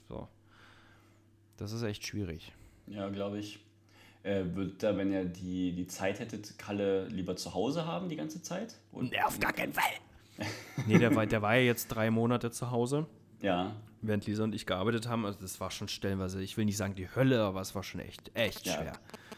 so. 0.08 0.28
Das 1.56 1.72
ist 1.72 1.82
echt 1.82 2.06
schwierig. 2.06 2.52
Ja, 2.86 3.08
glaube 3.08 3.38
ich. 3.38 3.65
Äh, 4.26 4.56
wird 4.56 4.82
da, 4.82 4.96
wenn 4.96 5.12
ihr 5.12 5.24
die, 5.24 5.72
die 5.72 5.86
Zeit 5.86 6.18
hättet, 6.18 6.58
Kalle 6.58 7.06
lieber 7.06 7.36
zu 7.36 7.54
Hause 7.54 7.86
haben 7.86 8.08
die 8.08 8.16
ganze 8.16 8.42
Zeit? 8.42 8.74
Und 8.90 9.12
nee, 9.12 9.22
auf 9.22 9.38
gar 9.38 9.52
keinen 9.52 9.72
Fall. 9.72 9.84
nee, 10.88 10.98
der 10.98 11.14
war, 11.14 11.26
der 11.26 11.42
war 11.42 11.54
ja 11.54 11.62
jetzt 11.62 11.86
drei 11.86 12.10
Monate 12.10 12.50
zu 12.50 12.72
Hause. 12.72 13.06
Ja. 13.40 13.76
Während 14.02 14.26
Lisa 14.26 14.42
und 14.42 14.52
ich 14.52 14.66
gearbeitet 14.66 15.08
haben. 15.08 15.24
Also 15.24 15.38
das 15.40 15.60
war 15.60 15.70
schon 15.70 15.86
stellenweise, 15.86 16.42
ich 16.42 16.56
will 16.56 16.64
nicht 16.64 16.76
sagen 16.76 16.96
die 16.96 17.08
Hölle, 17.14 17.40
aber 17.40 17.60
es 17.60 17.76
war 17.76 17.84
schon 17.84 18.00
echt, 18.00 18.32
echt 18.34 18.66
ja, 18.66 18.74
schwer. 18.74 18.92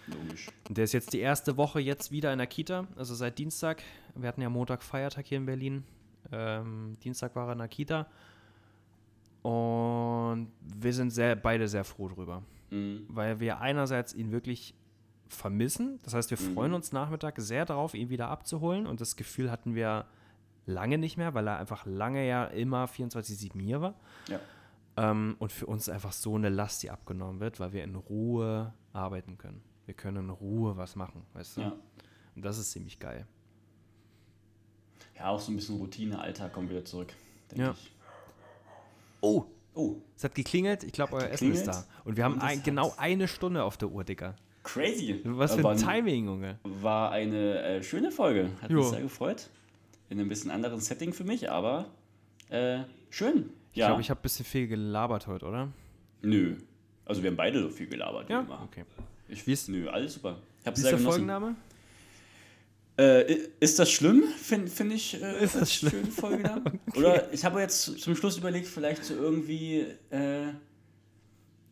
Logisch. 0.07 0.49
Und 0.67 0.79
der 0.79 0.85
ist 0.85 0.95
jetzt 0.95 1.13
die 1.13 1.21
erste 1.21 1.59
Woche 1.59 1.81
jetzt 1.81 2.11
wieder 2.11 2.33
in 2.33 2.39
der 2.39 2.47
Kita, 2.47 2.89
also 2.97 3.15
seit 3.15 3.39
Dienstag. 3.39 3.83
Wir 4.15 4.27
hatten 4.27 4.41
ja 4.41 4.49
Montag 4.49 4.83
Feiertag 4.83 5.27
hier 5.27 5.37
in 5.37 5.45
Berlin. 5.45 5.85
Ähm, 6.33 6.97
Dienstag 7.05 7.37
war 7.37 7.49
er 7.49 7.53
in 7.53 7.59
der 7.59 7.69
Kita. 7.69 8.07
Und 9.43 10.51
wir 10.63 10.95
sind 10.95 11.11
sehr, 11.11 11.37
beide 11.37 11.69
sehr 11.69 11.85
froh 11.85 12.09
drüber. 12.09 12.43
Mhm. 12.71 13.07
Weil 13.09 13.41
wir 13.41 13.61
einerseits 13.61 14.15
ihn 14.15 14.31
wirklich 14.33 14.75
vermissen. 15.29 15.99
Das 16.03 16.15
heißt, 16.15 16.31
wir 16.31 16.39
Mhm. 16.41 16.55
freuen 16.55 16.73
uns 16.75 16.93
Nachmittag 16.93 17.35
sehr 17.39 17.65
darauf, 17.67 17.95
ihn 17.95 18.09
wieder 18.11 18.29
abzuholen. 18.29 18.87
Und 18.87 19.01
das 19.01 19.17
Gefühl 19.17 19.51
hatten 19.51 19.75
wir 19.75 20.07
lange 20.67 20.99
nicht 20.99 21.17
mehr, 21.17 21.35
weil 21.35 21.47
er 21.49 21.59
einfach 21.59 21.87
lange 21.87 22.27
ja 22.27 22.45
immer 22.47 22.87
24-7 22.87 23.61
hier 23.61 23.81
war. 23.81 23.95
Ja. 24.29 24.41
Ähm, 24.97 25.37
und 25.39 25.53
für 25.53 25.67
uns 25.67 25.89
einfach 25.89 26.13
so 26.13 26.35
eine 26.35 26.49
Last, 26.49 26.83
die 26.83 26.91
abgenommen 26.91 27.41
wird, 27.41 27.61
weil 27.61 27.73
wir 27.73 27.85
in 27.85 27.95
Ruhe 27.95 28.73
arbeiten 28.93 29.39
können. 29.39 29.63
Wir 29.87 29.95
können 29.95 30.25
in 30.25 30.31
Ruhe 30.31 30.77
was 30.77 30.97
machen, 30.97 31.23
weißt 31.35 31.57
du? 31.57 31.61
Ja. 31.63 31.73
Und 32.35 32.45
das 32.45 32.59
ist 32.59 32.71
ziemlich 32.73 32.99
geil. 32.99 33.27
ja, 35.17 35.29
auch 35.29 35.41
so 35.41 35.51
ein 35.53 35.57
bisschen 35.57 35.77
Routine, 35.79 36.19
Alltag 36.21 36.53
kommt 36.53 36.71
wieder 36.71 36.85
zurück, 36.85 37.13
denke 37.51 37.65
Ja. 37.65 37.71
ich. 37.73 37.91
Oh, 39.21 39.47
Oh, 39.79 39.97
es 40.17 40.25
hat 40.25 40.35
geklingelt. 40.35 40.83
Ich 40.83 40.93
glaube, 40.93 41.13
euer 41.15 41.31
Essen 41.31 41.53
ist 41.53 41.67
da. 41.67 41.85
Und 42.05 42.17
wir 42.17 42.25
haben 42.25 42.35
Und 42.35 42.41
ein, 42.43 42.63
genau 42.65 42.93
eine 42.97 43.29
Stunde 43.29 43.63
auf 43.63 43.77
der 43.77 43.89
Uhr, 43.89 44.03
Dicker. 44.03 44.35
crazy. 44.65 45.21
Was 45.25 45.55
für 45.55 45.69
ein 45.69 45.77
Timing, 45.77 46.27
Junge. 46.27 46.59
War 46.65 47.13
eine 47.13 47.63
äh, 47.63 47.83
schöne 47.83 48.11
Folge. 48.11 48.51
Hat 48.61 48.71
mich 48.71 48.83
Jo. 48.85 48.91
sehr 48.91 49.03
gefreut. 49.03 49.49
In 50.11 50.19
einem 50.19 50.29
bisschen 50.29 50.51
anderen 50.51 50.81
Setting 50.81 51.13
für 51.13 51.23
mich, 51.25 51.49
aber 51.51 51.87
äh, 52.49 52.81
schön. 53.11 53.51
Ich 53.73 53.75
glaube, 53.75 54.01
ich 54.01 54.11
habe 54.11 54.19
ein 54.19 54.23
bisschen 54.23 54.45
viel 54.45 54.67
gelabert 54.67 55.27
heute, 55.29 55.47
oder? 55.47 55.69
Nö. 56.23 56.57
Also 57.05 57.23
wir 57.23 57.31
haben 57.31 57.37
beide 57.37 57.63
so 57.63 57.69
viel 57.71 57.87
gelabert. 57.87 58.29
Ja, 58.29 58.45
okay. 58.65 58.85
Ich, 59.29 59.47
Wie 59.47 59.53
ist- 59.53 59.69
nö, 59.69 59.89
alles 59.89 60.15
super. 60.15 60.39
Ich 60.61 60.67
habe 60.67 60.77
sehr 60.77 60.91
der 60.91 60.99
genossen. 60.99 61.13
Folgenname? 61.13 61.55
Äh, 62.99 63.49
ist 63.61 63.79
das 63.79 63.91
schlimm? 63.93 64.25
Finde 64.43 64.69
find 64.71 64.93
ich 64.93 65.23
äh, 65.23 65.45
Ist 65.45 65.55
das 65.55 65.73
schlimm? 65.73 65.93
schönen 65.93 66.11
Folgenamen. 66.11 66.81
Oder 66.97 67.33
ich 67.33 67.45
habe 67.45 67.61
jetzt 67.61 68.01
zum 68.01 68.17
Schluss 68.17 68.37
überlegt, 68.37 68.67
vielleicht 68.67 69.05
so 69.05 69.15
irgendwie, 69.15 69.87
äh, 70.11 70.47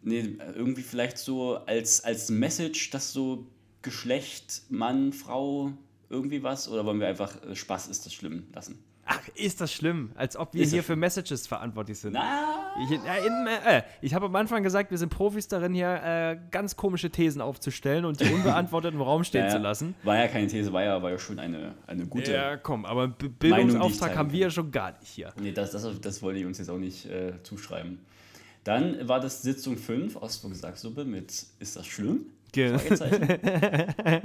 nee, 0.03 0.37
irgendwie 0.55 0.83
vielleicht 0.83 1.19
so 1.19 1.57
als, 1.57 2.05
als 2.05 2.31
Message, 2.31 2.91
dass 2.91 3.13
so 3.13 3.47
Geschlecht, 3.83 4.63
Mann, 4.69 5.13
Frau, 5.13 5.73
irgendwie 6.11 6.45
was? 6.45 6.69
Oder 6.69 6.85
wollen 6.85 7.01
wir 7.01 7.09
einfach 7.09 7.43
äh, 7.43 7.57
Spaß 7.57 7.89
ist 7.89 8.07
das 8.07 8.15
schlimm 8.15 8.47
lassen? 8.55 8.79
Ach, 9.09 9.21
ist 9.37 9.61
das 9.61 9.73
schlimm? 9.73 10.11
Als 10.17 10.37
ob 10.37 10.53
wir 10.53 10.63
Ist 10.63 10.73
hier 10.73 10.83
für 10.83 10.97
Messages 10.97 11.47
verantwortlich 11.47 11.99
sind. 12.01 12.13
Na, 12.15 12.75
Ich, 12.85 12.91
äh, 12.91 13.79
äh, 13.79 13.83
ich 14.03 14.15
habe 14.15 14.27
am 14.27 14.35
Anfang 14.35 14.65
gesagt, 14.65 14.91
wir 14.91 14.99
sind 14.99 15.11
Profis 15.11 15.47
darin, 15.47 15.73
hier 15.73 16.03
äh, 16.03 16.39
ganz 16.51 16.77
komische 16.77 17.11
Thesen 17.11 17.41
aufzustellen 17.41 18.05
und 18.05 18.21
die 18.21 18.33
unbeantwortet 18.33 18.95
im 18.95 19.01
Raum 19.01 19.23
stehen 19.23 19.43
naja, 19.43 19.53
zu 19.55 19.59
lassen. 19.59 19.95
War 20.03 20.19
ja 20.19 20.27
keine 20.27 20.49
These, 20.49 20.73
war 20.73 20.83
ja, 20.83 21.01
war 21.01 21.13
ja 21.13 21.19
schon 21.19 21.39
eine, 21.39 21.75
eine 21.87 22.07
gute. 22.07 22.33
Ja, 22.33 22.57
komm, 22.57 22.85
aber 22.85 23.07
B 23.07 23.27
Meinung, 23.49 23.69
Bildungsauftrag 23.69 24.11
ich 24.11 24.19
haben 24.19 24.33
wir 24.33 24.41
ja 24.41 24.51
schon 24.51 24.73
gar 24.73 24.99
nicht 24.99 25.09
hier. 25.09 25.33
Nee, 25.41 25.53
das, 25.53 25.71
das, 25.71 25.89
das 26.01 26.23
wollte 26.23 26.41
ich 26.41 26.47
uns 26.47 26.59
jetzt 26.59 26.69
auch 26.69 26.79
nicht 26.79 27.07
äh, 27.07 27.35
zuschreiben. 27.45 28.01
Dann 28.65 29.07
war 29.07 29.21
das 29.21 29.43
Sitzung 29.43 29.77
5 29.77 30.17
Ostburg 30.17 30.57
Sacksuppe 30.57 31.05
mit 31.05 31.47
Ist 31.61 31.77
das 31.77 31.87
schlimm? 31.87 32.27
Ge 32.51 32.77
Fragezeichen. 32.77 33.39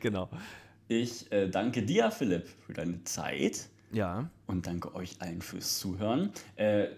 genau. 0.00 0.28
Ich 0.88 1.30
äh, 1.32 1.48
danke 1.48 1.82
dir, 1.82 2.10
Philipp, 2.10 2.48
für 2.66 2.72
deine 2.72 3.04
Zeit 3.04 3.68
Ja. 3.92 4.30
und 4.46 4.66
danke 4.66 4.94
euch 4.94 5.16
allen 5.20 5.42
fürs 5.42 5.78
Zuhören. 5.78 6.32
Äh, 6.56 6.88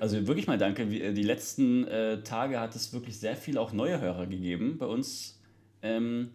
also 0.00 0.26
wirklich 0.26 0.46
mal 0.46 0.56
danke. 0.58 0.82
Äh, 0.84 1.12
Die 1.12 1.22
letzten 1.22 1.84
äh, 1.86 2.22
Tage 2.22 2.58
hat 2.58 2.74
es 2.74 2.92
wirklich 2.94 3.18
sehr 3.18 3.36
viele 3.36 3.60
auch 3.60 3.72
neue 3.72 4.00
Hörer 4.00 4.26
gegeben 4.26 4.78
bei 4.78 4.86
uns 4.86 5.40
ähm, 5.82 6.30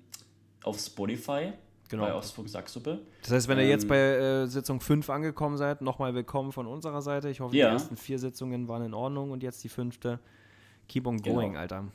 auf 0.63 0.79
Spotify. 0.79 1.53
Genau. 1.89 2.03
Bei 2.03 2.13
Ostburg 2.13 2.47
Sacksuppe. 2.47 2.99
Das 3.23 3.31
heißt, 3.31 3.47
wenn 3.47 3.57
ihr 3.57 3.67
jetzt 3.67 3.81
Ähm, 3.85 3.89
bei 3.89 3.97
äh, 3.97 4.45
Sitzung 4.45 4.79
5 4.79 5.09
angekommen 5.09 5.57
seid, 5.57 5.81
nochmal 5.81 6.13
willkommen 6.13 6.51
von 6.51 6.67
unserer 6.67 7.01
Seite. 7.01 7.29
Ich 7.29 7.39
hoffe, 7.39 7.55
Ja. 7.57 7.69
die 7.69 7.73
ersten 7.73 7.97
vier 7.97 8.19
Sitzungen 8.19 8.67
waren 8.67 8.83
in 8.85 8.93
Ordnung 8.93 9.31
und 9.31 9.41
jetzt 9.41 9.63
die 9.63 9.69
fünfte. 9.69 10.19
Keep 10.87 11.07
on 11.07 11.17
Genau. 11.17 11.37
going, 11.37 11.57
Alter. 11.57 11.87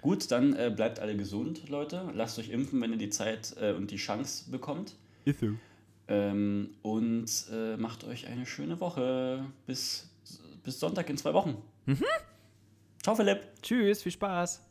Gut, 0.00 0.30
dann 0.30 0.54
äh, 0.54 0.72
bleibt 0.74 0.98
alle 0.98 1.16
gesund, 1.16 1.68
Leute. 1.68 2.10
Lasst 2.14 2.38
euch 2.38 2.50
impfen, 2.50 2.80
wenn 2.80 2.92
ihr 2.92 2.98
die 2.98 3.10
Zeit 3.10 3.54
äh, 3.60 3.72
und 3.72 3.90
die 3.90 3.96
Chance 3.96 4.50
bekommt. 4.50 4.94
Ähm, 6.08 6.70
und 6.82 7.28
äh, 7.52 7.76
macht 7.76 8.04
euch 8.04 8.26
eine 8.26 8.46
schöne 8.46 8.80
Woche. 8.80 9.44
Bis, 9.66 10.08
bis 10.64 10.80
Sonntag 10.80 11.08
in 11.10 11.16
zwei 11.16 11.34
Wochen. 11.34 11.56
Ciao, 13.02 13.14
Philipp. 13.14 13.40
Tschüss, 13.62 14.02
viel 14.02 14.12
Spaß. 14.12 14.69